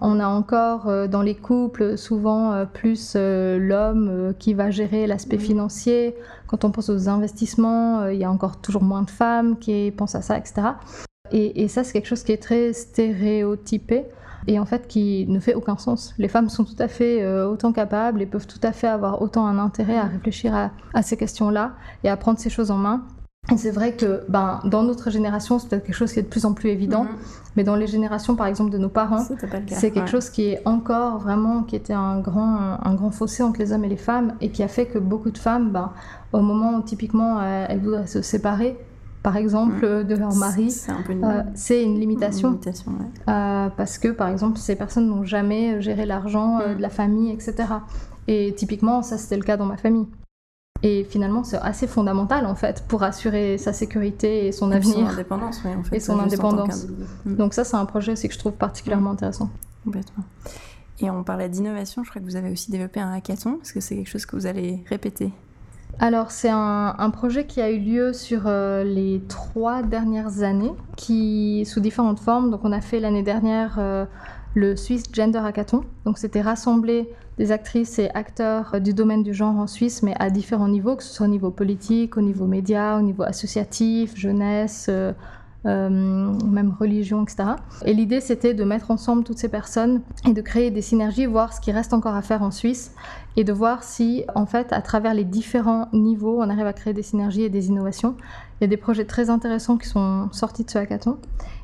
On 0.00 0.18
a 0.18 0.26
encore 0.26 0.88
euh, 0.88 1.08
dans 1.08 1.20
les 1.20 1.34
couples 1.34 1.98
souvent 1.98 2.52
euh, 2.52 2.64
plus 2.64 3.12
euh, 3.16 3.58
l'homme 3.58 4.32
qui 4.38 4.54
va 4.54 4.70
gérer 4.70 5.06
l'aspect 5.06 5.36
financier. 5.36 6.16
Quand 6.46 6.64
on 6.64 6.70
pense 6.70 6.88
aux 6.88 7.10
investissements, 7.10 8.06
il 8.06 8.18
y 8.18 8.24
a 8.24 8.30
encore 8.30 8.62
toujours 8.62 8.82
moins 8.82 9.02
de 9.02 9.10
femmes 9.10 9.58
qui 9.58 9.92
pensent 9.94 10.14
à 10.14 10.22
ça, 10.22 10.38
etc. 10.38 10.68
Et, 11.32 11.68
ça, 11.68 11.84
c'est 11.84 11.92
quelque 11.92 12.06
chose 12.08 12.22
qui 12.22 12.32
est 12.32 12.42
très 12.42 12.72
stéréotypé 12.72 14.04
et 14.48 14.58
en 14.60 14.64
fait 14.64 14.86
qui 14.86 15.26
ne 15.28 15.40
fait 15.40 15.54
aucun 15.54 15.76
sens. 15.76 16.14
Les 16.18 16.28
femmes 16.28 16.48
sont 16.48 16.64
tout 16.64 16.76
à 16.78 16.88
fait 16.88 17.26
autant 17.44 17.72
capables 17.72 18.22
et 18.22 18.26
peuvent 18.26 18.46
tout 18.46 18.60
à 18.62 18.72
fait 18.72 18.86
avoir 18.86 19.20
autant 19.22 19.46
un 19.46 19.58
intérêt 19.58 19.96
à 19.96 20.04
réfléchir 20.04 20.70
à 20.94 21.02
ces 21.02 21.16
questions-là 21.16 21.72
et 22.04 22.08
à 22.08 22.16
prendre 22.16 22.38
ces 22.38 22.50
choses 22.50 22.70
en 22.70 22.76
main 22.76 23.02
Et 23.52 23.56
c'est 23.56 23.70
vrai 23.70 23.92
que 23.92 24.22
ben, 24.28 24.60
dans 24.64 24.82
notre 24.82 25.08
génération, 25.10 25.58
c'est 25.60 25.68
peut-être 25.68 25.84
quelque 25.84 25.94
chose 25.94 26.12
qui 26.12 26.18
est 26.18 26.22
de 26.24 26.28
plus 26.28 26.44
en 26.46 26.52
plus 26.52 26.68
évident, 26.70 27.04
Mhm. 27.04 27.10
mais 27.56 27.62
dans 27.62 27.76
les 27.76 27.86
générations, 27.86 28.34
par 28.34 28.48
exemple, 28.48 28.70
de 28.72 28.78
nos 28.78 28.88
parents, 28.88 29.22
c'est 29.68 29.92
quelque 29.92 30.00
Ouais. 30.00 30.06
chose 30.10 30.30
qui 30.30 30.48
est 30.48 30.62
encore 30.64 31.18
vraiment, 31.18 31.62
qui 31.62 31.76
était 31.76 31.92
un 31.92 32.18
grand, 32.18 32.56
un 32.84 32.94
grand 32.96 33.12
fossé 33.12 33.44
entre 33.44 33.60
les 33.60 33.72
hommes 33.72 33.84
et 33.84 33.88
les 33.88 33.96
femmes, 33.96 34.32
et 34.40 34.48
qui 34.50 34.64
a 34.64 34.68
fait 34.68 34.86
que 34.86 34.98
beaucoup 34.98 35.30
de 35.30 35.38
femmes, 35.38 35.70
ben, 35.70 35.92
au 36.32 36.40
moment 36.40 36.76
où 36.76 36.82
typiquement 36.82 37.38
euh, 37.40 37.66
elles 37.68 37.78
voudraient 37.80 38.08
se 38.08 38.20
séparer, 38.20 38.76
par 39.26 39.36
exemple, 39.36 39.84
euh, 39.84 40.04
de 40.04 40.14
leur 40.14 40.32
mari, 40.36 40.70
C'est 40.70 40.92
un 40.92 41.02
peu 41.02 41.10
une, 41.12 41.24
euh, 41.24 41.42
c'est 41.56 41.82
une 41.82 41.94
une 41.94 42.00
limitation. 42.00 42.50
ouais. 42.52 43.06
Euh, 43.28 43.68
parce 43.76 43.98
que 43.98 44.06
par 44.08 44.28
exemple 44.28 44.56
ces 44.56 44.76
personnes 44.76 45.08
n'ont 45.08 45.24
jamais 45.24 45.80
géré 45.82 46.06
l'argent 46.06 46.60
euh, 46.60 46.74
Mm. 46.74 46.76
de 46.76 46.82
la 46.82 46.90
famille, 46.90 47.30
etc. 47.32 47.54
Et 48.28 48.54
typiquement 48.56 49.02
ça 49.02 49.18
c'était 49.18 49.36
le 49.36 49.42
cas 49.42 49.56
dans 49.56 49.66
ma 49.66 49.76
famille. 49.76 50.06
Et 50.84 51.02
finalement 51.02 51.42
c'est 51.42 51.56
assez 51.58 51.88
fondamental 51.88 52.46
en 52.46 52.54
fait 52.54 52.84
pour 52.86 53.02
assurer 53.02 53.58
sa 53.58 53.72
sécurité 53.72 54.46
et 54.46 54.52
son 54.52 54.70
Et 54.70 54.78
puis 54.78 54.88
son 54.90 54.92
avenir. 54.98 55.10
indépendance, 55.14 55.60
oui, 55.64 55.72
en 55.76 55.82
fait. 55.86 55.96
Et 55.96 56.00
son 56.00 56.20
indépendance. 56.20 56.86
Mm. 57.24 57.34
Donc 57.34 57.52
ça 57.54 57.64
c'est 57.64 57.76
un 57.76 57.84
projet 57.86 58.12
aussi 58.12 58.28
que 58.28 58.34
je 58.34 58.38
trouve 58.38 58.52
particulièrement 58.52 59.10
intéressant. 59.10 59.50
Complètement. 59.84 60.22
Et 61.00 61.10
on 61.10 61.24
parlait 61.24 61.48
d'innovation, 61.48 62.04
je 62.04 62.10
crois 62.10 62.22
que 62.22 62.26
vous 62.26 62.36
avez 62.36 62.50
aussi 62.52 62.70
développé 62.70 63.00
un 63.00 63.10
hackathon, 63.12 63.56
parce 63.56 63.72
que 63.72 63.80
c'est 63.80 63.96
quelque 63.96 64.08
chose 64.08 64.24
que 64.24 64.36
vous 64.36 64.46
allez 64.46 64.84
répéter. 64.88 65.32
Alors 65.98 66.30
c'est 66.30 66.50
un, 66.50 67.10
projet 67.10 67.46
qui 67.46 67.62
a 67.62 67.70
eu 67.70 67.78
lieu 67.78 68.12
sur 68.12 68.42
euh, 68.46 68.84
les 68.84 69.22
trois 69.28 69.82
dernières 69.82 70.42
années, 70.42 70.72
qui 70.96 71.64
sous 71.66 71.80
différentes 71.80 72.20
formes. 72.20 72.50
Donc 72.50 72.60
on 72.64 72.72
a 72.72 72.82
fait 72.82 73.00
l'année 73.00 73.22
dernière 73.22 73.76
euh, 73.78 74.04
le 74.54 74.76
Swiss 74.76 75.04
Gender 75.10 75.38
Hackathon. 75.38 75.84
Donc 76.04 76.18
c'était 76.18 76.42
rassembler 76.42 77.08
des 77.38 77.50
actrices 77.50 77.98
et 77.98 78.10
acteurs 78.10 78.74
euh, 78.74 78.78
du 78.78 78.92
domaine 78.92 79.22
du 79.22 79.32
genre 79.32 79.56
en 79.56 79.66
Suisse, 79.66 80.02
mais 80.02 80.14
à 80.18 80.28
différents 80.28 80.68
niveaux, 80.68 80.96
que 80.96 81.02
ce 81.02 81.14
soit 81.14 81.26
au 81.26 81.30
niveau 81.30 81.50
politique, 81.50 82.18
au 82.18 82.22
niveau 82.22 82.46
média, 82.46 82.98
au 82.98 83.02
niveau 83.02 83.22
associatif, 83.22 84.16
jeunesse. 84.16 84.90
Euh, 85.66 85.88
même 85.88 86.74
religion, 86.78 87.22
etc. 87.22 87.50
Et 87.84 87.92
l'idée, 87.92 88.20
c'était 88.20 88.54
de 88.54 88.64
mettre 88.64 88.90
ensemble 88.90 89.24
toutes 89.24 89.38
ces 89.38 89.48
personnes 89.48 90.02
et 90.26 90.32
de 90.32 90.40
créer 90.40 90.70
des 90.70 90.82
synergies, 90.82 91.26
voir 91.26 91.52
ce 91.52 91.60
qui 91.60 91.72
reste 91.72 91.92
encore 91.92 92.14
à 92.14 92.22
faire 92.22 92.42
en 92.42 92.50
Suisse 92.50 92.92
et 93.36 93.44
de 93.44 93.52
voir 93.52 93.82
si, 93.82 94.24
en 94.34 94.46
fait, 94.46 94.72
à 94.72 94.80
travers 94.80 95.12
les 95.12 95.24
différents 95.24 95.88
niveaux, 95.92 96.40
on 96.40 96.48
arrive 96.48 96.66
à 96.66 96.72
créer 96.72 96.94
des 96.94 97.02
synergies 97.02 97.42
et 97.42 97.50
des 97.50 97.68
innovations. 97.68 98.16
Il 98.60 98.64
y 98.64 98.66
a 98.66 98.68
des 98.68 98.76
projets 98.76 99.04
très 99.04 99.28
intéressants 99.28 99.76
qui 99.76 99.88
sont 99.88 100.28
sortis 100.32 100.64
de 100.64 100.70
ce 100.70 100.78
hackathon. 100.78 101.18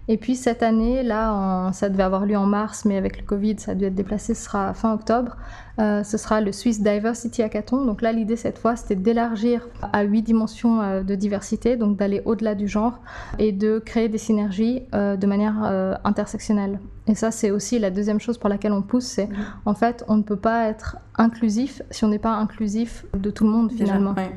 Et 0.08 0.16
puis 0.16 0.34
cette 0.34 0.62
année, 0.64 1.02
là, 1.04 1.32
en- 1.32 1.72
ça 1.72 1.88
devait 1.88 2.02
avoir 2.02 2.26
lieu 2.26 2.36
en 2.36 2.46
mars, 2.46 2.84
mais 2.84 2.96
avec 2.96 3.20
le 3.20 3.24
Covid, 3.24 3.56
ça 3.58 3.70
a 3.72 3.74
dû 3.76 3.84
être 3.84 3.94
déplacé, 3.94 4.34
ce 4.34 4.44
sera 4.44 4.74
fin 4.74 4.92
octobre. 4.92 5.36
Euh, 5.78 6.02
ce 6.02 6.18
sera 6.18 6.40
le 6.40 6.50
Swiss 6.52 6.82
Diversity 6.82 7.40
Hackathon. 7.42 7.84
Donc 7.84 8.02
là, 8.02 8.12
l'idée 8.12 8.36
cette 8.36 8.58
fois, 8.58 8.74
c'était 8.76 8.96
d'élargir 8.96 9.68
à 9.92 10.02
huit 10.02 10.22
dimensions 10.22 10.82
euh, 10.82 11.02
de 11.02 11.14
diversité, 11.14 11.76
donc 11.76 11.96
d'aller 11.96 12.20
au-delà 12.24 12.54
du 12.54 12.66
genre 12.68 12.98
et 13.38 13.52
de 13.52 13.78
créer 13.78 14.08
des 14.08 14.18
synergies 14.18 14.82
euh, 14.94 15.16
de 15.16 15.26
manière 15.26 15.62
euh, 15.64 15.94
intersectionnelle. 16.04 16.80
Et 17.06 17.14
ça, 17.14 17.30
c'est 17.30 17.50
aussi 17.50 17.78
la 17.78 17.90
deuxième 17.90 18.20
chose 18.20 18.38
pour 18.38 18.48
laquelle 18.48 18.72
on 18.72 18.82
pousse, 18.82 19.06
c'est 19.06 19.28
en 19.66 19.74
fait, 19.74 20.04
on 20.08 20.16
ne 20.16 20.22
peut 20.22 20.36
pas 20.36 20.66
être 20.68 20.96
inclusif 21.16 21.80
si 21.90 22.04
on 22.04 22.08
n'est 22.08 22.18
pas 22.18 22.32
inclusif 22.34 23.06
de 23.16 23.30
tout 23.30 23.44
le 23.44 23.50
monde 23.50 23.68
Déjà, 23.70 23.84
finalement. 23.84 24.14
ouais. 24.14 24.32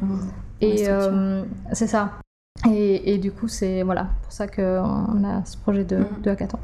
Et 0.62 0.86
euh, 0.88 1.44
c'est 1.74 1.88
ça. 1.88 2.12
Et, 2.70 3.14
et 3.14 3.18
du 3.18 3.32
coup, 3.32 3.48
c'est 3.48 3.84
voilà, 3.84 4.08
pour 4.24 4.32
ça 4.32 4.48
qu'on 4.48 5.24
a 5.24 5.46
ce 5.46 5.58
projet 5.58 5.84
de, 5.84 5.98
Mhm. 5.98 6.22
de 6.24 6.30
hackathon. 6.32 6.58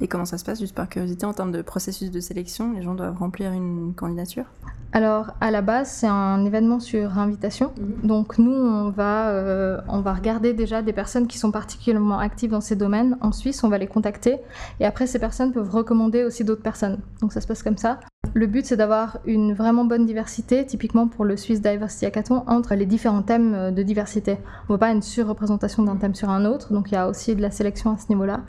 Et 0.00 0.08
comment 0.08 0.24
ça 0.24 0.38
se 0.38 0.44
passe, 0.44 0.60
juste 0.60 0.74
par 0.74 0.88
curiosité, 0.88 1.26
en 1.26 1.32
termes 1.32 1.52
de 1.52 1.62
processus 1.62 2.10
de 2.10 2.20
sélection 2.20 2.72
Les 2.72 2.82
gens 2.82 2.94
doivent 2.94 3.18
remplir 3.18 3.52
une 3.52 3.92
candidature? 3.94 4.44
Alors, 4.92 5.32
à 5.40 5.50
la 5.52 5.62
base, 5.62 5.88
c'est 5.88 6.08
un 6.08 6.44
événement 6.44 6.80
sur 6.80 7.18
invitation. 7.18 7.72
Donc, 8.02 8.38
nous, 8.38 8.50
on 8.52 8.90
va, 8.90 9.28
euh, 9.28 9.80
on 9.88 10.00
va 10.00 10.12
regarder 10.14 10.52
déjà 10.52 10.82
des 10.82 10.92
personnes 10.92 11.28
qui 11.28 11.38
sont 11.38 11.52
particulièrement 11.52 12.18
actives 12.18 12.50
dans 12.50 12.60
ces 12.60 12.74
domaines. 12.74 13.16
En 13.20 13.30
Suisse, 13.30 13.62
on 13.62 13.68
va 13.68 13.78
les 13.78 13.86
contacter. 13.86 14.38
Et 14.80 14.86
après, 14.86 15.06
ces 15.06 15.20
personnes 15.20 15.52
peuvent 15.52 15.70
recommander 15.70 16.24
aussi 16.24 16.42
d'autres 16.42 16.62
personnes. 16.62 16.98
Donc, 17.20 17.32
ça 17.32 17.40
se 17.40 17.46
passe 17.46 17.62
comme 17.62 17.76
ça. 17.76 18.00
Le 18.34 18.46
but, 18.46 18.64
c'est 18.64 18.76
d'avoir 18.76 19.18
une 19.24 19.54
vraiment 19.54 19.84
bonne 19.84 20.06
diversité, 20.06 20.64
typiquement 20.64 21.08
pour 21.08 21.24
le 21.24 21.36
Swiss 21.36 21.60
Diversity 21.60 22.06
Hackathon, 22.06 22.44
entre 22.46 22.74
les 22.74 22.86
différents 22.86 23.22
thèmes 23.22 23.54
euh, 23.54 23.70
de 23.72 23.82
diversité. 23.82 24.36
On 24.68 24.72
ne 24.72 24.74
veut 24.74 24.78
pas 24.78 24.90
une 24.92 25.02
surreprésentation 25.02 25.82
d'un 25.82 25.96
thème 25.96 26.14
sur 26.14 26.30
un 26.30 26.44
autre. 26.44 26.72
Donc, 26.72 26.90
il 26.92 26.94
y 26.94 26.96
a 26.96 27.08
aussi 27.08 27.34
de 27.34 27.42
la 27.42 27.50
sélection 27.50 27.90
à 27.92 27.96
ce 27.98 28.04
niveau-là. 28.08 28.42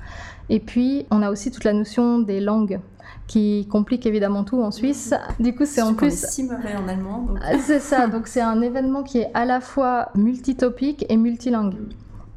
Et 0.49 0.60
puis, 0.60 1.07
on 1.10 1.23
a 1.23 1.31
aussi 1.31 1.49
toute 1.51 1.63
la 1.63 1.73
notion 1.73 2.19
des 2.19 2.41
langues 2.41 2.79
qui 3.27 3.67
complique 3.71 4.05
évidemment 4.05 4.43
tout 4.43 4.62
en 4.62 4.69
Suisse. 4.71 5.13
Du 5.39 5.55
coup, 5.55 5.65
c'est 5.65 5.81
en 5.81 5.93
plus 5.95 6.13
si 6.27 6.43
mauvais 6.43 6.75
en 6.75 6.88
allemand. 6.88 7.21
donc- 7.21 7.38
ah, 7.41 7.57
C'est 7.60 7.79
ça, 7.79 8.07
donc 8.07 8.27
c'est 8.27 8.41
un 8.41 8.62
événement 8.62 9.01
qui 9.03 9.19
est 9.19 9.31
à 9.34 9.45
la 9.45 9.62
fois 9.62 10.10
multitopique 10.15 11.05
et 11.10 11.17
multilingue, 11.17 11.75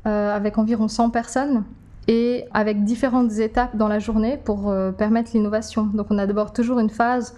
euh, 0.07 0.35
avec 0.35 0.57
environ 0.57 0.89
100 0.89 1.11
personnes 1.11 1.65
et 2.09 2.45
avec 2.53 2.85
différentes 2.85 3.33
étapes 3.39 3.77
dans 3.77 3.89
la 3.89 3.99
journée 3.99 4.39
pour 4.43 4.71
euh, 4.71 4.93
permettre 4.93 5.31
l'innovation. 5.35 5.85
Donc 5.85 6.07
on 6.11 6.19
a 6.19 6.27
d'abord 6.27 6.53
toujours 6.53 6.79
une 6.79 6.91
phase 6.91 7.35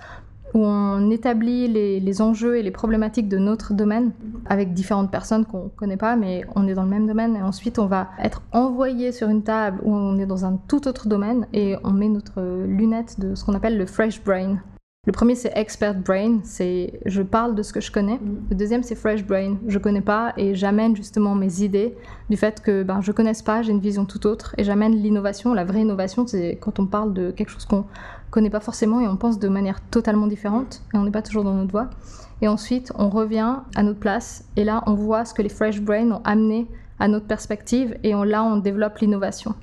où 0.55 0.65
on 0.65 1.11
établit 1.11 1.69
les, 1.69 2.01
les 2.01 2.23
enjeux 2.23 2.57
et 2.57 2.63
les 2.63 2.71
problématiques 2.71 3.29
de 3.29 3.37
notre 3.37 3.75
domaine 3.75 4.13
avec 4.47 4.73
différentes 4.73 5.11
personnes 5.11 5.45
qu'on 5.45 5.65
ne 5.65 5.69
connaît 5.69 5.97
pas, 5.97 6.17
mais 6.17 6.45
on 6.55 6.67
est 6.67 6.75
dans 6.75 6.85
le 6.85 6.89
même 6.89 7.07
domaine. 7.07 7.37
Et 7.37 7.43
ensuite, 7.43 7.79
on 7.79 7.87
va 7.87 8.09
être 8.23 8.43
envoyé 8.53 9.13
sur 9.13 9.29
une 9.29 9.43
table 9.43 9.81
où 9.85 9.95
on 9.95 10.19
est 10.19 10.27
dans 10.27 10.45
un 10.45 10.59
tout 10.69 10.89
autre 10.89 11.09
domaine 11.09 11.47
et 11.53 11.77
on 11.85 11.91
met 11.91 12.09
notre 12.09 12.41
lunette 12.67 13.21
de 13.21 13.35
ce 13.35 13.45
qu'on 13.45 13.55
appelle 13.55 13.77
le 13.77 13.87
fresh 13.87 14.23
brain. 14.23 14.59
Le 15.07 15.13
premier, 15.13 15.37
c'est 15.37 15.53
expert 15.55 15.95
brain, 15.95 16.41
c'est 16.43 16.99
je 17.07 17.23
parle 17.23 17.55
de 17.55 17.63
ce 17.63 17.73
que 17.73 17.81
je 17.81 17.93
connais. 17.93 18.19
Le 18.51 18.57
deuxième, 18.57 18.83
c'est 18.83 18.97
fresh 18.97 19.25
brain, 19.25 19.57
je 19.69 19.79
connais 19.79 20.01
pas 20.01 20.33
et 20.37 20.57
j'amène 20.57 20.97
justement 20.97 21.37
mes 21.37 21.63
idées 21.63 21.95
du 22.29 22.37
fait 22.37 22.61
que 22.61 22.83
ben, 22.83 23.01
je 23.01 23.13
connaisse 23.13 23.41
pas, 23.41 23.63
j'ai 23.63 23.71
une 23.71 23.79
vision 23.79 24.05
tout 24.05 24.27
autre 24.27 24.57
et 24.59 24.65
j'amène 24.65 24.97
l'innovation. 24.97 25.55
La 25.55 25.65
vraie 25.65 25.83
innovation, 25.83 26.27
c'est 26.27 26.59
quand 26.61 26.81
on 26.81 26.87
parle 26.87 27.15
de 27.15 27.31
quelque 27.31 27.51
chose 27.51 27.67
qu'on 27.67 27.85
connaît 28.33 28.51
pas 28.51 28.59
forcément 28.59 29.01
et 29.01 29.07
on 29.07 29.17
pense 29.17 29.39
de 29.39 29.49
manière 29.49 29.81
totalement 29.81 30.27
différente 30.27 30.83
et 30.93 30.99
on 30.99 31.05
n'est 31.05 31.13
pas 31.13 31.23
toujours 31.23 31.45
dans 31.45 31.55
notre 31.55 31.71
voie. 31.71 31.89
Et 32.43 32.49
ensuite, 32.49 32.93
on 32.99 33.09
revient 33.09 33.59
à 33.77 33.85
notre 33.85 34.01
place 34.01 34.45
et 34.57 34.65
là, 34.65 34.83
on 34.89 34.95
voit 34.95 35.25
ce 35.25 35.35
que 35.35 35.43
les 35.43 35.49
fresh 35.49 35.81
brain 35.81 36.11
ont 36.11 36.23
amené 36.25 36.67
à 36.99 37.07
notre 37.07 37.27
perspective 37.27 37.97
et 38.03 38.17
on, 38.17 38.25
là, 38.25 38.43
on 38.43 38.57
développe 38.57 38.99
l'innovation. 38.99 39.55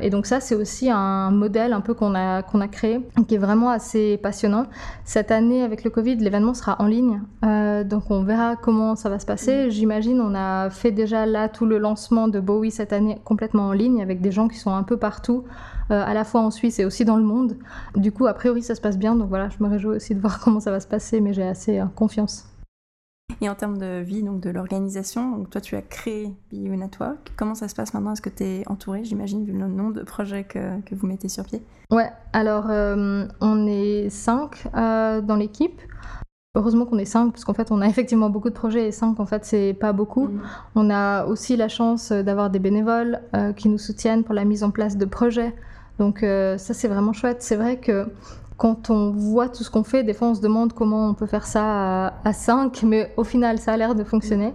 Et 0.00 0.08
donc 0.08 0.26
ça, 0.26 0.38
c'est 0.38 0.54
aussi 0.54 0.88
un 0.88 1.32
modèle 1.32 1.72
un 1.72 1.80
peu 1.80 1.94
qu'on 1.94 2.14
a, 2.14 2.42
qu'on 2.44 2.60
a 2.60 2.68
créé, 2.68 3.00
qui 3.26 3.34
est 3.34 3.38
vraiment 3.38 3.70
assez 3.70 4.18
passionnant. 4.18 4.66
Cette 5.04 5.32
année, 5.32 5.64
avec 5.64 5.82
le 5.82 5.90
Covid, 5.90 6.14
l'événement 6.14 6.54
sera 6.54 6.80
en 6.80 6.86
ligne, 6.86 7.20
Euh, 7.44 7.82
donc 7.82 8.10
on 8.10 8.22
verra 8.22 8.54
comment 8.54 8.94
ça 8.94 9.08
va 9.08 9.18
se 9.18 9.26
passer. 9.26 9.70
J'imagine, 9.72 10.20
on 10.20 10.34
a 10.36 10.70
fait 10.70 10.92
déjà 10.92 11.26
là 11.26 11.48
tout 11.48 11.66
le 11.66 11.78
lancement 11.78 12.28
de 12.28 12.38
Bowie 12.38 12.70
cette 12.70 12.92
année 12.92 13.18
complètement 13.24 13.64
en 13.68 13.72
ligne, 13.72 14.00
avec 14.00 14.20
des 14.20 14.30
gens 14.30 14.46
qui 14.46 14.58
sont 14.58 14.72
un 14.72 14.84
peu 14.84 14.96
partout, 14.96 15.42
euh, 15.90 16.04
à 16.06 16.14
la 16.14 16.22
fois 16.22 16.42
en 16.42 16.52
Suisse 16.52 16.78
et 16.78 16.84
aussi 16.84 17.04
dans 17.04 17.16
le 17.16 17.24
monde. 17.24 17.56
Du 17.96 18.12
coup, 18.12 18.26
a 18.28 18.34
priori, 18.34 18.62
ça 18.62 18.76
se 18.76 18.80
passe 18.80 18.98
bien, 18.98 19.16
donc 19.16 19.28
voilà, 19.28 19.48
je 19.48 19.64
me 19.64 19.68
réjouis 19.68 19.96
aussi 19.96 20.14
de 20.14 20.20
voir 20.20 20.38
comment 20.44 20.60
ça 20.60 20.70
va 20.70 20.78
se 20.78 20.86
passer, 20.86 21.20
mais 21.20 21.32
j'ai 21.32 21.48
assez 21.48 21.80
euh, 21.80 21.86
confiance. 21.96 22.49
Et 23.42 23.48
en 23.48 23.54
termes 23.54 23.78
de 23.78 24.00
vie, 24.00 24.22
donc 24.22 24.40
de 24.40 24.50
l'organisation, 24.50 25.36
donc 25.36 25.50
toi 25.50 25.60
tu 25.60 25.74
as 25.74 25.82
créé 25.82 26.34
BU 26.52 26.76
Network. 26.76 27.32
Comment 27.36 27.54
ça 27.54 27.68
se 27.68 27.74
passe 27.74 27.94
maintenant? 27.94 28.12
Est-ce 28.12 28.20
que 28.20 28.28
tu 28.28 28.44
es 28.44 28.68
entouré, 28.68 29.02
j'imagine, 29.04 29.44
vu 29.44 29.52
le 29.52 29.66
nombre 29.66 29.94
de 29.94 30.02
projets 30.02 30.44
que, 30.44 30.80
que 30.82 30.94
vous 30.94 31.06
mettez 31.06 31.28
sur 31.28 31.44
pied? 31.44 31.62
Ouais, 31.90 32.10
alors 32.34 32.66
euh, 32.68 33.26
on 33.40 33.66
est 33.66 34.10
cinq 34.10 34.66
euh, 34.76 35.22
dans 35.22 35.36
l'équipe. 35.36 35.80
Heureusement 36.56 36.84
qu'on 36.84 36.98
est 36.98 37.04
cinq, 37.04 37.30
parce 37.30 37.44
qu'en 37.44 37.54
fait 37.54 37.70
on 37.70 37.80
a 37.80 37.86
effectivement 37.88 38.28
beaucoup 38.28 38.50
de 38.50 38.54
projets 38.54 38.88
et 38.88 38.92
cinq 38.92 39.20
en 39.20 39.26
fait 39.26 39.44
c'est 39.44 39.72
pas 39.72 39.92
beaucoup. 39.92 40.28
On 40.74 40.90
a 40.90 41.24
aussi 41.24 41.56
la 41.56 41.68
chance 41.68 42.12
d'avoir 42.12 42.50
des 42.50 42.58
bénévoles 42.58 43.20
euh, 43.34 43.52
qui 43.52 43.68
nous 43.68 43.78
soutiennent 43.78 44.24
pour 44.24 44.34
la 44.34 44.44
mise 44.44 44.64
en 44.64 44.70
place 44.70 44.96
de 44.98 45.04
projets. 45.06 45.54
Donc 45.98 46.22
euh, 46.22 46.58
ça 46.58 46.74
c'est 46.74 46.88
vraiment 46.88 47.12
chouette. 47.12 47.42
C'est 47.42 47.56
vrai 47.56 47.78
que 47.78 48.06
quand 48.60 48.90
on 48.90 49.10
voit 49.10 49.48
tout 49.48 49.64
ce 49.64 49.70
qu'on 49.70 49.84
fait, 49.84 50.04
des 50.04 50.12
fois 50.12 50.28
on 50.28 50.34
se 50.34 50.42
demande 50.42 50.74
comment 50.74 51.08
on 51.08 51.14
peut 51.14 51.24
faire 51.24 51.46
ça 51.46 52.08
à, 52.08 52.12
à 52.26 52.32
5, 52.34 52.82
mais 52.82 53.10
au 53.16 53.24
final 53.24 53.56
ça 53.56 53.72
a 53.72 53.76
l'air 53.78 53.94
de 53.94 54.04
fonctionner. 54.04 54.52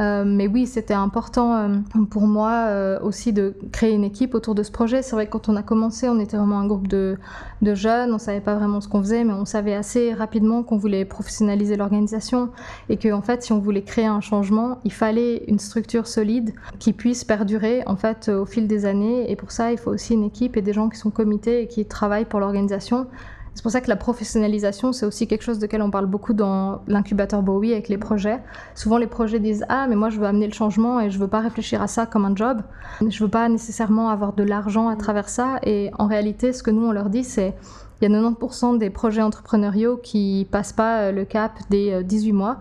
Euh, 0.00 0.24
mais 0.26 0.48
oui, 0.48 0.66
c'était 0.66 0.94
important 0.94 1.56
euh, 1.56 1.68
pour 2.10 2.26
moi 2.26 2.66
euh, 2.66 2.98
aussi 3.00 3.32
de 3.32 3.54
créer 3.70 3.92
une 3.92 4.02
équipe 4.02 4.34
autour 4.34 4.54
de 4.54 4.62
ce 4.62 4.72
projet. 4.72 5.02
C'est 5.02 5.14
vrai 5.14 5.26
que 5.26 5.30
quand 5.30 5.48
on 5.48 5.56
a 5.56 5.62
commencé, 5.62 6.08
on 6.08 6.18
était 6.18 6.36
vraiment 6.36 6.58
un 6.58 6.66
groupe 6.66 6.88
de, 6.88 7.16
jeunes, 7.62 8.12
on 8.12 8.18
savait 8.18 8.40
pas 8.40 8.56
vraiment 8.56 8.80
ce 8.80 8.88
qu'on 8.88 9.00
faisait, 9.00 9.24
mais 9.24 9.32
on 9.32 9.44
savait 9.44 9.74
assez 9.74 10.12
rapidement 10.12 10.62
qu'on 10.62 10.76
voulait 10.76 11.04
professionnaliser 11.04 11.76
l'organisation 11.76 12.50
et 12.88 12.96
que 12.96 13.12
en 13.12 13.22
fait, 13.22 13.42
si 13.42 13.52
on 13.52 13.58
voulait 13.58 13.82
créer 13.82 14.06
un 14.06 14.20
changement, 14.20 14.78
il 14.84 14.92
fallait 14.92 15.44
une 15.46 15.58
structure 15.58 16.06
solide 16.06 16.52
qui 16.78 16.92
puisse 16.92 17.24
perdurer 17.24 17.82
en 17.86 17.96
fait 17.96 18.28
au 18.28 18.46
fil 18.46 18.66
des 18.66 18.86
années. 18.86 19.30
Et 19.30 19.36
pour 19.36 19.52
ça, 19.52 19.70
il 19.70 19.78
faut 19.78 19.92
aussi 19.92 20.14
une 20.14 20.24
équipe 20.24 20.56
et 20.56 20.62
des 20.62 20.72
gens 20.72 20.88
qui 20.88 20.98
sont 20.98 21.10
comités 21.10 21.62
et 21.62 21.66
qui 21.68 21.86
travaillent 21.86 22.26
pour 22.26 22.40
l'organisation. 22.40 23.06
C'est 23.54 23.62
pour 23.62 23.70
ça 23.70 23.80
que 23.80 23.88
la 23.88 23.96
professionnalisation, 23.96 24.92
c'est 24.92 25.06
aussi 25.06 25.28
quelque 25.28 25.42
chose 25.42 25.58
de 25.58 25.66
quel 25.66 25.80
on 25.80 25.90
parle 25.90 26.06
beaucoup 26.06 26.32
dans 26.32 26.82
l'incubateur 26.88 27.42
Bowie 27.42 27.72
avec 27.72 27.88
les 27.88 27.98
projets. 27.98 28.40
Souvent, 28.74 28.98
les 28.98 29.06
projets 29.06 29.38
disent 29.38 29.64
Ah, 29.68 29.86
mais 29.88 29.94
moi, 29.94 30.10
je 30.10 30.18
veux 30.18 30.26
amener 30.26 30.46
le 30.46 30.52
changement 30.52 31.00
et 31.00 31.10
je 31.10 31.18
veux 31.18 31.28
pas 31.28 31.40
réfléchir 31.40 31.80
à 31.80 31.86
ça 31.86 32.04
comme 32.04 32.24
un 32.24 32.34
job. 32.34 32.62
Je 33.06 33.22
veux 33.22 33.30
pas 33.30 33.48
nécessairement 33.48 34.08
avoir 34.08 34.32
de 34.32 34.42
l'argent 34.42 34.88
à 34.88 34.96
travers 34.96 35.28
ça. 35.28 35.60
Et 35.62 35.90
en 35.98 36.06
réalité, 36.06 36.52
ce 36.52 36.62
que 36.62 36.70
nous, 36.70 36.84
on 36.84 36.92
leur 36.92 37.10
dit, 37.10 37.24
c'est 37.24 37.54
il 38.02 38.10
y 38.10 38.14
a 38.14 38.18
90% 38.18 38.76
des 38.76 38.90
projets 38.90 39.22
entrepreneuriaux 39.22 39.98
qui 40.02 40.48
passent 40.50 40.72
pas 40.72 41.12
le 41.12 41.24
cap 41.24 41.52
des 41.70 42.02
18 42.02 42.32
mois. 42.32 42.58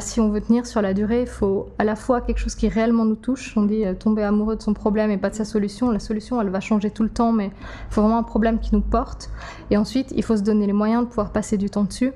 Si 0.00 0.18
on 0.18 0.28
veut 0.28 0.40
tenir 0.40 0.66
sur 0.66 0.82
la 0.82 0.92
durée, 0.92 1.20
il 1.20 1.28
faut 1.28 1.68
à 1.78 1.84
la 1.84 1.94
fois 1.94 2.20
quelque 2.20 2.38
chose 2.38 2.56
qui 2.56 2.68
réellement 2.68 3.04
nous 3.04 3.14
touche. 3.14 3.56
On 3.56 3.62
dit 3.62 3.84
euh, 3.84 3.94
tomber 3.94 4.24
amoureux 4.24 4.56
de 4.56 4.62
son 4.62 4.74
problème 4.74 5.12
et 5.12 5.18
pas 5.18 5.30
de 5.30 5.36
sa 5.36 5.44
solution. 5.44 5.92
La 5.92 6.00
solution, 6.00 6.40
elle 6.40 6.48
va 6.48 6.58
changer 6.58 6.90
tout 6.90 7.04
le 7.04 7.10
temps, 7.10 7.30
mais 7.30 7.46
il 7.46 7.94
faut 7.94 8.00
vraiment 8.00 8.18
un 8.18 8.24
problème 8.24 8.58
qui 8.58 8.74
nous 8.74 8.80
porte. 8.80 9.30
Et 9.70 9.76
ensuite, 9.76 10.12
il 10.16 10.24
faut 10.24 10.36
se 10.36 10.42
donner 10.42 10.66
les 10.66 10.72
moyens 10.72 11.04
de 11.04 11.08
pouvoir 11.08 11.30
passer 11.30 11.58
du 11.58 11.70
temps 11.70 11.84
dessus. 11.84 12.12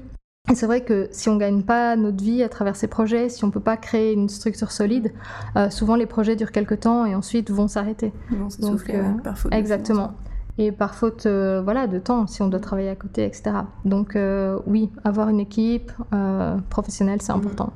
Et 0.50 0.56
c'est 0.56 0.66
vrai 0.66 0.80
que 0.80 1.08
si 1.12 1.28
on 1.28 1.36
gagne 1.36 1.62
pas 1.62 1.94
notre 1.94 2.20
vie 2.24 2.42
à 2.42 2.48
travers 2.48 2.74
ces 2.74 2.88
projets, 2.88 3.28
si 3.28 3.44
on 3.44 3.52
peut 3.52 3.60
pas 3.60 3.76
créer 3.76 4.12
une 4.12 4.28
structure 4.28 4.72
solide, 4.72 5.12
euh, 5.54 5.70
souvent 5.70 5.94
les 5.94 6.06
projets 6.06 6.34
durent 6.34 6.50
quelques 6.50 6.80
temps 6.80 7.06
et 7.06 7.14
ensuite 7.14 7.48
vont 7.48 7.68
s'arrêter. 7.68 8.12
Bon, 8.32 8.48
Donc, 8.58 8.90
euh, 8.90 9.12
par 9.22 9.38
faute 9.38 9.54
exactement. 9.54 10.14
Et 10.58 10.72
par 10.72 10.94
faute 10.94 11.26
euh, 11.26 11.62
voilà, 11.62 11.86
de 11.86 11.98
temps, 11.98 12.26
si 12.26 12.42
on 12.42 12.48
doit 12.48 12.60
travailler 12.60 12.90
à 12.90 12.96
côté, 12.96 13.24
etc. 13.24 13.50
Donc 13.84 14.18
oui, 14.66 14.90
avoir 15.04 15.28
une 15.28 15.40
équipe 15.40 15.92
professionnelle, 16.68 17.22
c'est 17.22 17.32
mm. 17.32 17.36
important. 17.36 17.72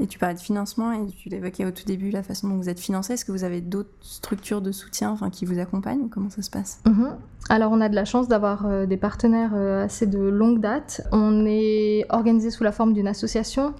Et 0.00 0.06
tu 0.06 0.18
parlais 0.18 0.34
de 0.34 0.40
financement 0.40 0.92
et 0.92 1.06
tu 1.06 1.28
l'évoquais 1.28 1.64
au 1.64 1.72
tout 1.72 1.84
début, 1.84 2.10
la 2.10 2.22
façon 2.22 2.48
dont 2.48 2.56
vous 2.56 2.68
êtes 2.68 2.78
financé. 2.78 3.14
Est-ce 3.14 3.24
que 3.24 3.32
vous 3.32 3.42
avez 3.42 3.60
d'autres 3.60 3.90
structures 4.00 4.62
de 4.62 4.70
soutien 4.70 5.10
enfin, 5.10 5.28
qui 5.28 5.44
vous 5.44 5.58
accompagnent 5.58 6.08
Comment 6.08 6.30
ça 6.30 6.42
se 6.42 6.50
passe? 6.50 6.80
Mhm. 6.86 7.16
Alors, 7.48 7.72
on 7.72 7.80
a 7.80 7.88
de 7.88 7.94
la 7.94 8.04
chance 8.04 8.28
d'avoir 8.28 8.66
euh, 8.66 8.86
des 8.86 8.96
partenaires 8.96 9.52
euh, 9.54 9.84
assez 9.84 10.06
de 10.06 10.20
longue 10.20 10.60
date. 10.60 11.02
On 11.10 11.44
est 11.46 12.04
organisé 12.10 12.50
sous 12.50 12.62
la 12.62 12.72
forme 12.72 12.92
d'une 12.92 13.08
association 13.08 13.74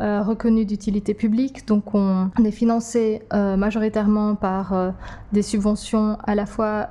euh, 0.00 0.22
reconnue 0.22 0.64
d'utilité 0.64 1.14
publique. 1.14 1.66
Donc, 1.66 1.94
on 1.94 2.30
est 2.44 2.50
financé 2.50 3.22
majoritairement 3.32 4.34
par 4.34 4.94
des 5.32 5.42
subventions 5.42 6.18
à 6.24 6.34
la 6.34 6.46
fois 6.46 6.88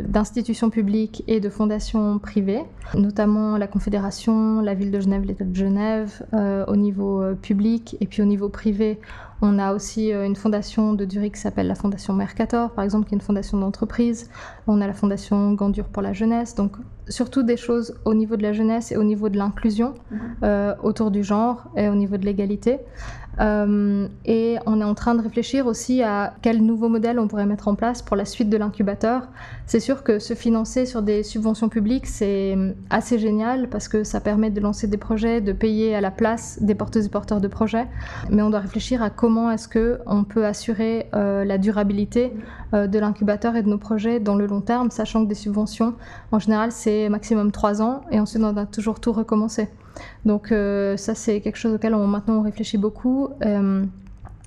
d'institutions 0.00 0.70
publiques 0.70 1.24
et 1.26 1.40
de 1.40 1.48
fondations 1.48 2.18
privées, 2.18 2.62
notamment 2.94 3.56
la 3.56 3.66
Confédération, 3.66 4.60
la 4.60 4.74
ville 4.74 4.90
de 4.90 5.00
Genève, 5.00 5.24
l'État 5.24 5.44
de 5.44 5.54
Genève, 5.54 6.22
au 6.66 6.76
niveau 6.76 7.22
public 7.40 7.96
et 8.00 8.06
puis 8.06 8.22
au 8.22 8.26
niveau 8.26 8.48
privé. 8.48 9.00
On 9.40 9.58
a 9.58 9.72
aussi 9.72 10.12
euh, 10.12 10.26
une 10.26 10.36
fondation 10.36 10.94
de 10.94 11.08
Zurich 11.08 11.34
qui 11.34 11.40
s'appelle 11.40 11.68
la 11.68 11.74
Fondation 11.74 12.12
Mercator, 12.12 12.70
par 12.70 12.84
exemple, 12.84 13.08
qui 13.08 13.14
est 13.14 13.18
une 13.18 13.22
fondation 13.22 13.58
d'entreprise. 13.58 14.30
On 14.66 14.80
a 14.80 14.86
la 14.86 14.92
Fondation 14.92 15.52
Gandur 15.52 15.84
pour 15.86 16.02
la 16.02 16.12
jeunesse. 16.12 16.54
Donc, 16.54 16.72
surtout 17.08 17.42
des 17.42 17.56
choses 17.56 17.94
au 18.04 18.14
niveau 18.14 18.36
de 18.36 18.42
la 18.42 18.52
jeunesse 18.52 18.92
et 18.92 18.96
au 18.96 19.04
niveau 19.04 19.28
de 19.28 19.38
l'inclusion, 19.38 19.94
mhm. 20.10 20.18
euh, 20.42 20.74
autour 20.82 21.10
du 21.10 21.22
genre 21.22 21.70
et 21.76 21.88
au 21.88 21.94
niveau 21.94 22.16
de 22.16 22.24
l'égalité. 22.24 22.78
Euh, 23.40 24.08
et 24.24 24.56
on 24.66 24.80
est 24.80 24.84
en 24.84 24.94
train 24.94 25.14
de 25.14 25.22
réfléchir 25.22 25.66
aussi 25.66 26.02
à 26.02 26.34
quel 26.42 26.62
nouveau 26.62 26.88
modèle 26.88 27.18
on 27.18 27.28
pourrait 27.28 27.46
mettre 27.46 27.68
en 27.68 27.74
place 27.74 28.02
pour 28.02 28.16
la 28.16 28.24
suite 28.24 28.50
de 28.50 28.56
l'incubateur. 28.56 29.28
C'est 29.66 29.80
sûr 29.80 30.02
que 30.02 30.18
se 30.18 30.34
financer 30.34 30.86
sur 30.86 31.02
des 31.02 31.22
subventions 31.22 31.68
publiques, 31.68 32.06
c'est 32.06 32.56
assez 32.90 33.18
génial 33.18 33.68
parce 33.68 33.88
que 33.88 34.04
ça 34.04 34.20
permet 34.20 34.50
de 34.50 34.60
lancer 34.60 34.86
des 34.86 34.96
projets, 34.96 35.40
de 35.40 35.52
payer 35.52 35.94
à 35.94 36.00
la 36.00 36.10
place 36.10 36.58
des 36.60 36.74
porteuses 36.74 37.06
et 37.06 37.10
porteurs 37.10 37.40
de 37.40 37.48
projets. 37.48 37.86
Mais 38.30 38.42
on 38.42 38.50
doit 38.50 38.60
réfléchir 38.60 39.02
à 39.02 39.10
comment 39.10 39.50
est-ce 39.50 39.68
qu'on 39.68 40.24
peut 40.24 40.46
assurer 40.46 41.06
euh, 41.14 41.44
la 41.44 41.58
durabilité 41.58 42.32
euh, 42.74 42.86
de 42.86 42.98
l'incubateur 42.98 43.56
et 43.56 43.62
de 43.62 43.68
nos 43.68 43.78
projets 43.78 44.20
dans 44.20 44.34
le 44.34 44.46
long 44.46 44.60
terme, 44.60 44.90
sachant 44.90 45.24
que 45.24 45.28
des 45.28 45.34
subventions, 45.34 45.94
en 46.32 46.38
général, 46.38 46.72
c'est 46.72 47.08
maximum 47.08 47.52
trois 47.52 47.82
ans 47.82 48.02
et 48.10 48.20
ensuite 48.20 48.42
on 48.42 48.52
doit 48.52 48.66
toujours 48.66 49.00
tout 49.00 49.12
recommencer. 49.12 49.68
Donc 50.24 50.52
euh, 50.52 50.96
ça, 50.96 51.14
c'est 51.14 51.40
quelque 51.40 51.56
chose 51.56 51.74
auquel 51.74 51.94
on, 51.94 52.06
maintenant 52.06 52.38
on 52.38 52.42
réfléchit 52.42 52.78
beaucoup. 52.78 53.28
Euh, 53.44 53.84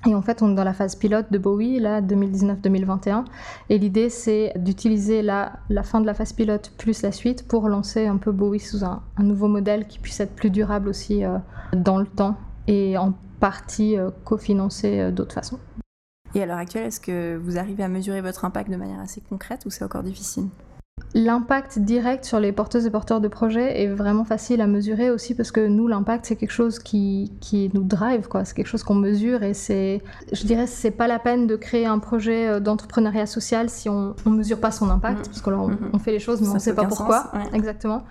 et 0.06 0.14
en 0.14 0.22
fait, 0.22 0.42
on 0.42 0.50
est 0.50 0.54
dans 0.54 0.64
la 0.64 0.72
phase 0.72 0.96
pilote 0.96 1.26
de 1.30 1.38
Bowie, 1.38 1.78
là, 1.78 2.00
2019-2021. 2.00 3.24
Et 3.68 3.78
l'idée, 3.78 4.10
c'est 4.10 4.52
d'utiliser 4.56 5.22
la, 5.22 5.60
fin 5.84 6.00
de 6.00 6.06
la 6.06 6.14
phase 6.14 6.32
pilote 6.32 6.72
plus 6.76 7.02
la 7.02 7.12
suite 7.12 7.46
pour 7.46 7.68
lancer 7.68 8.06
un 8.06 8.16
peu 8.16 8.32
Bowie 8.32 8.58
sous 8.58 8.84
un, 8.84 9.02
nouveau 9.18 9.46
modèle 9.46 9.86
qui 9.86 10.00
puisse 10.00 10.18
être 10.18 10.34
plus 10.34 10.50
durable 10.50 10.88
aussi 10.88 11.24
euh, 11.24 11.38
dans 11.72 11.98
le 11.98 12.06
temps 12.06 12.36
et 12.66 12.98
en 12.98 13.12
partie 13.38 13.96
cofinancé 14.24 15.10
d'autres 15.10 15.34
façons. 15.34 15.58
Et 16.34 16.42
à 16.42 16.46
l'heure 16.46 16.58
actuelle, 16.58 16.86
est-ce 16.86 17.00
que 17.00 17.36
vous 17.36 17.58
arrivez 17.58 17.82
à 17.82 17.88
mesurer 17.88 18.20
votre 18.20 18.44
impact 18.44 18.70
de 18.70 18.76
manière 18.76 19.00
assez 19.00 19.20
concrète 19.20 19.66
ou 19.66 19.70
c'est 19.70 19.84
encore 19.84 20.04
difficile? 20.04 20.44
L'impact 21.14 21.78
direct 21.78 22.24
sur 22.24 22.40
les 22.40 22.52
porteuses 22.52 22.86
et 22.86 22.90
porteurs 22.90 23.20
de 23.20 23.28
projets 23.28 23.82
est 23.82 23.88
vraiment 23.88 24.24
facile 24.24 24.62
à 24.62 24.66
mesurer 24.66 25.10
aussi 25.10 25.34
parce 25.34 25.52
que 25.52 25.66
nous, 25.66 25.86
l'impact, 25.86 26.24
c'est 26.24 26.36
quelque 26.36 26.52
chose 26.52 26.78
qui, 26.78 27.32
qui 27.40 27.70
nous 27.74 27.82
drive, 27.82 28.28
quoi. 28.28 28.46
C'est 28.46 28.54
quelque 28.54 28.66
chose 28.66 28.82
qu'on 28.82 28.94
mesure 28.94 29.42
et 29.42 29.52
c'est, 29.52 30.00
je 30.32 30.46
dirais, 30.46 30.66
c'est 30.66 30.90
pas 30.90 31.06
la 31.06 31.18
peine 31.18 31.46
de 31.46 31.56
créer 31.56 31.84
un 31.84 31.98
projet 31.98 32.48
euh, 32.48 32.60
d'entrepreneuriat 32.60 33.26
social 33.26 33.68
si 33.68 33.90
on, 33.90 34.14
on 34.24 34.30
mesure 34.30 34.58
pas 34.58 34.70
son 34.70 34.88
impact, 34.88 35.20
mmh. 35.20 35.30
parce 35.30 35.40
qu'on 35.42 35.68
mmh. 35.68 35.90
on 35.92 35.98
fait 35.98 36.12
les 36.12 36.18
choses 36.18 36.40
mais 36.40 36.48
on 36.48 36.58
sait 36.58 36.74
pas 36.74 36.86
pourquoi. 36.86 37.30
Exactement. 37.52 38.04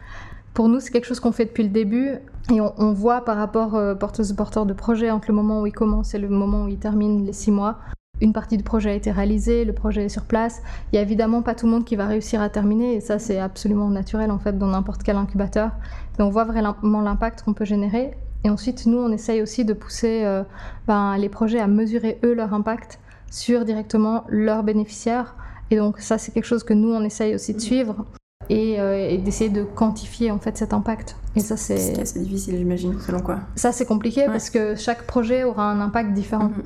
Pour 0.53 0.67
nous, 0.67 0.79
c'est 0.79 0.91
quelque 0.91 1.05
chose 1.05 1.19
qu'on 1.19 1.31
fait 1.31 1.45
depuis 1.45 1.63
le 1.63 1.69
début 1.69 2.17
et 2.51 2.59
on, 2.61 2.93
voit 2.93 3.23
par 3.23 3.37
rapport 3.37 3.75
euh, 3.75 3.95
porteuses 3.95 4.31
et 4.31 4.35
porteurs 4.35 4.65
de 4.65 4.73
projets 4.73 5.09
entre 5.09 5.29
le 5.29 5.35
moment 5.35 5.61
où 5.61 5.67
ils 5.67 5.73
commencent 5.73 6.13
et 6.13 6.19
le 6.19 6.27
moment 6.27 6.63
où 6.63 6.67
ils 6.67 6.77
terminent 6.77 7.23
les 7.23 7.33
six 7.33 7.51
mois 7.51 7.77
une 8.21 8.33
partie 8.33 8.57
du 8.57 8.63
projet 8.63 8.91
a 8.91 8.93
été 8.93 9.11
réalisée, 9.11 9.65
le 9.65 9.73
projet 9.73 10.05
est 10.05 10.09
sur 10.09 10.25
place. 10.25 10.61
Il 10.91 10.95
n'y 10.95 10.99
a 10.99 11.01
évidemment 11.01 11.41
pas 11.41 11.55
tout 11.55 11.65
le 11.65 11.71
monde 11.71 11.85
qui 11.85 11.95
va 11.95 12.05
réussir 12.05 12.41
à 12.41 12.49
terminer, 12.49 12.95
et 12.95 12.99
ça 13.01 13.19
c'est 13.19 13.39
absolument 13.39 13.89
naturel 13.89 14.31
en 14.31 14.39
fait 14.39 14.57
dans 14.57 14.67
n'importe 14.67 15.03
quel 15.03 15.17
incubateur. 15.17 15.71
Mais 16.17 16.23
on 16.23 16.29
voit 16.29 16.45
vraiment 16.45 17.01
l'impact 17.01 17.41
qu'on 17.41 17.53
peut 17.53 17.65
générer. 17.65 18.11
Et 18.43 18.49
ensuite, 18.49 18.87
nous, 18.87 18.97
on 18.97 19.11
essaye 19.11 19.41
aussi 19.41 19.65
de 19.65 19.73
pousser 19.73 20.23
euh, 20.23 20.43
ben, 20.87 21.15
les 21.17 21.29
projets 21.29 21.59
à 21.59 21.67
mesurer 21.67 22.19
eux 22.23 22.33
leur 22.33 22.53
impact 22.53 22.99
sur 23.29 23.65
directement 23.65 24.23
leurs 24.29 24.63
bénéficiaires. 24.63 25.35
Et 25.69 25.77
donc 25.77 25.99
ça, 25.99 26.17
c'est 26.17 26.31
quelque 26.31 26.45
chose 26.45 26.63
que 26.63 26.73
nous, 26.73 26.91
on 26.91 27.03
essaye 27.03 27.35
aussi 27.35 27.53
de 27.53 27.59
suivre. 27.59 28.05
Euh, 28.49 29.09
et, 29.09 29.17
d'essayer 29.17 29.49
de 29.49 29.63
quantifier 29.63 30.31
en 30.31 30.39
fait 30.39 30.57
cet 30.57 30.73
impact. 30.73 31.15
Et 31.35 31.39
ça 31.39 31.55
c'est 31.55 31.99
assez 31.99 32.19
difficile 32.19 32.57
j'imagine 32.57 32.99
selon 32.99 33.21
quoi. 33.21 33.39
Ça 33.55 33.71
c'est 33.71 33.85
compliqué 33.85 34.25
parce 34.25 34.49
que 34.49 34.75
chaque 34.75 35.07
projet 35.07 35.43
aura 35.43 35.71
un 35.71 35.79
impact 35.79 36.13
différent. 36.13 36.49
Mhm. 36.49 36.63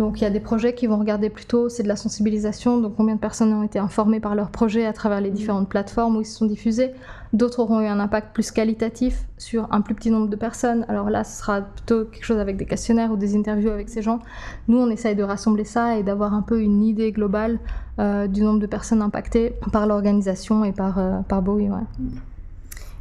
Donc 0.00 0.22
il 0.22 0.24
y 0.24 0.26
a 0.26 0.30
des 0.30 0.40
projets 0.40 0.72
qui 0.72 0.86
vont 0.86 0.98
regarder 0.98 1.28
plutôt, 1.28 1.68
c'est 1.68 1.82
de 1.82 1.88
la 1.88 1.94
sensibilisation, 1.94 2.78
donc 2.78 2.96
combien 2.96 3.16
de 3.16 3.20
personnes 3.20 3.52
ont 3.52 3.62
été 3.62 3.78
informées 3.78 4.18
par 4.18 4.34
leur 4.34 4.50
projet 4.50 4.86
à 4.86 4.94
travers 4.94 5.20
les 5.20 5.28
différentes 5.28 5.68
plateformes 5.68 6.16
où 6.16 6.22
ils 6.22 6.24
se 6.24 6.38
sont 6.38 6.46
diffusés. 6.46 6.92
D'autres 7.34 7.60
auront 7.60 7.82
eu 7.82 7.86
un 7.86 8.00
impact 8.00 8.32
plus 8.32 8.50
qualitatif 8.50 9.26
sur 9.36 9.68
un 9.70 9.82
plus 9.82 9.94
petit 9.94 10.10
nombre 10.10 10.28
de 10.28 10.36
personnes. 10.36 10.86
Alors 10.88 11.10
là, 11.10 11.22
ce 11.22 11.36
sera 11.36 11.60
plutôt 11.60 12.06
quelque 12.06 12.24
chose 12.24 12.38
avec 12.38 12.56
des 12.56 12.64
questionnaires 12.64 13.12
ou 13.12 13.16
des 13.16 13.36
interviews 13.36 13.68
avec 13.68 13.90
ces 13.90 14.00
gens. 14.00 14.20
Nous, 14.68 14.78
on 14.78 14.88
essaye 14.88 15.14
de 15.14 15.22
rassembler 15.22 15.64
ça 15.64 15.98
et 15.98 16.02
d'avoir 16.02 16.32
un 16.32 16.40
peu 16.40 16.62
une 16.62 16.82
idée 16.82 17.12
globale 17.12 17.58
euh, 17.98 18.26
du 18.26 18.40
nombre 18.40 18.58
de 18.58 18.66
personnes 18.66 19.02
impactées 19.02 19.52
par 19.70 19.86
l'organisation 19.86 20.64
et 20.64 20.72
par, 20.72 20.98
euh, 20.98 21.20
Bowie. 21.42 21.68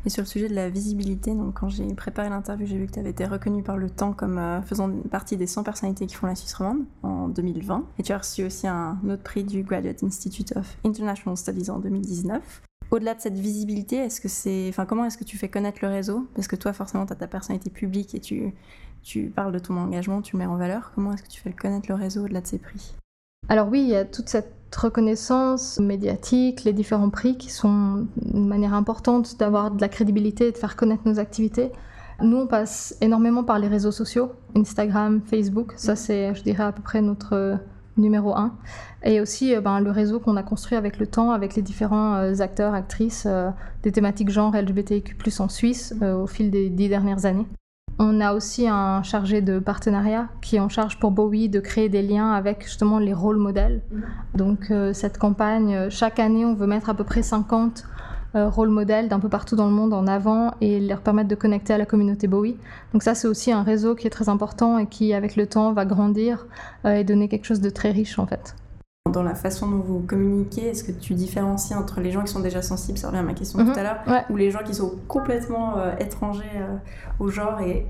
Et 0.05 0.09
sur 0.09 0.21
le 0.21 0.27
sujet 0.27 0.47
de 0.47 0.55
la 0.55 0.69
visibilité, 0.69 1.35
donc 1.35 1.59
quand 1.59 1.69
j'ai 1.69 1.93
préparé 1.93 2.29
l'interview, 2.29 2.65
j'ai 2.65 2.77
vu 2.77 2.87
que 2.87 2.93
tu 2.93 2.99
avais 2.99 3.09
été 3.09 3.25
reconnue 3.25 3.63
par 3.63 3.77
le 3.77 3.89
temps 3.89 4.13
comme 4.13 4.37
euh, 4.37 4.61
faisant 4.61 4.89
partie 5.11 5.35
des 5.35 5.45
100 5.45 5.63
personnalités 5.63 6.05
qui 6.05 6.15
font 6.15 6.27
la 6.27 6.35
Suisse 6.35 6.53
romande 6.53 6.85
en 7.03 7.27
2020. 7.27 7.85
Et 7.99 8.03
tu 8.03 8.13
as 8.13 8.17
reçu 8.17 8.45
aussi 8.45 8.65
un 8.67 8.97
autre 9.09 9.23
prix 9.23 9.43
du 9.43 9.63
Graduate 9.63 10.01
Institute 10.03 10.55
of 10.55 10.77
International 10.85 11.35
Studies 11.35 11.69
en 11.69 11.79
2019. 11.79 12.61
Au-delà 12.91 13.13
de 13.13 13.19
cette 13.19 13.37
visibilité, 13.37 14.07
comment 14.87 15.05
est-ce 15.05 15.17
que 15.17 15.23
tu 15.23 15.37
fais 15.37 15.49
connaître 15.49 15.79
le 15.81 15.89
réseau? 15.89 16.27
Parce 16.33 16.47
que 16.47 16.55
toi, 16.55 16.73
forcément, 16.73 17.05
tu 17.05 17.13
as 17.13 17.17
ta 17.17 17.27
personnalité 17.27 17.69
publique 17.69 18.15
et 18.15 18.19
tu, 18.19 18.53
tu 19.03 19.29
parles 19.29 19.51
de 19.51 19.59
ton 19.59 19.77
engagement, 19.77 20.21
tu 20.21 20.35
le 20.35 20.39
mets 20.39 20.47
en 20.47 20.57
valeur. 20.57 20.91
Comment 20.95 21.13
est-ce 21.13 21.23
que 21.23 21.27
tu 21.27 21.41
fais 21.41 21.53
connaître 21.53 21.87
le 21.89 21.95
réseau 21.95 22.23
au-delà 22.23 22.41
de 22.41 22.47
ces 22.47 22.57
prix? 22.57 22.95
Alors 23.47 23.67
oui, 23.67 23.81
il 23.81 23.89
y 23.89 23.95
a 23.95 24.05
toute 24.05 24.29
cette 24.29 24.58
reconnaissance 24.75 25.79
médiatique, 25.79 26.63
les 26.63 26.73
différents 26.73 27.09
prix 27.09 27.37
qui 27.37 27.49
sont 27.49 28.07
une 28.33 28.47
manière 28.47 28.73
importante 28.73 29.37
d'avoir 29.39 29.71
de 29.71 29.81
la 29.81 29.89
crédibilité 29.89 30.47
et 30.47 30.51
de 30.51 30.57
faire 30.57 30.75
connaître 30.75 31.03
nos 31.05 31.19
activités. 31.19 31.71
Nous, 32.21 32.37
on 32.37 32.47
passe 32.47 32.95
énormément 33.01 33.43
par 33.43 33.59
les 33.59 33.67
réseaux 33.67 33.91
sociaux, 33.91 34.33
Instagram, 34.55 35.21
Facebook, 35.25 35.73
ça 35.77 35.95
c'est, 35.95 36.35
je 36.35 36.43
dirais, 36.43 36.63
à 36.63 36.71
peu 36.71 36.81
près 36.81 37.01
notre 37.01 37.59
numéro 37.99 38.35
un. 38.35 38.57
Et 39.03 39.21
aussi 39.21 39.55
euh, 39.55 39.61
ben, 39.61 39.79
le 39.79 39.91
réseau 39.91 40.19
qu'on 40.19 40.35
a 40.35 40.43
construit 40.43 40.77
avec 40.77 40.99
le 40.99 41.07
temps, 41.07 41.31
avec 41.31 41.55
les 41.55 41.61
différents 41.61 42.15
euh, 42.15 42.39
acteurs, 42.39 42.73
actrices 42.73 43.25
euh, 43.27 43.49
des 43.83 43.91
thématiques 43.91 44.29
genre 44.29 44.55
LGBTQ+, 44.55 45.15
en 45.39 45.49
Suisse 45.49 45.93
au 46.01 46.27
fil 46.27 46.49
des 46.49 46.69
dix 46.69 46.89
dernières 46.89 47.25
années. 47.25 47.45
On 48.01 48.21
a 48.21 48.33
aussi 48.33 48.65
un 48.65 49.03
chargé 49.03 49.41
de 49.41 49.59
partenariat 49.59 50.29
qui 50.41 50.55
est 50.55 50.61
en 50.61 50.69
charge 50.69 50.97
pour 50.99 51.11
Bowie 51.11 51.49
de 51.49 51.59
créer 51.59 51.89
des 51.89 52.01
liens 52.01 52.31
avec 52.31 52.63
justement 52.63 52.97
les 52.97 53.13
rôles 53.13 53.35
modèles. 53.35 53.81
Donc 54.35 54.71
euh, 54.71 54.93
cette 54.93 55.17
campagne, 55.17 55.75
euh, 55.75 55.89
chaque 55.89 56.17
année, 56.17 56.45
on 56.45 56.53
veut 56.53 56.65
mettre 56.65 56.89
à 56.89 56.93
peu 56.93 57.03
près 57.03 57.23
50 57.23 57.83
euh, 58.35 58.47
rôles 58.47 58.69
modèles 58.69 59.09
d'un 59.09 59.19
peu 59.19 59.27
partout 59.27 59.57
dans 59.57 59.65
le 59.65 59.73
monde 59.73 59.93
en 59.93 60.07
avant 60.07 60.53
et 60.61 60.79
leur 60.79 61.01
permettre 61.01 61.27
de 61.27 61.35
connecter 61.35 61.73
à 61.73 61.77
la 61.77 61.85
communauté 61.85 62.27
Bowie. 62.27 62.55
Donc 62.93 63.03
ça, 63.03 63.15
c'est 63.15 63.27
aussi 63.27 63.51
un 63.51 63.63
réseau 63.63 63.95
qui 63.95 64.07
est 64.07 64.11
très 64.11 64.29
important 64.29 64.77
et 64.77 64.85
qui, 64.85 65.13
avec 65.13 65.35
le 65.35 65.45
temps, 65.45 65.73
va 65.73 65.83
grandir 65.83 66.47
et 66.85 67.03
donner 67.03 67.27
quelque 67.27 67.45
chose 67.45 67.59
de 67.59 67.69
très 67.69 67.91
riche 67.91 68.17
en 68.17 68.25
fait. 68.25 68.55
Dans 69.09 69.23
la 69.23 69.35
façon 69.35 69.69
dont 69.69 69.79
vous 69.79 69.99
communiquez, 69.99 70.67
est-ce 70.67 70.83
que 70.83 70.91
tu 70.91 71.13
différencies 71.13 71.75
entre 71.75 72.01
les 72.01 72.11
gens 72.11 72.23
qui 72.23 72.31
sont 72.31 72.39
déjà 72.39 72.61
sensibles, 72.61 72.97
ça 72.97 73.07
revient 73.07 73.19
à 73.19 73.23
ma 73.23 73.33
question 73.33 73.59
tout 73.59 73.65
mhm. 73.65 73.77
à 73.77 73.83
l'heure, 73.83 74.25
ou 74.29 74.35
les 74.35 74.51
gens 74.51 74.63
qui 74.65 74.73
sont 74.73 74.93
complètement 75.07 75.77
euh, 75.77 75.95
étrangers 75.99 76.43
euh, 76.55 76.75
au 77.19 77.29
genre 77.29 77.59
et 77.61 77.85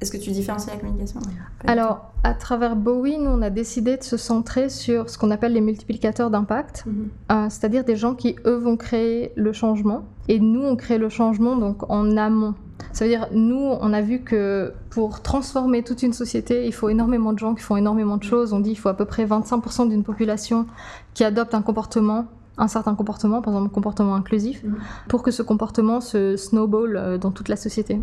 est-ce 0.00 0.10
que 0.10 0.16
tu 0.16 0.30
différencies 0.30 0.70
la 0.70 0.76
communication? 0.76 1.20
Alors, 1.66 2.10
à 2.24 2.32
travers 2.32 2.74
Bowie, 2.74 3.18
nous, 3.18 3.30
on 3.30 3.42
a 3.42 3.50
décidé 3.50 3.98
de 3.98 4.02
se 4.02 4.16
centrer 4.16 4.70
sur 4.70 5.10
ce 5.10 5.18
qu'on 5.18 5.30
appelle 5.30 5.52
les 5.52 5.60
multiplicateurs 5.60 6.30
d'impact, 6.30 6.84
mhm. 6.86 7.08
euh, 7.30 7.46
c'est-à-dire 7.50 7.84
des 7.84 7.96
gens 7.96 8.14
qui, 8.14 8.36
eux, 8.46 8.56
vont 8.56 8.76
créer 8.76 9.32
le 9.36 9.52
changement. 9.52 10.04
Et 10.28 10.40
nous, 10.40 10.62
on 10.62 10.76
crée 10.76 10.96
le 10.96 11.10
changement 11.10 11.56
donc 11.56 11.90
en 11.90 12.16
amont. 12.16 12.54
Ça 12.92 13.04
veut 13.04 13.10
dire, 13.10 13.28
nous, 13.32 13.56
on 13.80 13.92
a 13.92 14.00
vu 14.00 14.20
que 14.20 14.72
pour 14.90 15.22
transformer 15.22 15.82
toute 15.82 16.02
une 16.02 16.12
société, 16.12 16.66
il 16.66 16.72
faut 16.72 16.88
énormément 16.88 17.32
de 17.32 17.38
gens 17.38 17.54
qui 17.54 17.62
font 17.62 17.76
énormément 17.76 18.16
de 18.16 18.24
choses. 18.24 18.52
On 18.52 18.60
dit 18.60 18.70
qu'il 18.70 18.78
faut 18.78 18.88
à 18.88 18.96
peu 18.96 19.04
près 19.04 19.24
25% 19.24 19.88
d'une 19.88 20.04
population 20.04 20.66
qui 21.14 21.24
adopte 21.24 21.54
un 21.54 21.62
comportement 21.62 22.26
un 22.58 22.68
certain 22.68 22.94
comportement, 22.94 23.40
par 23.40 23.54
exemple 23.54 23.70
un 23.70 23.74
comportement 23.74 24.14
inclusif, 24.14 24.62
mm. 24.62 24.76
pour 25.08 25.22
que 25.22 25.30
ce 25.30 25.42
comportement 25.42 26.00
se 26.00 26.36
snowball 26.36 26.96
euh, 26.96 27.18
dans 27.18 27.30
toute 27.30 27.48
la 27.48 27.56
société. 27.56 28.00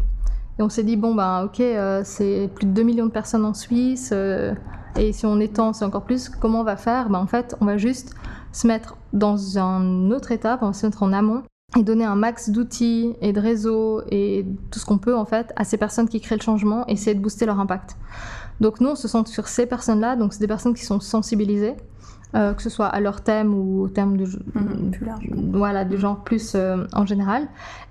Et 0.59 0.63
on 0.63 0.69
s'est 0.69 0.83
dit, 0.83 0.97
bon, 0.97 1.13
bah, 1.13 1.43
ok, 1.45 1.59
euh, 1.59 2.01
c'est 2.03 2.49
plus 2.55 2.65
de 2.65 2.71
2 2.71 2.81
millions 2.81 3.05
de 3.05 3.11
personnes 3.11 3.45
en 3.45 3.53
Suisse, 3.53 4.09
euh, 4.13 4.53
et 4.95 5.13
si 5.13 5.27
on 5.27 5.39
étend, 5.39 5.73
c'est 5.73 5.85
encore 5.85 6.03
plus, 6.03 6.29
comment 6.29 6.61
on 6.61 6.63
va 6.63 6.75
faire? 6.75 7.09
Bah, 7.09 7.19
En 7.19 7.27
fait, 7.27 7.55
on 7.61 7.65
va 7.65 7.77
juste 7.77 8.15
se 8.51 8.65
mettre 8.65 8.97
dans 9.13 9.59
un 9.59 10.09
autre 10.09 10.31
étape, 10.31 10.63
on 10.63 10.67
va 10.67 10.73
se 10.73 10.85
mettre 10.85 11.03
en 11.03 11.13
amont, 11.13 11.43
et 11.77 11.83
donner 11.83 12.05
un 12.05 12.15
max 12.15 12.49
d'outils 12.49 13.13
et 13.21 13.33
de 13.33 13.39
réseaux 13.39 14.01
et 14.11 14.45
tout 14.71 14.79
ce 14.79 14.85
qu'on 14.85 14.97
peut 14.97 15.15
en 15.15 15.25
fait 15.25 15.53
à 15.55 15.63
ces 15.63 15.77
personnes 15.77 16.09
qui 16.09 16.19
créent 16.19 16.37
le 16.37 16.41
changement 16.41 16.85
et 16.87 16.93
essayer 16.93 17.13
de 17.13 17.21
booster 17.21 17.45
leur 17.45 17.59
impact. 17.59 17.95
Donc 18.59 18.81
nous 18.81 18.89
on 18.89 18.95
se 18.95 19.07
centre 19.07 19.29
sur 19.29 19.47
ces 19.47 19.65
personnes-là, 19.65 20.15
donc 20.15 20.33
c'est 20.33 20.39
des 20.39 20.47
personnes 20.47 20.73
qui 20.73 20.85
sont 20.85 20.99
sensibilisées, 20.99 21.75
euh, 22.35 22.53
que 22.53 22.61
ce 22.61 22.69
soit 22.69 22.87
à 22.87 22.99
leur 22.99 23.21
thème 23.21 23.53
ou 23.53 23.83
au 23.83 23.87
thème 23.87 24.17
de, 24.17 24.25
mhm, 24.25 24.91
plus 24.91 25.05
large. 25.05 25.29
voilà, 25.51 25.85
du 25.85 25.97
genre 25.97 26.23
plus 26.23 26.53
euh, 26.55 26.85
en 26.93 27.05
général. 27.05 27.47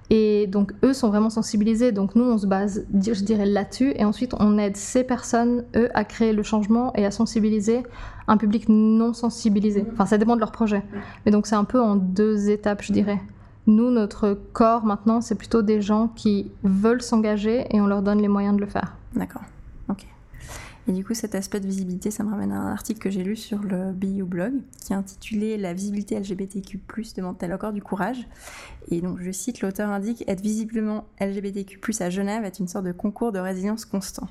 Et 0.09 0.47
donc 0.47 0.73
eux 0.85 0.93
sont 0.93 1.09
vraiment 1.09 1.31
sensibilisés, 1.31 1.91
donc 1.91 2.15
nous 2.15 2.25
on 2.25 2.39
se 2.39 2.47
base, 2.47 2.87
je 2.95 3.25
dirais, 3.25 3.47
là-dessus, 3.47 3.93
et 3.97 4.05
ensuite 4.05 4.35
on 4.39 4.57
aide 4.57 4.77
ces 4.77 5.03
personnes, 5.03 5.65
eux, 5.75 5.89
à 5.95 6.05
créer 6.05 6.33
le 6.33 6.45
changement 6.45 6.93
et 6.95 7.05
à 7.05 7.11
sensibiliser 7.11 7.83
un 8.29 8.37
public 8.37 8.69
non 8.69 9.13
sensibilisé. 9.13 9.83
Mhm. 9.83 9.89
Enfin 9.93 10.07
ça 10.07 10.19
dépend 10.19 10.35
de 10.35 10.41
leur 10.41 10.53
projet. 10.53 10.83
Mais 11.25 11.33
donc 11.33 11.47
c'est 11.47 11.57
un 11.57 11.65
peu 11.65 11.81
en 11.81 11.97
deux 11.97 12.51
étapes, 12.51 12.83
je 12.83 12.93
dirais. 12.93 13.21
Nous, 13.67 13.91
notre 13.91 14.39
corps 14.53 14.85
maintenant, 14.85 15.21
c'est 15.21 15.35
plutôt 15.35 15.63
des 15.63 15.81
gens 15.81 16.09
qui 16.09 16.51
veulent 16.63 17.03
s'engager 17.03 17.67
et 17.75 17.81
on 17.81 17.87
leur 17.87 18.03
donne 18.03 18.21
les 18.21 18.29
moyens 18.29 18.55
de 18.57 18.61
le 18.61 18.67
faire. 18.67 18.97
D'accord. 19.15 19.43
Ok. 19.89 20.07
Et 20.89 20.93
du 20.93 21.05
coup, 21.05 21.15
cet 21.15 21.35
aspect 21.35 21.59
de 21.59 21.67
visibilité, 21.67 22.13
ça 22.13 22.23
me 22.23 22.31
ramène 22.31 22.53
à 22.53 22.61
un 22.61 22.71
article 22.71 23.01
que 23.01 23.11
j'ai 23.11 23.25
lu 23.25 23.35
sur 23.35 23.61
le 23.63 23.91
BIU 23.91 24.23
blog 24.23 24.53
qui 24.85 24.93
est 24.93 24.97
intitulé 24.97 25.57
La 25.57 25.73
visibilité 25.73 26.19
LGBTQ, 26.19 26.81
demande-t-elle 27.17 27.53
encore 27.53 27.73
du 27.73 27.83
courage 27.83 28.29
Et 28.93 29.01
donc, 29.01 29.19
je 29.21 29.33
cite, 29.33 29.63
l'auteur 29.63 29.91
indique 29.91 30.23
Être 30.29 30.41
visiblement 30.41 31.05
LGBTQ 31.21 31.81
à 31.99 32.11
Genève 32.11 32.45
est 32.45 32.61
une 32.61 32.69
sorte 32.69 32.85
de 32.85 32.93
concours 32.93 33.33
de 33.33 33.41
résilience 33.41 33.85
constant. 33.85 34.29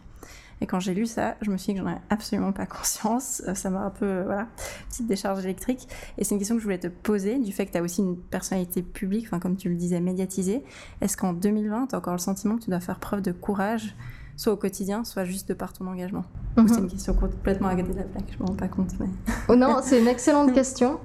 Et 0.61 0.67
quand 0.67 0.79
j'ai 0.79 0.93
lu 0.93 1.05
ça, 1.05 1.35
je 1.41 1.51
me 1.51 1.57
suis 1.57 1.73
dit 1.73 1.79
que 1.79 1.85
j'en 1.85 1.91
avais 1.91 2.01
absolument 2.09 2.51
pas 2.51 2.65
conscience. 2.65 3.41
Euh, 3.47 3.55
ça 3.55 3.69
m'a 3.69 3.81
un 3.81 3.89
peu, 3.89 4.23
voilà, 4.23 4.47
petite 4.89 5.07
décharge 5.07 5.43
électrique. 5.43 5.87
Et 6.17 6.23
c'est 6.23 6.35
une 6.35 6.39
question 6.39 6.55
que 6.55 6.61
je 6.61 6.65
voulais 6.65 6.79
te 6.79 6.87
poser, 6.87 7.39
du 7.39 7.51
fait 7.51 7.65
que 7.65 7.71
tu 7.71 7.77
as 7.77 7.81
aussi 7.81 8.01
une 8.01 8.17
personnalité 8.17 8.81
publique, 8.81 9.25
enfin, 9.27 9.39
comme 9.39 9.57
tu 9.57 9.69
le 9.69 9.75
disais, 9.75 9.99
médiatisée. 9.99 10.63
Est-ce 11.01 11.17
qu'en 11.17 11.33
2020, 11.33 11.87
tu 11.87 11.95
as 11.95 11.97
encore 11.97 12.13
le 12.13 12.19
sentiment 12.19 12.57
que 12.57 12.63
tu 12.63 12.69
dois 12.69 12.79
faire 12.79 12.99
preuve 12.99 13.21
de 13.21 13.31
courage 13.31 13.95
soit 14.37 14.51
au 14.51 14.57
quotidien, 14.57 15.05
soit 15.05 15.23
juste 15.23 15.47
de 15.49 15.53
par 15.53 15.73
ton 15.73 15.87
engagement? 15.87 16.25
Mhm. 16.57 16.67
C'est 16.67 16.79
une 16.79 16.89
question 16.89 17.13
complètement 17.13 17.67
à 17.67 17.75
côté 17.75 17.93
de 17.93 17.97
la 17.97 18.03
plaque, 18.03 18.25
je 18.31 18.43
me 18.43 18.47
rends 18.47 18.55
pas 18.55 18.67
compte. 18.67 18.91
Mais... 18.99 19.07
oh 19.49 19.55
non, 19.55 19.79
c'est 19.81 19.99
une 19.99 20.07
excellente 20.07 20.53
question. 20.53 20.99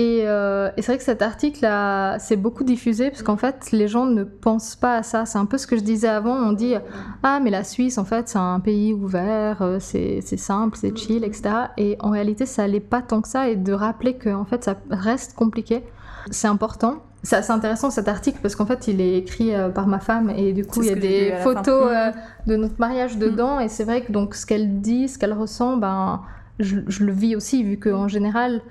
Euh, 0.00 0.70
et, 0.76 0.82
c'est 0.82 0.92
vrai 0.92 0.98
que 0.98 1.04
cet 1.04 1.22
article 1.22 1.66
s'est 2.18 2.36
beaucoup 2.36 2.64
diffusé 2.64 3.10
parce 3.10 3.22
qu'en 3.22 3.36
fait, 3.36 3.70
les 3.72 3.88
gens 3.88 4.06
ne 4.06 4.22
pensent 4.24 4.76
pas 4.76 4.96
à 4.98 5.02
ça. 5.02 5.26
C'est 5.26 5.38
un 5.38 5.46
peu 5.46 5.58
ce 5.58 5.66
que 5.66 5.76
je 5.76 5.82
disais 5.82 6.08
avant. 6.08 6.34
On 6.34 6.52
dit 6.52 6.74
Ah, 7.22 7.40
mais 7.42 7.50
la 7.50 7.64
Suisse, 7.64 7.98
en 7.98 8.04
fait, 8.04 8.28
c'est 8.28 8.38
un 8.38 8.60
pays 8.60 8.92
ouvert, 8.92 9.62
euh, 9.62 9.78
c'est 9.80 10.20
simple, 10.20 10.78
c'est 10.80 10.96
chill, 10.96 11.24
etc. 11.24 11.50
Et 11.76 11.96
en 12.00 12.10
réalité, 12.10 12.46
ça 12.46 12.62
n'allait 12.62 12.80
pas 12.80 13.02
tant 13.02 13.20
que 13.20 13.28
ça. 13.28 13.48
Et 13.48 13.56
de 13.56 13.72
rappeler 13.72 14.14
que, 14.14 14.30
en 14.30 14.44
fait, 14.44 14.64
ça 14.64 14.76
reste 14.90 15.34
compliqué, 15.34 15.82
c'est 16.30 16.48
important. 16.48 17.02
C'est 17.24 17.36
assez 17.36 17.50
intéressant 17.50 17.90
cet 17.90 18.06
article 18.06 18.38
parce 18.40 18.54
qu'en 18.54 18.64
fait 18.64 18.86
il 18.86 19.00
est 19.00 19.18
écrit 19.18 19.52
euh, 19.52 19.70
par 19.70 19.88
ma 19.88 19.98
femme 19.98 20.30
et 20.30 20.52
du 20.52 20.64
coup 20.64 20.84
il 20.84 20.88
y 20.88 20.92
a 20.92 20.94
des 20.94 21.34
photos 21.42 21.90
euh, 21.90 22.12
de 22.46 22.54
notre 22.54 22.78
mariage 22.78 23.16
mm. 23.16 23.18
dedans 23.18 23.58
et 23.58 23.68
c'est 23.68 23.82
vrai 23.82 24.02
que 24.02 24.12
donc 24.12 24.36
ce 24.36 24.46
qu'elle 24.46 24.80
dit, 24.80 25.08
ce 25.08 25.18
qu'elle 25.18 25.32
ressent, 25.32 25.76
ben 25.76 26.22
je, 26.60 26.76
le 26.76 27.12
vis 27.12 27.34
aussi 27.34 27.64
vu 27.64 27.78
qu'en 27.78 28.06
général 28.06 28.62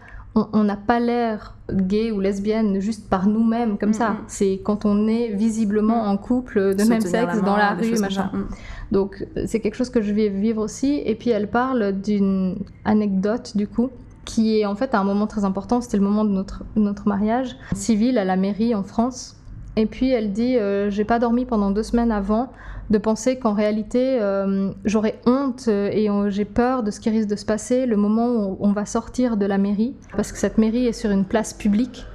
on 0.53 0.63
n'a 0.63 0.77
pas 0.77 0.99
l'air 0.99 1.55
gay 1.71 2.11
ou 2.11 2.19
lesbienne 2.19 2.79
juste 2.79 3.09
par 3.09 3.27
nous-mêmes 3.27 3.77
comme 3.77 3.93
ça. 3.93 4.11
Mm, 4.11 4.13
mm. 4.13 4.23
C'est 4.27 4.61
quand 4.63 4.85
on 4.85 5.07
est 5.07 5.29
visiblement 5.29 6.03
en 6.03 6.17
couple 6.17 6.75
de 6.75 6.83
même 6.83 7.01
sexe 7.01 7.41
dans 7.41 7.57
la 7.57 7.73
rue, 7.73 7.97
machin. 7.99 8.31
Donc 8.91 9.25
c'est 9.45 9.59
quelque 9.59 9.75
chose 9.75 9.89
que 9.89 10.01
je 10.01 10.13
vais 10.13 10.29
vivre 10.29 10.61
aussi. 10.61 11.01
Et 11.05 11.15
puis 11.15 11.29
elle 11.29 11.49
parle 11.49 11.93
d'une 11.93 12.55
anecdote 12.85 13.55
du 13.55 13.67
coup 13.67 13.89
qui 14.25 14.59
est 14.59 14.65
en 14.65 14.75
fait 14.75 14.93
à 14.93 14.99
un 14.99 15.05
moment 15.05 15.25
très 15.25 15.45
important, 15.45 15.79
c'était 15.79 15.95
le 15.95 16.03
moment 16.03 16.25
de 16.25 16.31
notre, 16.31 16.63
notre 16.75 17.07
mariage 17.07 17.55
civil 17.73 18.17
à 18.17 18.25
la 18.25 18.35
mairie 18.35 18.75
en 18.75 18.83
France. 18.83 19.37
Et 19.77 19.85
puis 19.85 20.09
elle 20.09 20.33
dit 20.33 20.57
euh, 20.57 20.89
J'ai 20.89 21.05
pas 21.05 21.17
dormi 21.17 21.45
pendant 21.45 21.71
deux 21.71 21.83
semaines 21.83 22.11
avant 22.11 22.51
de 22.89 22.97
penser 22.97 23.37
qu'en 23.37 23.53
réalité 23.53 24.17
euh, 24.21 24.71
j'aurais 24.85 25.19
honte 25.25 25.65
euh, 25.67 25.89
et 25.91 26.09
j'ai 26.31 26.45
peur 26.45 26.83
de 26.83 26.91
ce 26.91 26.99
qui 26.99 27.09
risque 27.09 27.27
de 27.27 27.35
se 27.35 27.45
passer 27.45 27.85
le 27.85 27.97
moment 27.97 28.47
où 28.47 28.57
on 28.59 28.71
va 28.71 28.85
sortir 28.85 29.37
de 29.37 29.45
la 29.45 29.57
mairie, 29.57 29.95
parce 30.15 30.31
que 30.31 30.37
cette 30.37 30.57
mairie 30.57 30.87
est 30.87 30.93
sur 30.93 31.11
une 31.11 31.25
place 31.25 31.53
publique. 31.53 32.05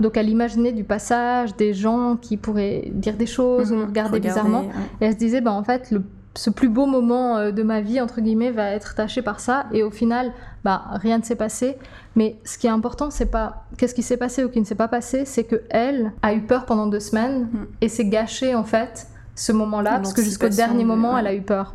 Donc 0.00 0.16
elle 0.16 0.30
imaginait 0.30 0.72
du 0.72 0.84
passage 0.84 1.54
des 1.56 1.74
gens 1.74 2.16
qui 2.16 2.36
pourraient 2.36 2.90
dire 2.92 3.16
des 3.16 3.26
choses 3.26 3.72
ou 3.72 3.76
mhm. 3.76 3.86
regarder, 3.86 4.20
bizarrement. 4.20 4.64
Et 5.00 5.04
elle 5.04 5.12
se 5.12 5.18
disait 5.18 5.40
bah, 5.40 5.52
En 5.52 5.62
fait, 5.62 5.90
le 5.90 6.02
ce 6.34 6.50
plus 6.50 6.68
beau 6.68 6.86
moment 6.86 7.36
euh, 7.36 7.50
de 7.50 7.62
ma 7.62 7.80
vie, 7.80 8.00
entre 8.00 8.20
guillemets, 8.20 8.50
va 8.50 8.70
être 8.70 8.94
taché 8.94 9.22
par 9.22 9.40
ça. 9.40 9.66
Et 9.72 9.82
au 9.82 9.90
final, 9.90 10.32
bah, 10.64 10.82
rien 10.92 11.18
ne 11.18 11.22
s'est 11.22 11.36
passé. 11.36 11.76
Mais 12.16 12.36
ce 12.44 12.58
qui 12.58 12.66
est 12.66 12.70
important, 12.70 13.10
c'est 13.10 13.30
pas 13.30 13.66
qu'est-ce 13.76 13.94
qui 13.94 14.02
s'est 14.02 14.16
passé 14.16 14.44
ou 14.44 14.48
qui 14.48 14.60
ne 14.60 14.64
s'est 14.64 14.74
pas 14.74 14.88
passé, 14.88 15.24
c'est 15.24 15.44
que 15.44 15.62
elle 15.70 16.12
a 16.22 16.34
eu 16.34 16.42
peur 16.42 16.64
pendant 16.64 16.86
deux 16.86 17.00
semaines 17.00 17.48
mm. 17.52 17.66
et 17.80 17.88
s'est 17.88 18.08
gâché 18.08 18.54
en 18.54 18.64
fait 18.64 19.08
ce 19.34 19.52
moment-là, 19.52 19.98
parce 19.98 20.12
que 20.12 20.22
jusqu'au 20.22 20.48
dernier 20.48 20.84
moment, 20.84 21.16
elle 21.16 21.26
a 21.26 21.34
eu 21.34 21.42
peur. 21.42 21.74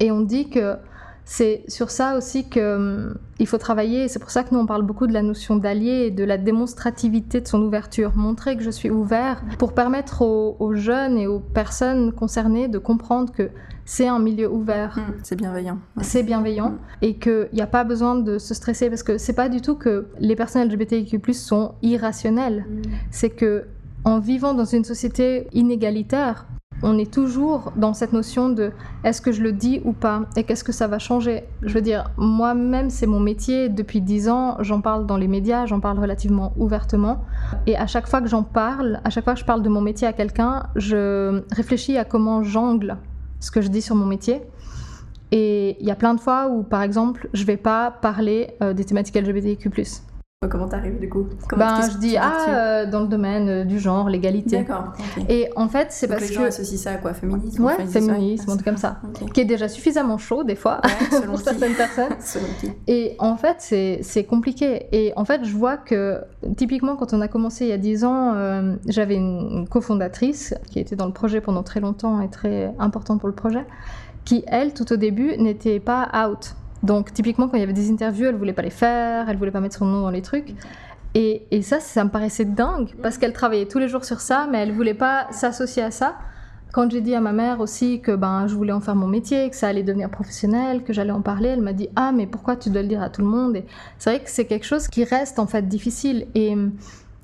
Et 0.00 0.10
on 0.10 0.20
dit 0.20 0.48
que 0.50 0.76
c'est 1.24 1.64
sur 1.68 1.90
ça 1.90 2.16
aussi 2.16 2.44
qu'il 2.48 2.62
hum, 2.62 3.14
faut 3.46 3.58
travailler. 3.58 4.08
C'est 4.08 4.18
pour 4.18 4.30
ça 4.30 4.42
que 4.42 4.54
nous, 4.54 4.60
on 4.60 4.66
parle 4.66 4.82
beaucoup 4.82 5.06
de 5.06 5.12
la 5.12 5.22
notion 5.22 5.56
d'allié 5.56 6.06
et 6.06 6.10
de 6.10 6.24
la 6.24 6.36
démonstrativité 6.36 7.40
de 7.40 7.48
son 7.48 7.62
ouverture. 7.62 8.12
Montrer 8.14 8.56
que 8.56 8.62
je 8.62 8.70
suis 8.70 8.90
ouvert 8.90 9.42
pour 9.58 9.72
permettre 9.72 10.22
aux, 10.22 10.74
jeunes 10.74 11.16
et 11.16 11.26
aux 11.26 11.40
personnes 11.40 12.12
concernées 12.12 12.68
de 12.68 12.78
comprendre 12.78 13.32
que 13.32 13.50
c'est 13.86 14.08
un 14.08 14.18
milieu 14.18 14.50
ouvert. 14.50 14.98
Hum, 14.98 15.14
c'est 15.22 15.36
bienveillant. 15.36 15.78
C'est 16.02 16.22
bienveillant 16.22 16.66
hum. 16.66 16.78
et 17.00 17.16
qu'il 17.16 17.48
n'y 17.52 17.62
a 17.62 17.66
pas 17.66 17.84
besoin 17.84 18.16
de 18.16 18.38
se 18.38 18.52
stresser 18.52 18.90
parce 18.90 19.02
que 19.02 19.16
c'est 19.16 19.34
pas 19.34 19.48
du 19.48 19.62
tout 19.62 19.76
que 19.76 20.08
les 20.18 20.36
personnes 20.36 20.68
LGBTIQ+ 20.68 21.32
sont 21.32 21.74
irrationnelles. 21.82 22.66
C'est 23.10 23.30
que 23.30 23.64
en 24.04 24.18
vivant 24.18 24.52
dans 24.52 24.66
une 24.66 24.84
société 24.84 25.48
inégalitaire, 25.54 26.46
on 26.84 26.98
est 26.98 27.10
toujours 27.10 27.72
dans 27.76 27.94
cette 27.94 28.12
notion 28.12 28.50
de 28.50 28.70
est-ce 29.04 29.22
que 29.22 29.32
je 29.32 29.42
le 29.42 29.52
dis 29.52 29.80
ou 29.84 29.92
pas 29.92 30.22
et 30.36 30.44
qu'est-ce 30.44 30.62
que 30.62 30.70
ça 30.70 30.86
va 30.86 30.98
changer. 30.98 31.44
Je 31.62 31.72
veux 31.72 31.80
dire, 31.80 32.10
moi-même, 32.18 32.90
c'est 32.90 33.06
mon 33.06 33.20
métier. 33.20 33.70
Depuis 33.70 34.02
dix 34.02 34.28
ans, 34.28 34.58
j'en 34.60 34.82
parle 34.82 35.06
dans 35.06 35.16
les 35.16 35.26
médias, 35.26 35.64
j'en 35.64 35.80
parle 35.80 35.98
relativement 35.98 36.52
ouvertement. 36.56 37.24
Et 37.66 37.76
à 37.76 37.86
chaque 37.86 38.06
fois 38.06 38.20
que 38.20 38.28
j'en 38.28 38.42
parle, 38.42 39.00
à 39.02 39.10
chaque 39.10 39.24
fois 39.24 39.32
que 39.32 39.40
je 39.40 39.46
parle 39.46 39.62
de 39.62 39.68
mon 39.70 39.80
métier 39.80 40.06
à 40.06 40.12
quelqu'un, 40.12 40.64
je 40.76 41.42
réfléchis 41.50 41.96
à 41.96 42.04
comment 42.04 42.42
j'angle 42.42 42.98
ce 43.40 43.50
que 43.50 43.62
je 43.62 43.68
dis 43.68 43.82
sur 43.82 43.96
mon 43.96 44.06
métier. 44.06 44.42
Et 45.32 45.78
il 45.80 45.86
y 45.86 45.90
a 45.90 45.96
plein 45.96 46.14
de 46.14 46.20
fois 46.20 46.48
où, 46.48 46.62
par 46.62 46.82
exemple, 46.82 47.28
je 47.32 47.44
vais 47.44 47.56
pas 47.56 47.90
parler 47.90 48.54
euh, 48.62 48.74
des 48.74 48.84
thématiques 48.84 49.16
LGBTQ+. 49.16 49.70
Comment 50.48 50.68
t'arrives 50.68 50.98
du 50.98 51.08
coup 51.08 51.26
Ben 51.56 51.80
je 51.90 51.98
dis 51.98 52.16
ah 52.16 52.46
euh, 52.48 52.90
dans 52.90 53.00
le 53.00 53.08
domaine 53.08 53.48
euh, 53.48 53.64
du 53.64 53.78
genre, 53.78 54.08
l'égalité. 54.08 54.58
D'accord. 54.58 54.92
Et 55.28 55.48
en 55.56 55.68
fait 55.68 55.88
c'est 55.90 56.08
parce 56.08 56.22
les 56.22 56.28
que 56.28 56.34
gens 56.34 56.44
associent 56.44 56.78
ça 56.78 56.90
à 56.92 56.96
quoi? 56.96 57.14
Féminisme 57.14 57.64
Ouais, 57.64 57.86
féminisme, 57.86 58.50
un 58.50 58.54
truc 58.54 58.64
comme 58.64 58.76
ça, 58.76 59.00
qui 59.32 59.40
est 59.40 59.44
déjà 59.44 59.68
suffisamment 59.68 60.18
chaud 60.18 60.44
des 60.44 60.56
fois 60.56 60.80
pour 61.26 61.38
certaines 61.38 61.74
personnes. 61.74 62.12
Et 62.86 63.16
en 63.18 63.36
fait 63.36 63.56
c'est 64.02 64.24
compliqué. 64.24 64.86
Et 64.92 65.12
en 65.16 65.24
fait 65.24 65.44
je 65.44 65.54
vois 65.54 65.76
que 65.76 66.20
typiquement 66.56 66.96
quand 66.96 67.12
on 67.12 67.20
a 67.20 67.28
commencé 67.28 67.64
il 67.64 67.68
y 67.70 67.72
a 67.72 67.78
10 67.78 68.04
ans, 68.04 68.32
euh, 68.34 68.76
j'avais 68.86 69.16
une 69.16 69.66
cofondatrice 69.68 70.54
qui 70.70 70.78
était 70.78 70.96
dans 70.96 71.06
le 71.06 71.12
projet 71.12 71.40
pendant 71.40 71.62
très 71.62 71.80
longtemps 71.80 72.20
et 72.20 72.28
très 72.28 72.72
importante 72.78 73.20
pour 73.20 73.28
le 73.28 73.34
projet, 73.34 73.64
qui 74.24 74.44
elle 74.46 74.74
tout 74.74 74.92
au 74.92 74.96
début 74.96 75.36
n'était 75.36 75.80
pas 75.80 76.08
out 76.26 76.54
donc 76.84 77.12
typiquement 77.12 77.48
quand 77.48 77.56
il 77.56 77.60
y 77.60 77.64
avait 77.64 77.72
des 77.72 77.90
interviews, 77.90 78.26
elle 78.26 78.36
voulait 78.36 78.52
pas 78.52 78.62
les 78.62 78.70
faire, 78.70 79.28
elle 79.28 79.36
voulait 79.36 79.50
pas 79.50 79.60
mettre 79.60 79.76
son 79.76 79.86
nom 79.86 80.02
dans 80.02 80.10
les 80.10 80.22
trucs. 80.22 80.54
Et, 81.14 81.62
ça, 81.62 81.78
ça 81.78 82.04
me 82.04 82.10
paraissait 82.10 82.44
dingue 82.44 82.90
parce 83.00 83.18
qu'elle 83.18 83.32
travaillait 83.32 83.66
tous 83.66 83.78
les 83.78 83.88
jours 83.88 84.04
sur 84.04 84.20
ça, 84.20 84.48
mais 84.50 84.58
elle 84.58 84.72
voulait 84.72 84.94
pas 84.94 85.28
s'associer 85.30 85.82
à 85.82 85.92
ça. 85.92 86.16
Quand 86.72 86.90
j'ai 86.90 87.00
dit 87.00 87.14
à 87.14 87.20
ma 87.20 87.32
mère 87.32 87.60
aussi 87.60 88.00
que 88.00 88.10
ben, 88.16 88.48
je 88.48 88.54
voulais 88.56 88.72
en 88.72 88.80
faire 88.80 88.96
mon 88.96 89.06
métier, 89.06 89.48
que 89.48 89.54
ça 89.54 89.68
allait 89.68 89.84
devenir 89.84 90.10
professionnel, 90.10 90.82
que 90.82 90.92
j'allais 90.92 91.12
en 91.12 91.22
parler, 91.22 91.50
elle 91.50 91.60
m'a 91.60 91.72
dit 91.72 91.88
Ah, 91.94 92.10
mais 92.12 92.26
pourquoi 92.26 92.56
tu 92.56 92.68
dois 92.68 92.82
le 92.82 92.88
dire 92.88 93.00
à 93.00 93.10
tout 93.10 93.22
le 93.22 93.28
monde? 93.28 93.54
Et 93.54 93.64
c'est 93.96 94.10
vrai 94.10 94.24
que 94.24 94.28
c'est 94.28 94.46
quelque 94.46 94.66
chose 94.66 94.88
qui 94.88 95.04
reste 95.04 95.38
en 95.38 95.46
fait 95.46 95.68
difficile. 95.68 96.26
Et, 96.34 96.56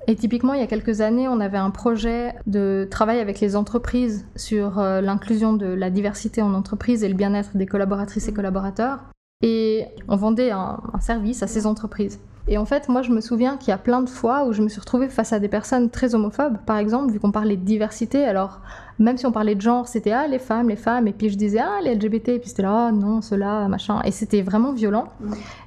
et 0.07 0.15
typiquement, 0.15 0.53
il 0.53 0.61
y 0.61 0.63
a 0.63 0.67
quelques 0.67 1.01
années, 1.01 1.27
on 1.27 1.41
avait 1.41 1.57
un 1.57 1.69
projet 1.69 2.33
de 2.47 2.87
travail 2.89 3.19
avec 3.19 3.41
les 3.41 3.57
entreprises 3.57 4.25
sur 4.37 4.79
euh, 4.79 5.01
l'inclusion 5.01 5.51
de 5.51 5.65
la 5.65 5.89
diversité 5.89 6.41
en 6.41 6.53
entreprise 6.53 7.03
et 7.03 7.09
le 7.09 7.15
bien-être 7.15 7.57
des 7.57 7.65
collaboratrices 7.65 8.29
et 8.29 8.33
collaborateurs 8.33 8.99
et 9.41 9.85
on 10.07 10.15
vendait 10.15 10.51
un, 10.51 10.79
service 10.99 11.43
à 11.43 11.47
ces 11.47 11.65
entreprises. 11.65 12.19
Et 12.47 12.57
en 12.57 12.65
fait, 12.65 12.89
moi, 12.89 13.01
je 13.01 13.11
me 13.11 13.21
souviens 13.21 13.57
qu'il 13.57 13.69
y 13.69 13.71
a 13.71 13.77
plein 13.77 14.01
de 14.01 14.09
fois 14.09 14.45
où 14.45 14.51
je 14.51 14.61
me 14.61 14.67
suis 14.67 14.79
retrouvée 14.79 15.09
face 15.09 15.31
à 15.31 15.39
des 15.39 15.47
personnes 15.47 15.89
très 15.89 16.15
homophobes, 16.15 16.57
par 16.65 16.77
exemple, 16.77 17.13
vu 17.13 17.19
qu'on 17.19 17.31
parlait 17.31 17.55
de 17.55 17.63
diversité. 17.63 18.25
Alors, 18.25 18.61
même 18.97 19.17
si 19.17 19.25
on 19.25 19.31
parlait 19.31 19.55
de 19.55 19.61
genre, 19.61 19.87
c'était 19.87 20.11
ah, 20.11 20.27
les 20.27 20.39
femmes, 20.39 20.69
les 20.69 20.75
femmes, 20.75 21.07
et 21.07 21.13
puis 21.13 21.29
je 21.29 21.37
disais 21.37 21.59
ah, 21.59 21.79
les 21.83 21.95
LGBT, 21.95 22.29
et 22.29 22.39
puis 22.39 22.49
c'était 22.49 22.63
là, 22.63 22.87
ah, 22.87 22.91
non, 22.91 23.21
cela, 23.21 23.67
machin. 23.67 24.01
Et 24.05 24.11
c'était 24.11 24.41
vraiment 24.41 24.73
violent. 24.73 25.07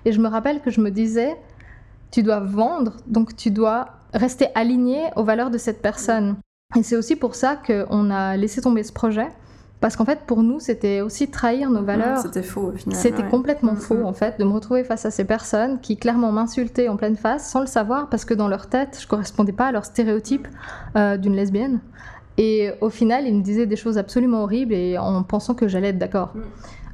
Et 0.05 0.13
je 0.13 0.21
me 0.21 0.29
rappelle 0.29 0.61
que 0.61 0.71
je 0.71 0.81
me 0.81 0.91
disais, 0.91 1.37
tu 2.11 2.23
dois 2.23 2.41
vendre, 2.41 2.95
donc 3.07 3.37
tu 3.37 3.51
dois 3.51 3.87
rester 4.13 4.49
aligné 4.55 5.11
aux 5.17 5.25
valeurs 5.25 5.51
de 5.51 5.59
cette 5.59 5.81
personne. 5.81 6.37
Et 6.77 6.83
c'est 6.83 6.97
aussi 6.97 7.15
pour 7.17 7.35
ça 7.35 7.57
qu'on 7.57 8.11
a 8.11 8.37
laissé 8.37 8.61
tomber 8.61 8.83
ce 8.83 8.93
projet. 8.93 9.29
Parce 9.85 9.97
qu'en 9.97 10.07
fait, 10.07 10.21
pour 10.21 10.43
nous, 10.43 10.61
c'était 10.61 11.03
aussi 11.03 11.29
trahir 11.29 11.69
nos 11.69 11.83
valeurs. 11.83 12.17
C'était 12.17 12.43
faux 12.43 12.69
au 12.69 12.73
final. 12.73 12.99
C'était 12.99 13.23
complètement 13.23 13.77
faux, 13.77 14.03
en 14.07 14.15
fait, 14.15 14.41
de 14.41 14.45
me 14.45 14.53
retrouver 14.55 14.83
face 14.83 15.05
à 15.05 15.11
ces 15.11 15.27
personnes 15.27 15.79
qui 15.79 15.99
clairement 15.99 16.33
m'insultaient 16.33 16.89
en 16.89 16.97
pleine 16.97 17.17
face 17.17 17.47
sans 17.51 17.61
le 17.61 17.67
savoir 17.67 18.09
parce 18.09 18.25
que 18.25 18.33
dans 18.33 18.49
leur 18.49 18.71
tête, 18.71 18.99
je 18.99 19.07
correspondais 19.07 19.53
pas 19.53 19.67
à 19.67 19.73
leur 19.73 19.85
stéréotype 19.85 20.49
euh, 20.97 21.19
d'une 21.19 21.37
lesbienne. 21.37 21.81
Et 22.39 22.71
au 22.81 22.89
final, 22.89 23.27
ils 23.27 23.37
me 23.37 23.43
disaient 23.43 23.67
des 23.67 23.77
choses 23.77 23.99
absolument 23.99 24.45
horribles 24.45 24.73
et 24.73 24.97
en 24.97 25.23
pensant 25.23 25.53
que 25.53 25.69
j'allais 25.69 25.89
être 25.89 25.99
d'accord. 25.99 26.33
Mm. 26.35 26.41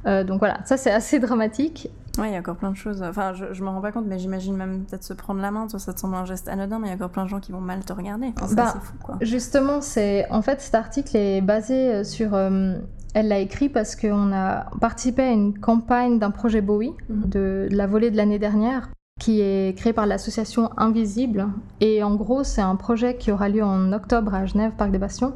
Euh, 0.07 0.23
donc 0.25 0.39
voilà, 0.39 0.57
ça 0.65 0.75
c'est 0.75 0.91
assez 0.91 1.19
dramatique. 1.19 1.89
Ouais, 2.17 2.29
il 2.29 2.33
y 2.33 2.35
a 2.35 2.39
encore 2.39 2.57
plein 2.57 2.71
de 2.71 2.75
choses. 2.75 3.01
Enfin, 3.01 3.33
je, 3.33 3.53
je 3.53 3.63
me 3.63 3.69
rends 3.69 3.81
pas 3.81 3.91
compte, 3.91 4.05
mais 4.05 4.19
j'imagine 4.19 4.55
même 4.55 4.83
peut-être 4.83 5.03
se 5.03 5.13
prendre 5.13 5.41
la 5.41 5.51
main. 5.51 5.67
Toi, 5.67 5.79
ça 5.79 5.93
te 5.93 5.99
semble 5.99 6.15
un 6.15 6.25
geste 6.25 6.47
anodin, 6.47 6.79
mais 6.79 6.87
il 6.87 6.89
y 6.89 6.93
a 6.93 6.95
encore 6.95 7.09
plein 7.09 7.23
de 7.23 7.29
gens 7.29 7.39
qui 7.39 7.51
vont 7.51 7.61
mal 7.61 7.83
te 7.85 7.93
regarder. 7.93 8.33
bah, 8.53 8.75
fou, 8.81 8.93
quoi. 9.01 9.17
Justement, 9.21 9.81
c'est 9.81 10.29
en 10.29 10.41
fait 10.41 10.61
cet 10.61 10.75
article 10.75 11.15
est 11.15 11.41
basé 11.41 11.93
euh, 11.93 12.03
sur. 12.03 12.33
Euh, 12.33 12.75
elle 13.13 13.27
l'a 13.27 13.39
écrit 13.39 13.67
parce 13.67 13.97
qu'on 13.97 14.31
a 14.31 14.69
participé 14.79 15.23
à 15.23 15.31
une 15.31 15.57
campagne 15.57 16.17
d'un 16.17 16.31
projet 16.31 16.61
Bowie 16.61 16.93
mhm. 17.09 17.29
de, 17.29 17.67
de 17.69 17.75
la 17.75 17.85
volée 17.85 18.09
de 18.09 18.15
l'année 18.15 18.39
dernière 18.39 18.89
qui 19.21 19.39
est 19.39 19.77
créé 19.77 19.93
par 19.93 20.07
l'association 20.07 20.71
Invisible. 20.77 21.47
Et 21.79 22.01
en 22.01 22.15
gros, 22.15 22.43
c'est 22.43 22.61
un 22.61 22.75
projet 22.75 23.17
qui 23.17 23.31
aura 23.31 23.49
lieu 23.49 23.63
en 23.63 23.93
octobre 23.93 24.33
à 24.33 24.47
Genève, 24.47 24.71
Parc 24.75 24.89
des 24.89 24.97
Bastions. 24.97 25.33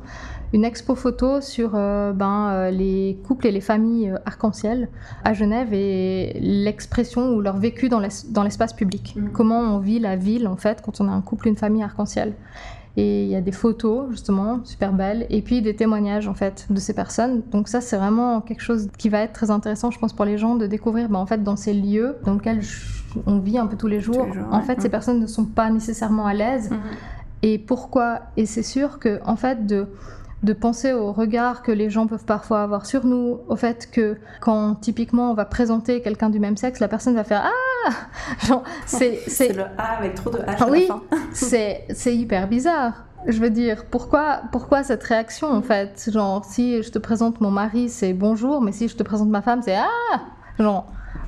Une 0.53 0.65
expo 0.65 0.95
photo 0.95 1.39
sur 1.39 1.73
euh, 1.75 2.11
ben, 2.11 2.49
euh, 2.49 2.71
les 2.71 3.19
couples 3.27 3.45
et 3.45 3.51
les 3.51 3.61
familles 3.61 4.09
euh, 4.09 4.17
arc-en-ciel 4.25 4.89
à 5.23 5.33
Genève 5.33 5.71
et 5.71 6.35
l'expression 6.41 7.35
ou 7.35 7.41
leur 7.41 7.57
vécu 7.57 7.87
dans 7.87 7.99
l'espace 7.99 8.73
public. 8.73 9.13
Mm. 9.15 9.27
Comment 9.33 9.59
on 9.59 9.77
vit 9.77 9.99
la 9.99 10.15
ville, 10.15 10.47
en 10.47 10.57
fait, 10.57 10.81
quand 10.81 10.99
on 10.99 11.07
a 11.07 11.11
un 11.11 11.21
couple, 11.21 11.47
une 11.47 11.57
famille 11.57 11.83
arc-en-ciel. 11.83 12.33
Et 12.97 13.25
il 13.25 13.29
y 13.29 13.35
a 13.35 13.41
des 13.41 13.51
photos, 13.51 14.09
justement, 14.09 14.61
super 14.63 14.93
belles, 14.93 15.27
et 15.29 15.43
puis 15.43 15.61
des 15.61 15.75
témoignages, 15.75 16.27
en 16.27 16.33
fait, 16.33 16.65
de 16.71 16.79
ces 16.79 16.95
personnes. 16.95 17.43
Donc 17.51 17.67
ça, 17.67 17.81
c'est 17.81 17.97
vraiment 17.97 18.41
quelque 18.41 18.61
chose 18.61 18.87
qui 18.97 19.09
va 19.09 19.19
être 19.19 19.33
très 19.33 19.51
intéressant, 19.51 19.91
je 19.91 19.99
pense, 19.99 20.13
pour 20.13 20.25
les 20.25 20.39
gens 20.39 20.55
de 20.55 20.65
découvrir, 20.65 21.07
ben, 21.07 21.19
en 21.19 21.27
fait, 21.27 21.43
dans 21.43 21.55
ces 21.55 21.73
lieux 21.73 22.15
dans 22.25 22.33
lesquels 22.33 22.63
on 23.25 23.39
vit 23.39 23.57
un 23.57 23.67
peu 23.67 23.77
tous 23.77 23.87
les 23.87 24.01
jours, 24.01 24.27
en 24.51 24.61
fait, 24.61 24.81
ces 24.81 24.89
personnes 24.89 25.19
ne 25.19 25.27
sont 25.27 25.45
pas 25.45 25.69
nécessairement 25.69 26.25
à 26.25 26.33
l'aise. 26.33 26.69
Mhm. 26.71 26.79
Et 27.43 27.59
pourquoi? 27.59 28.21
Et 28.37 28.45
c'est 28.45 28.63
sûr 28.63 28.99
que, 28.99 29.19
en 29.25 29.35
fait, 29.35 29.65
de 29.65 29.87
de 30.45 30.53
penser 30.53 30.93
au 30.93 31.11
regard 31.11 31.63
que 31.63 31.71
les 31.71 31.89
gens 31.89 32.07
peuvent 32.07 32.25
parfois 32.25 32.61
avoir 32.61 32.85
sur 32.85 33.05
nous, 33.05 33.39
au 33.47 33.55
fait 33.55 33.89
que 33.91 34.17
quand 34.41 34.75
typiquement 34.75 35.31
on 35.31 35.33
va 35.33 35.45
présenter 35.45 36.01
quelqu'un 36.01 36.29
du 36.29 36.39
même 36.39 36.55
sexe, 36.55 36.79
la 36.79 36.87
personne 36.87 37.15
va 37.15 37.23
faire 37.23 37.43
ah! 37.45 37.91
Genre 38.45 38.63
c'est 38.85 39.19
c'est 39.27 39.53
le 39.53 39.63
A 39.77 39.97
avec 39.97 40.15
trop 40.15 40.29
de 40.29 40.37
H 40.37 40.63
à 40.63 40.69
oui, 40.69 40.87
c'est 41.33 41.85
c'est 41.89 42.15
hyper 42.15 42.47
bizarre. 42.47 43.05
Je 43.27 43.39
veux 43.39 43.49
dire, 43.49 43.85
pourquoi, 43.85 44.41
pourquoi 44.51 44.83
cette 44.83 45.01
réaction 45.01 45.49
en 45.49 45.63
fait? 45.63 46.11
Genre, 46.13 46.45
si 46.45 46.83
je 46.83 46.91
te 46.91 46.99
présente 46.99 47.41
mon 47.41 47.49
mari, 47.49 47.89
c'est 47.89 48.13
bonjour, 48.13 48.61
mais 48.61 48.71
si 48.71 48.87
je 48.87 48.95
te 48.95 49.01
présente 49.01 49.29
ma 49.29 49.41
femme, 49.41 49.63
c'est 49.63 49.75
ah! 49.75 50.21
Genre, 50.59 50.85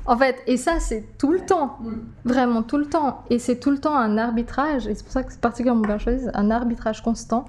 en 0.08 0.18
fait, 0.18 0.42
et 0.48 0.56
ça, 0.56 0.80
c'est 0.80 1.04
tout 1.18 1.34
le 1.34 1.42
temps, 1.42 1.78
vraiment 2.24 2.64
tout 2.64 2.78
le 2.78 2.86
temps. 2.86 3.24
Et 3.30 3.40
c'est 3.40 3.60
tout 3.60 3.72
le 3.72 3.78
temps 3.78 3.96
un 3.96 4.18
arbitrage, 4.18 4.88
et 4.88 4.96
c'est 4.96 5.04
pour 5.04 5.12
ça 5.12 5.24
que 5.24 5.34
c'est 5.34 5.42
particulièrement 5.42 5.82
bien 5.82 5.98
choisi, 5.98 6.26
un 6.34 6.50
arbitrage 6.50 7.04
constant 7.04 7.46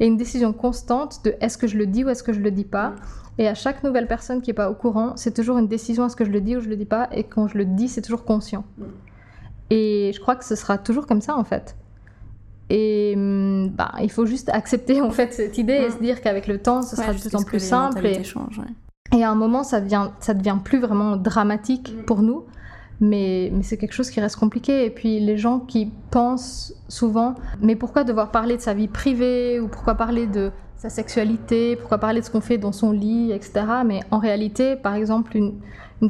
et 0.00 0.06
une 0.06 0.16
décision 0.16 0.52
constante 0.52 1.24
de 1.24 1.34
est-ce 1.40 1.56
que 1.56 1.66
je 1.66 1.76
le 1.76 1.86
dis 1.86 2.04
ou 2.04 2.08
est-ce 2.08 2.22
que 2.22 2.32
je 2.32 2.40
le 2.40 2.50
dis 2.50 2.64
pas. 2.64 2.94
Et 3.38 3.46
à 3.46 3.54
chaque 3.54 3.84
nouvelle 3.84 4.08
personne 4.08 4.42
qui 4.42 4.50
est 4.50 4.54
pas 4.54 4.70
au 4.70 4.74
courant, 4.74 5.12
c'est 5.16 5.32
toujours 5.32 5.58
une 5.58 5.68
décision 5.68 6.06
est-ce 6.06 6.16
que 6.16 6.24
je 6.24 6.30
le 6.30 6.40
dis 6.40 6.56
ou 6.56 6.60
je 6.60 6.68
le 6.68 6.76
dis 6.76 6.84
pas. 6.84 7.08
Et 7.12 7.24
quand 7.24 7.46
je 7.48 7.56
le 7.56 7.64
dis, 7.64 7.88
c'est 7.88 8.02
toujours 8.02 8.24
conscient. 8.24 8.64
Et 9.68 10.10
je 10.12 10.20
crois 10.20 10.34
que 10.36 10.44
ce 10.44 10.56
sera 10.56 10.78
toujours 10.78 11.06
comme 11.06 11.20
ça 11.20 11.36
en 11.36 11.44
fait. 11.44 11.76
Et 12.70 13.14
hum, 13.16 13.68
bah, 13.70 13.92
il 14.00 14.10
faut 14.10 14.26
juste 14.26 14.48
accepter 14.48 15.00
en 15.00 15.10
fait 15.10 15.32
cette 15.32 15.58
idée 15.58 15.74
et 15.74 15.90
se 15.90 15.98
dire 15.98 16.20
qu'avec 16.22 16.46
le 16.46 16.58
temps, 16.58 16.82
ce 16.82 16.96
sera 16.96 17.12
de 17.12 17.20
plus 17.20 17.34
en 17.36 17.42
plus 17.42 17.60
simple. 17.60 18.04
Et, 18.06 18.22
et, 19.12 19.24
à 19.24 19.30
un 19.30 19.34
moment, 19.34 19.62
ça 19.62 19.80
devient, 19.80 20.08
ça 20.20 20.34
devient 20.34 20.58
plus 20.62 20.78
vraiment 20.78 21.16
dramatique 21.16 21.94
mm. 21.94 22.04
pour 22.04 22.22
nous 22.22 22.44
mais, 23.00 23.50
c'est 23.62 23.78
quelque 23.78 23.94
chose 23.94 24.10
qui 24.10 24.20
reste 24.20 24.36
compliqué. 24.36 24.84
Et 24.84 24.90
puis 24.90 25.20
les 25.20 25.36
gens 25.36 25.58
qui 25.58 25.90
pensent 26.10 26.74
souvent, 26.88 27.34
mais 27.60 27.74
pourquoi 27.74 28.04
devoir 28.04 28.30
parler 28.30 28.56
de 28.56 28.62
sa 28.62 28.74
vie 28.74 28.88
privée 28.88 29.58
ou 29.58 29.68
pourquoi 29.68 29.94
parler 29.94 30.26
de 30.26 30.52
sa 30.76 30.88
sexualité, 30.88 31.76
pourquoi 31.76 31.98
parler 31.98 32.20
de 32.20 32.26
ce 32.26 32.30
qu'on 32.30 32.40
fait 32.40 32.58
dans 32.58 32.72
son 32.72 32.92
lit, 32.92 33.32
etc. 33.32 33.64
Mais 33.84 34.00
en 34.10 34.18
réalité, 34.18 34.76
par 34.76 34.94
exemple, 34.94 35.36
une, 35.36 35.60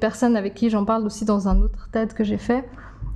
personne 0.00 0.36
avec 0.36 0.54
qui 0.54 0.70
j'en 0.70 0.84
parle 0.84 1.04
aussi 1.04 1.24
dans 1.24 1.48
un 1.48 1.60
autre 1.60 1.88
TED 1.90 2.12
que 2.12 2.22
j'ai 2.22 2.38
fait, 2.38 2.68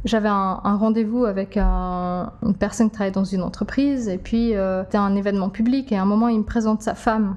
j'avais 0.04 0.28
un, 0.28 0.76
rendez-vous 0.76 1.24
avec 1.24 1.56
une 1.56 2.54
personne 2.58 2.88
qui 2.88 2.94
travaille 2.94 3.12
dans 3.12 3.24
une 3.24 3.42
entreprise 3.42 4.08
et 4.08 4.18
puis 4.18 4.54
euh, 4.54 4.82
c'était 4.82 4.98
un 4.98 5.14
événement 5.14 5.48
public 5.48 5.92
et 5.92 5.96
à 5.96 6.02
un 6.02 6.04
moment 6.04 6.28
il 6.28 6.40
me 6.40 6.44
présente 6.44 6.82
sa 6.82 6.94
femme 6.94 7.36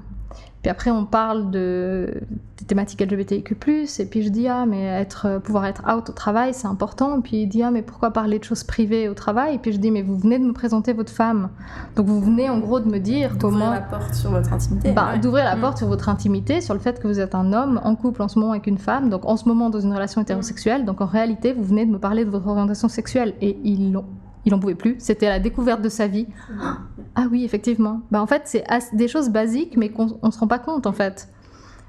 puis 0.62 0.70
après, 0.70 0.90
on 0.90 1.04
parle 1.04 1.50
de, 1.52 2.12
des 2.58 2.64
thématiques 2.64 3.00
LGBTQ+, 3.00 3.56
et 4.00 4.06
puis 4.06 4.22
je 4.22 4.28
dis, 4.28 4.48
ah, 4.48 4.66
mais 4.66 4.84
être, 4.84 5.40
pouvoir 5.40 5.66
être 5.66 5.84
out 5.88 6.10
au 6.10 6.12
travail, 6.12 6.52
c'est 6.52 6.66
important. 6.66 7.18
Et 7.18 7.22
puis 7.22 7.42
il 7.42 7.46
dit, 7.46 7.62
ah, 7.62 7.70
mais 7.70 7.82
pourquoi 7.82 8.10
parler 8.10 8.40
de 8.40 8.44
choses 8.44 8.64
privées 8.64 9.08
au 9.08 9.14
travail? 9.14 9.54
Et 9.54 9.58
puis 9.58 9.72
je 9.72 9.78
dis, 9.78 9.92
mais 9.92 10.02
vous 10.02 10.18
venez 10.18 10.38
de 10.38 10.44
me 10.44 10.52
présenter 10.52 10.92
votre 10.92 11.12
femme. 11.12 11.50
Donc 11.94 12.06
vous 12.06 12.20
venez 12.20 12.50
en 12.50 12.58
gros 12.58 12.80
de 12.80 12.88
me 12.88 12.98
dire 12.98 13.38
comment... 13.38 13.58
D'ouvrir 13.58 13.70
la 13.70 13.80
porte 13.80 14.14
sur 14.14 14.30
votre 14.32 14.52
intimité. 14.52 14.92
Bah, 14.92 15.16
D'ouvrir 15.18 15.44
la 15.44 15.54
mm. 15.54 15.60
porte 15.60 15.78
sur 15.78 15.86
votre 15.86 16.08
intimité, 16.08 16.60
sur 16.60 16.74
le 16.74 16.80
fait 16.80 17.00
que 17.00 17.06
vous 17.06 17.20
êtes 17.20 17.36
un 17.36 17.52
homme 17.52 17.80
en 17.84 17.94
couple 17.94 18.22
en 18.22 18.28
ce 18.28 18.38
moment 18.38 18.52
avec 18.52 18.66
une 18.66 18.78
femme, 18.78 19.10
donc 19.10 19.26
en 19.26 19.36
ce 19.36 19.46
moment 19.46 19.70
dans 19.70 19.80
une 19.80 19.92
relation 19.92 20.20
hétérosexuelle. 20.20 20.84
Donc 20.84 21.00
en 21.00 21.06
réalité, 21.06 21.52
vous 21.52 21.62
venez 21.62 21.86
de 21.86 21.92
me 21.92 21.98
parler 21.98 22.24
de 22.24 22.30
votre 22.30 22.48
orientation 22.48 22.88
sexuelle. 22.88 23.34
Et 23.40 23.58
ils 23.62 23.92
l'ont 23.92 24.06
il 24.44 24.52
n'en 24.52 24.58
pouvait 24.58 24.74
plus. 24.74 24.96
C'était 24.98 25.28
la 25.28 25.40
découverte 25.40 25.82
de 25.82 25.88
sa 25.88 26.06
vie. 26.06 26.26
Ah 27.14 27.26
oui, 27.30 27.44
effectivement. 27.44 28.00
Bah, 28.10 28.22
en 28.22 28.26
fait, 28.26 28.42
c'est 28.44 28.64
des 28.92 29.08
choses 29.08 29.30
basiques, 29.30 29.76
mais 29.76 29.90
qu'on 29.90 30.18
ne 30.22 30.30
se 30.30 30.38
rend 30.38 30.46
pas 30.46 30.58
compte, 30.58 30.86
en 30.86 30.92
fait. 30.92 31.28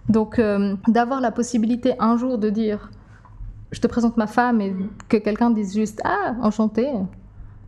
Donc, 0.07 0.39
euh, 0.39 0.75
d'avoir 0.87 1.21
la 1.21 1.31
possibilité 1.31 1.93
un 1.99 2.17
jour 2.17 2.37
de 2.37 2.49
dire 2.49 2.89
je 3.71 3.79
te 3.79 3.87
présente 3.87 4.17
ma 4.17 4.27
femme 4.27 4.61
et 4.61 4.75
que 5.07 5.17
quelqu'un 5.17 5.51
dise 5.51 5.75
juste 5.75 6.01
ah, 6.03 6.35
enchanté. 6.41 6.89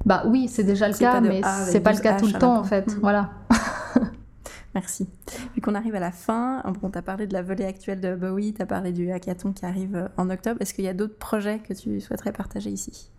Bah 0.06 0.24
oui, 0.26 0.48
c'est 0.48 0.64
déjà 0.64 0.88
le 0.88 0.96
cas, 0.96 1.22
mais 1.22 1.42
c'est 1.68 1.80
pas 1.80 1.94
le 1.94 2.00
cas 2.00 2.18
tout 2.18 2.26
le 2.26 2.34
temps, 2.34 2.58
en 2.58 2.64
fait. 2.64 2.88
Mm. 2.88 3.00
Voilà. 3.02 3.30
Merci. 4.74 5.08
Vu 5.54 5.62
qu'on 5.62 5.76
arrive 5.76 5.96
à 5.96 6.00
la 6.00 6.12
fin, 6.12 6.64
on 6.82 6.90
t'a 6.90 7.02
parlé 7.02 7.28
de 7.28 7.34
la 7.34 7.42
volée 7.42 7.66
actuelle 7.66 8.00
de 8.00 8.16
Bowie, 8.16 8.54
t'as 8.54 8.66
parlé 8.66 8.94
du 8.94 9.12
hackathon 9.12 9.52
qui 9.52 9.66
arrive 9.66 9.96
euh, 9.96 10.08
en 10.18 10.30
octobre. 10.30 10.62
Est-ce 10.62 10.74
qu'il 10.74 10.86
y 10.86 10.88
a 10.88 10.94
d'autres 10.94 11.18
projets 11.18 11.60
que 11.60 11.74
tu 11.74 12.00
souhaiterais 12.00 12.32
partager 12.32 12.70
ici? 12.70 13.12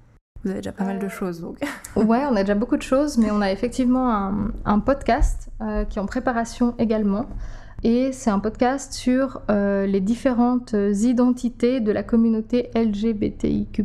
Vous 0.45 0.51
avez 0.51 0.61
déjà 0.61 0.73
pas 0.73 0.85
mal 0.85 0.99
de 0.99 1.09
choses, 1.09 1.41
donc. 1.41 1.59
ouais, 1.97 2.25
on 2.29 2.35
a 2.35 2.43
déjà 2.43 2.55
beaucoup 2.55 2.77
de 2.77 2.83
choses, 2.83 3.17
mais 3.19 3.31
on 3.31 3.41
a 3.41 3.53
effectivement 3.53 4.33
un, 4.65 4.81
podcast 4.81 5.51
euh, 5.61 5.85
qui 5.85 5.99
est 5.99 6.03
en 6.03 6.07
préparation 6.07 6.75
également. 6.79 7.27
Et 7.85 8.13
c'est 8.13 8.31
un 8.31 8.39
podcast 8.39 8.93
sur 8.93 9.43
euh, 9.51 9.87
les 9.87 10.01
différentes 10.01 10.73
identités 10.73 11.81
de 11.81 11.91
la 11.91 12.05
communauté 12.05 12.71
LGBTIQ, 12.77 13.85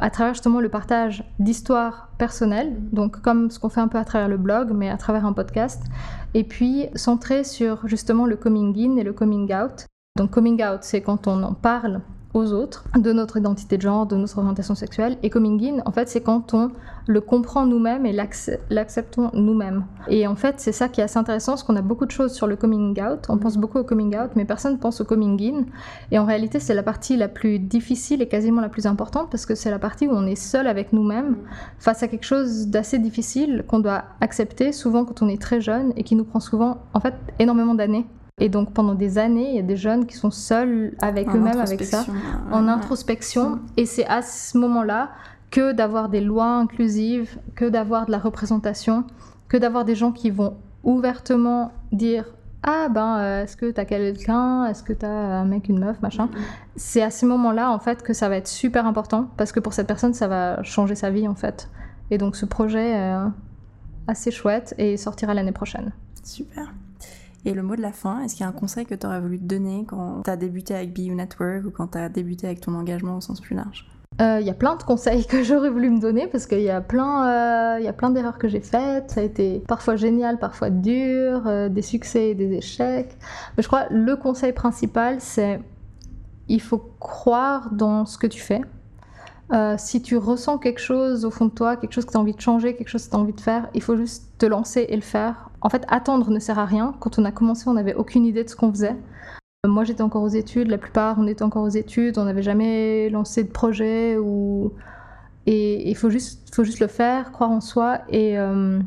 à 0.00 0.08
travers 0.08 0.32
justement 0.32 0.60
le 0.60 0.70
partage 0.70 1.22
d'histoires 1.38 2.10
personnelles, 2.16 2.74
donc 2.92 3.20
comme 3.20 3.50
ce 3.50 3.58
qu'on 3.58 3.68
fait 3.68 3.80
un 3.80 3.88
peu 3.88 3.98
à 3.98 4.04
travers 4.04 4.28
le 4.28 4.38
blog, 4.38 4.72
mais 4.74 4.88
à 4.88 4.96
travers 4.96 5.26
un 5.26 5.34
podcast, 5.34 5.82
et 6.32 6.44
puis 6.44 6.86
centré 6.94 7.44
sur 7.44 7.86
justement 7.86 8.24
le 8.24 8.36
coming 8.36 8.74
in 8.78 8.96
et 8.96 9.02
le 9.02 9.12
coming 9.12 9.52
out. 9.54 9.86
Donc 10.16 10.30
coming 10.30 10.62
out, 10.64 10.78
c'est 10.80 11.02
quand 11.02 11.26
on 11.26 11.42
en 11.42 11.52
parle 11.52 12.00
aux 12.36 12.52
autres 12.52 12.84
de 12.98 13.12
notre 13.12 13.38
identité 13.38 13.78
de 13.78 13.82
genre, 13.82 14.06
de 14.06 14.14
notre 14.14 14.38
orientation 14.38 14.74
sexuelle. 14.74 15.16
Et 15.22 15.30
coming 15.30 15.78
in, 15.78 15.82
en 15.86 15.90
fait, 15.90 16.08
c'est 16.08 16.20
quand 16.20 16.52
on 16.52 16.70
le 17.06 17.20
comprend 17.20 17.66
nous-mêmes 17.66 18.04
et 18.04 18.12
l'acceptons 18.70 19.30
nous-mêmes. 19.32 19.84
Et 20.08 20.26
en 20.26 20.36
fait, 20.36 20.56
c'est 20.58 20.72
ça 20.72 20.88
qui 20.88 21.00
est 21.00 21.04
assez 21.04 21.18
intéressant, 21.18 21.52
parce 21.52 21.62
qu'on 21.62 21.76
a 21.76 21.82
beaucoup 21.82 22.04
de 22.04 22.10
choses 22.10 22.32
sur 22.32 22.46
le 22.46 22.56
coming 22.56 23.00
out. 23.00 23.26
On 23.30 23.38
pense 23.38 23.56
beaucoup 23.56 23.78
au 23.78 23.84
coming 23.84 24.16
out, 24.16 24.32
mais 24.36 24.44
personne 24.44 24.74
ne 24.74 24.78
pense 24.78 25.00
au 25.00 25.04
coming 25.04 25.40
in. 25.40 25.64
Et 26.10 26.18
en 26.18 26.26
réalité, 26.26 26.60
c'est 26.60 26.74
la 26.74 26.82
partie 26.82 27.16
la 27.16 27.28
plus 27.28 27.58
difficile 27.58 28.20
et 28.20 28.28
quasiment 28.28 28.60
la 28.60 28.68
plus 28.68 28.86
importante, 28.86 29.30
parce 29.30 29.46
que 29.46 29.54
c'est 29.54 29.70
la 29.70 29.78
partie 29.78 30.06
où 30.06 30.12
on 30.12 30.26
est 30.26 30.36
seul 30.36 30.66
avec 30.66 30.92
nous-mêmes 30.92 31.36
face 31.78 32.02
à 32.02 32.08
quelque 32.08 32.26
chose 32.26 32.66
d'assez 32.66 32.98
difficile 32.98 33.64
qu'on 33.66 33.78
doit 33.78 34.04
accepter, 34.20 34.72
souvent 34.72 35.04
quand 35.04 35.22
on 35.22 35.28
est 35.28 35.40
très 35.40 35.62
jeune, 35.62 35.92
et 35.96 36.02
qui 36.02 36.16
nous 36.16 36.24
prend 36.24 36.40
souvent, 36.40 36.78
en 36.92 37.00
fait, 37.00 37.14
énormément 37.38 37.74
d'années 37.74 38.06
et 38.38 38.50
donc 38.50 38.74
pendant 38.74 38.94
des 38.94 39.16
années, 39.16 39.50
il 39.50 39.56
y 39.56 39.58
a 39.58 39.62
des 39.62 39.76
jeunes 39.76 40.04
qui 40.04 40.14
sont 40.14 40.30
seuls 40.30 40.94
avec 41.00 41.28
eux-mêmes, 41.28 41.58
avec 41.58 41.82
ça, 41.82 42.04
en 42.52 42.68
introspection. 42.68 43.60
Et 43.78 43.86
c'est 43.86 44.06
à 44.06 44.20
ce 44.20 44.58
moment-là 44.58 45.10
que 45.50 45.72
d'avoir 45.72 46.10
des 46.10 46.20
lois 46.20 46.50
inclusives, 46.50 47.38
que 47.54 47.64
d'avoir 47.64 48.04
de 48.04 48.10
la 48.10 48.18
représentation, 48.18 49.04
que 49.48 49.56
d'avoir 49.56 49.86
des 49.86 49.94
gens 49.94 50.12
qui 50.12 50.30
vont 50.30 50.54
ouvertement 50.84 51.72
dire 51.92 52.26
ah 52.62 52.88
ben 52.90 53.42
est-ce 53.42 53.56
que 53.56 53.70
t'as 53.70 53.84
quelqu'un, 53.86 54.66
est-ce 54.66 54.82
que 54.82 54.92
t'as 54.92 55.08
un 55.08 55.44
mec, 55.46 55.68
une 55.70 55.78
meuf, 55.78 56.02
machin? 56.02 56.28
C'est 56.74 57.02
à 57.02 57.10
ces 57.10 57.24
moments-là 57.24 57.70
en 57.70 57.78
fait 57.78 58.02
que 58.02 58.12
ça 58.12 58.28
va 58.28 58.36
être 58.36 58.48
super 58.48 58.86
important 58.86 59.30
parce 59.38 59.50
que 59.50 59.60
pour 59.60 59.72
cette 59.72 59.86
personne 59.86 60.12
ça 60.12 60.28
va 60.28 60.62
changer 60.62 60.94
sa 60.94 61.08
vie 61.08 61.26
en 61.26 61.36
fait. 61.36 61.70
Et 62.10 62.18
donc 62.18 62.36
ce 62.36 62.44
projet 62.44 62.90
est 62.90 63.14
assez 64.08 64.30
chouette 64.30 64.74
et 64.76 64.98
sortira 64.98 65.32
l'année 65.32 65.52
prochaine. 65.52 65.92
Super. 66.22 66.74
Et 67.46 67.54
le 67.54 67.62
mot 67.62 67.76
de 67.76 67.80
la 67.80 67.92
fin, 67.92 68.22
est-ce 68.22 68.34
qu'il 68.34 68.42
y 68.42 68.46
a 68.46 68.48
un 68.48 68.52
conseil 68.52 68.86
que 68.86 68.94
tu 68.96 69.06
aurais 69.06 69.20
voulu 69.20 69.38
te 69.38 69.44
donner 69.44 69.86
quand 69.88 70.22
tu 70.24 70.30
as 70.30 70.36
débuté 70.36 70.74
avec 70.74 70.92
BU 70.92 71.14
Network 71.14 71.64
ou 71.64 71.70
quand 71.70 71.92
tu 71.92 71.98
as 71.98 72.08
débuté 72.08 72.48
avec 72.48 72.60
ton 72.60 72.74
engagement 72.74 73.16
au 73.16 73.20
sens 73.20 73.40
plus 73.40 73.54
large? 73.54 73.86
Euh, 74.20 74.38
il 74.40 74.46
y 74.46 74.50
a 74.50 74.54
plein 74.54 74.74
de 74.74 74.82
conseils 74.82 75.24
que 75.26 75.42
j'aurais 75.44 75.70
voulu 75.70 75.90
me 75.90 76.00
donner 76.00 76.26
parce 76.26 76.46
qu'il 76.46 76.62
y 76.62 76.70
a 76.70 76.80
plein, 76.80 77.78
euh, 77.78 77.92
plein 77.92 78.10
d'erreurs 78.10 78.38
que 78.38 78.48
j'ai 78.48 78.60
faites. 78.60 79.12
Ça 79.12 79.20
a 79.20 79.22
été 79.22 79.62
parfois 79.68 79.94
génial, 79.94 80.40
parfois 80.40 80.70
dur, 80.70 81.46
euh, 81.46 81.68
des 81.68 81.82
succès 81.82 82.30
et 82.30 82.34
des 82.34 82.52
échecs. 82.54 83.16
Mais 83.56 83.62
je 83.62 83.68
crois 83.68 83.86
le 83.90 84.16
conseil 84.16 84.52
principal, 84.52 85.20
c'est 85.20 85.60
il 86.48 86.60
faut 86.60 86.82
croire 86.98 87.70
dans 87.70 88.06
ce 88.06 88.18
que 88.18 88.26
tu 88.26 88.40
fais. 88.40 88.60
Si 89.76 90.02
tu 90.02 90.16
ressens 90.16 90.58
quelque 90.58 90.80
chose 90.80 91.24
au 91.24 91.30
fond 91.30 91.46
de 91.46 91.50
toi, 91.50 91.76
quelque 91.76 91.92
chose 91.92 92.04
que 92.04 92.10
tu 92.10 92.16
as 92.16 92.20
envie 92.20 92.34
de 92.34 92.40
changer, 92.40 92.74
quelque 92.74 92.88
chose 92.88 93.04
que 93.06 93.10
tu 93.10 93.16
as 93.16 93.20
envie 93.20 93.32
de 93.32 93.40
faire, 93.40 93.68
il 93.74 93.82
faut 93.82 93.96
juste 93.96 94.24
te 94.38 94.46
lancer 94.46 94.86
et 94.88 94.96
le 94.96 95.02
faire. 95.02 95.50
En 95.60 95.68
fait, 95.68 95.84
attendre 95.88 96.30
ne 96.30 96.38
sert 96.38 96.58
à 96.58 96.64
rien. 96.64 96.94
Quand 97.00 97.18
on 97.18 97.24
a 97.24 97.32
commencé, 97.32 97.68
on 97.68 97.74
n'avait 97.74 97.94
aucune 97.94 98.24
idée 98.24 98.44
de 98.44 98.48
ce 98.48 98.56
qu'on 98.56 98.70
faisait. 98.70 98.96
Moi, 99.66 99.84
j'étais 99.84 100.02
encore 100.02 100.22
aux 100.22 100.28
études, 100.28 100.68
la 100.68 100.78
plupart, 100.78 101.16
on 101.18 101.26
était 101.26 101.42
encore 101.42 101.64
aux 101.64 101.68
études, 101.68 102.18
on 102.18 102.24
n'avait 102.24 102.42
jamais 102.42 103.10
lancé 103.10 103.42
de 103.42 103.50
projet. 103.50 104.16
Et 105.46 105.88
il 105.88 105.96
faut 105.96 106.10
juste, 106.10 106.56
le 106.80 106.86
faire, 106.86 107.32
croire 107.32 107.50
en 107.50 107.60
soi 107.60 108.00
et, 108.08 108.38
euh, 108.38 108.80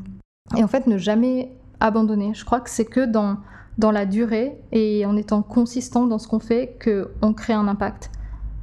et 0.58 0.64
en 0.64 0.68
fait 0.68 0.88
ne 0.88 0.98
jamais 0.98 1.52
abandonner. 1.80 2.34
Je 2.34 2.46
crois 2.46 2.60
que 2.60 2.70
c'est 2.70 2.86
que 2.86 3.06
dans, 3.06 3.38
dans 3.78 3.92
la 3.92 4.06
durée 4.06 4.58
et 4.72 5.06
en 5.06 5.16
étant 5.16 5.42
consistant 5.42 6.06
dans 6.06 6.20
ce 6.20 6.28
qu'on 6.28 6.40
fait 6.40 6.78
qu'on 6.84 7.34
crée 7.34 7.54
un 7.54 7.68
impact. 7.68 8.12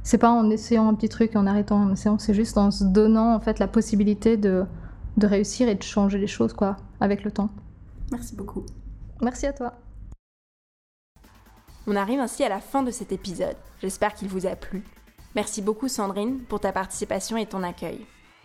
C'est 0.07 0.17
pas 0.17 0.31
en 0.31 0.49
essayant 0.49 0.87
un 0.87 0.93
petit 0.93 1.09
truc 1.09 1.35
et 1.35 1.37
en 1.37 1.45
arrêtant 1.45 1.81
en 1.81 1.91
essayant, 1.91 2.17
c'est 2.17 2.33
juste 2.33 2.57
en 2.57 2.71
se 2.71 2.85
donnant 2.85 3.35
en 3.35 3.41
fait 3.41 3.59
la 3.59 3.67
possibilité 3.67 4.37
de, 4.37 4.63
de 5.17 5.27
réussir 5.27 5.67
et 5.67 5.75
de 5.75 5.83
changer 5.83 6.17
les 6.17 6.27
choses 6.27 6.53
quoi, 6.53 6.77
avec 7.01 7.25
le 7.25 7.31
temps. 7.31 7.49
Merci 8.09 8.33
beaucoup. 8.33 8.65
Merci 9.21 9.47
à 9.47 9.51
toi. 9.51 9.73
On 11.87 11.97
arrive 11.97 12.21
ainsi 12.21 12.41
à 12.45 12.47
la 12.47 12.61
fin 12.61 12.83
de 12.83 12.91
cet 12.91 13.11
épisode. 13.11 13.57
J'espère 13.81 14.13
qu'il 14.13 14.29
vous 14.29 14.45
a 14.45 14.55
plu. 14.55 14.81
Merci 15.35 15.61
beaucoup 15.61 15.89
Sandrine 15.89 16.39
pour 16.47 16.61
ta 16.61 16.71
participation 16.71 17.35
et 17.35 17.45
ton 17.45 17.61
accueil. 17.61 17.99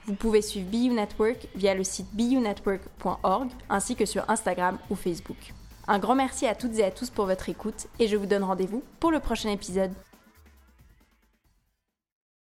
Vous 0.07 0.15
pouvez 0.15 0.43
suivre 0.43 0.69
BU 0.69 0.93
Network 0.93 1.47
via 1.55 1.77
le 1.77 1.85
site 1.85 2.13
bunetwork.org 2.13 3.51
ainsi 3.71 3.95
que 3.95 4.05
sur 4.05 4.29
Instagram 4.29 4.79
ou 4.91 4.97
Facebook. 4.97 5.55
Un 5.87 6.01
grand 6.01 6.17
merci 6.17 6.45
à 6.45 6.57
toutes 6.57 6.77
et 6.81 6.85
à 6.85 6.91
tous 6.91 7.11
pour 7.11 7.27
votre 7.27 7.49
écoute 7.49 7.87
et 8.01 8.09
je 8.09 8.17
vous 8.17 8.27
donne 8.27 8.43
rendez-vous 8.43 8.83
pour 8.99 9.13
le 9.13 9.21
prochain 9.21 9.51
épisode. 9.51 9.93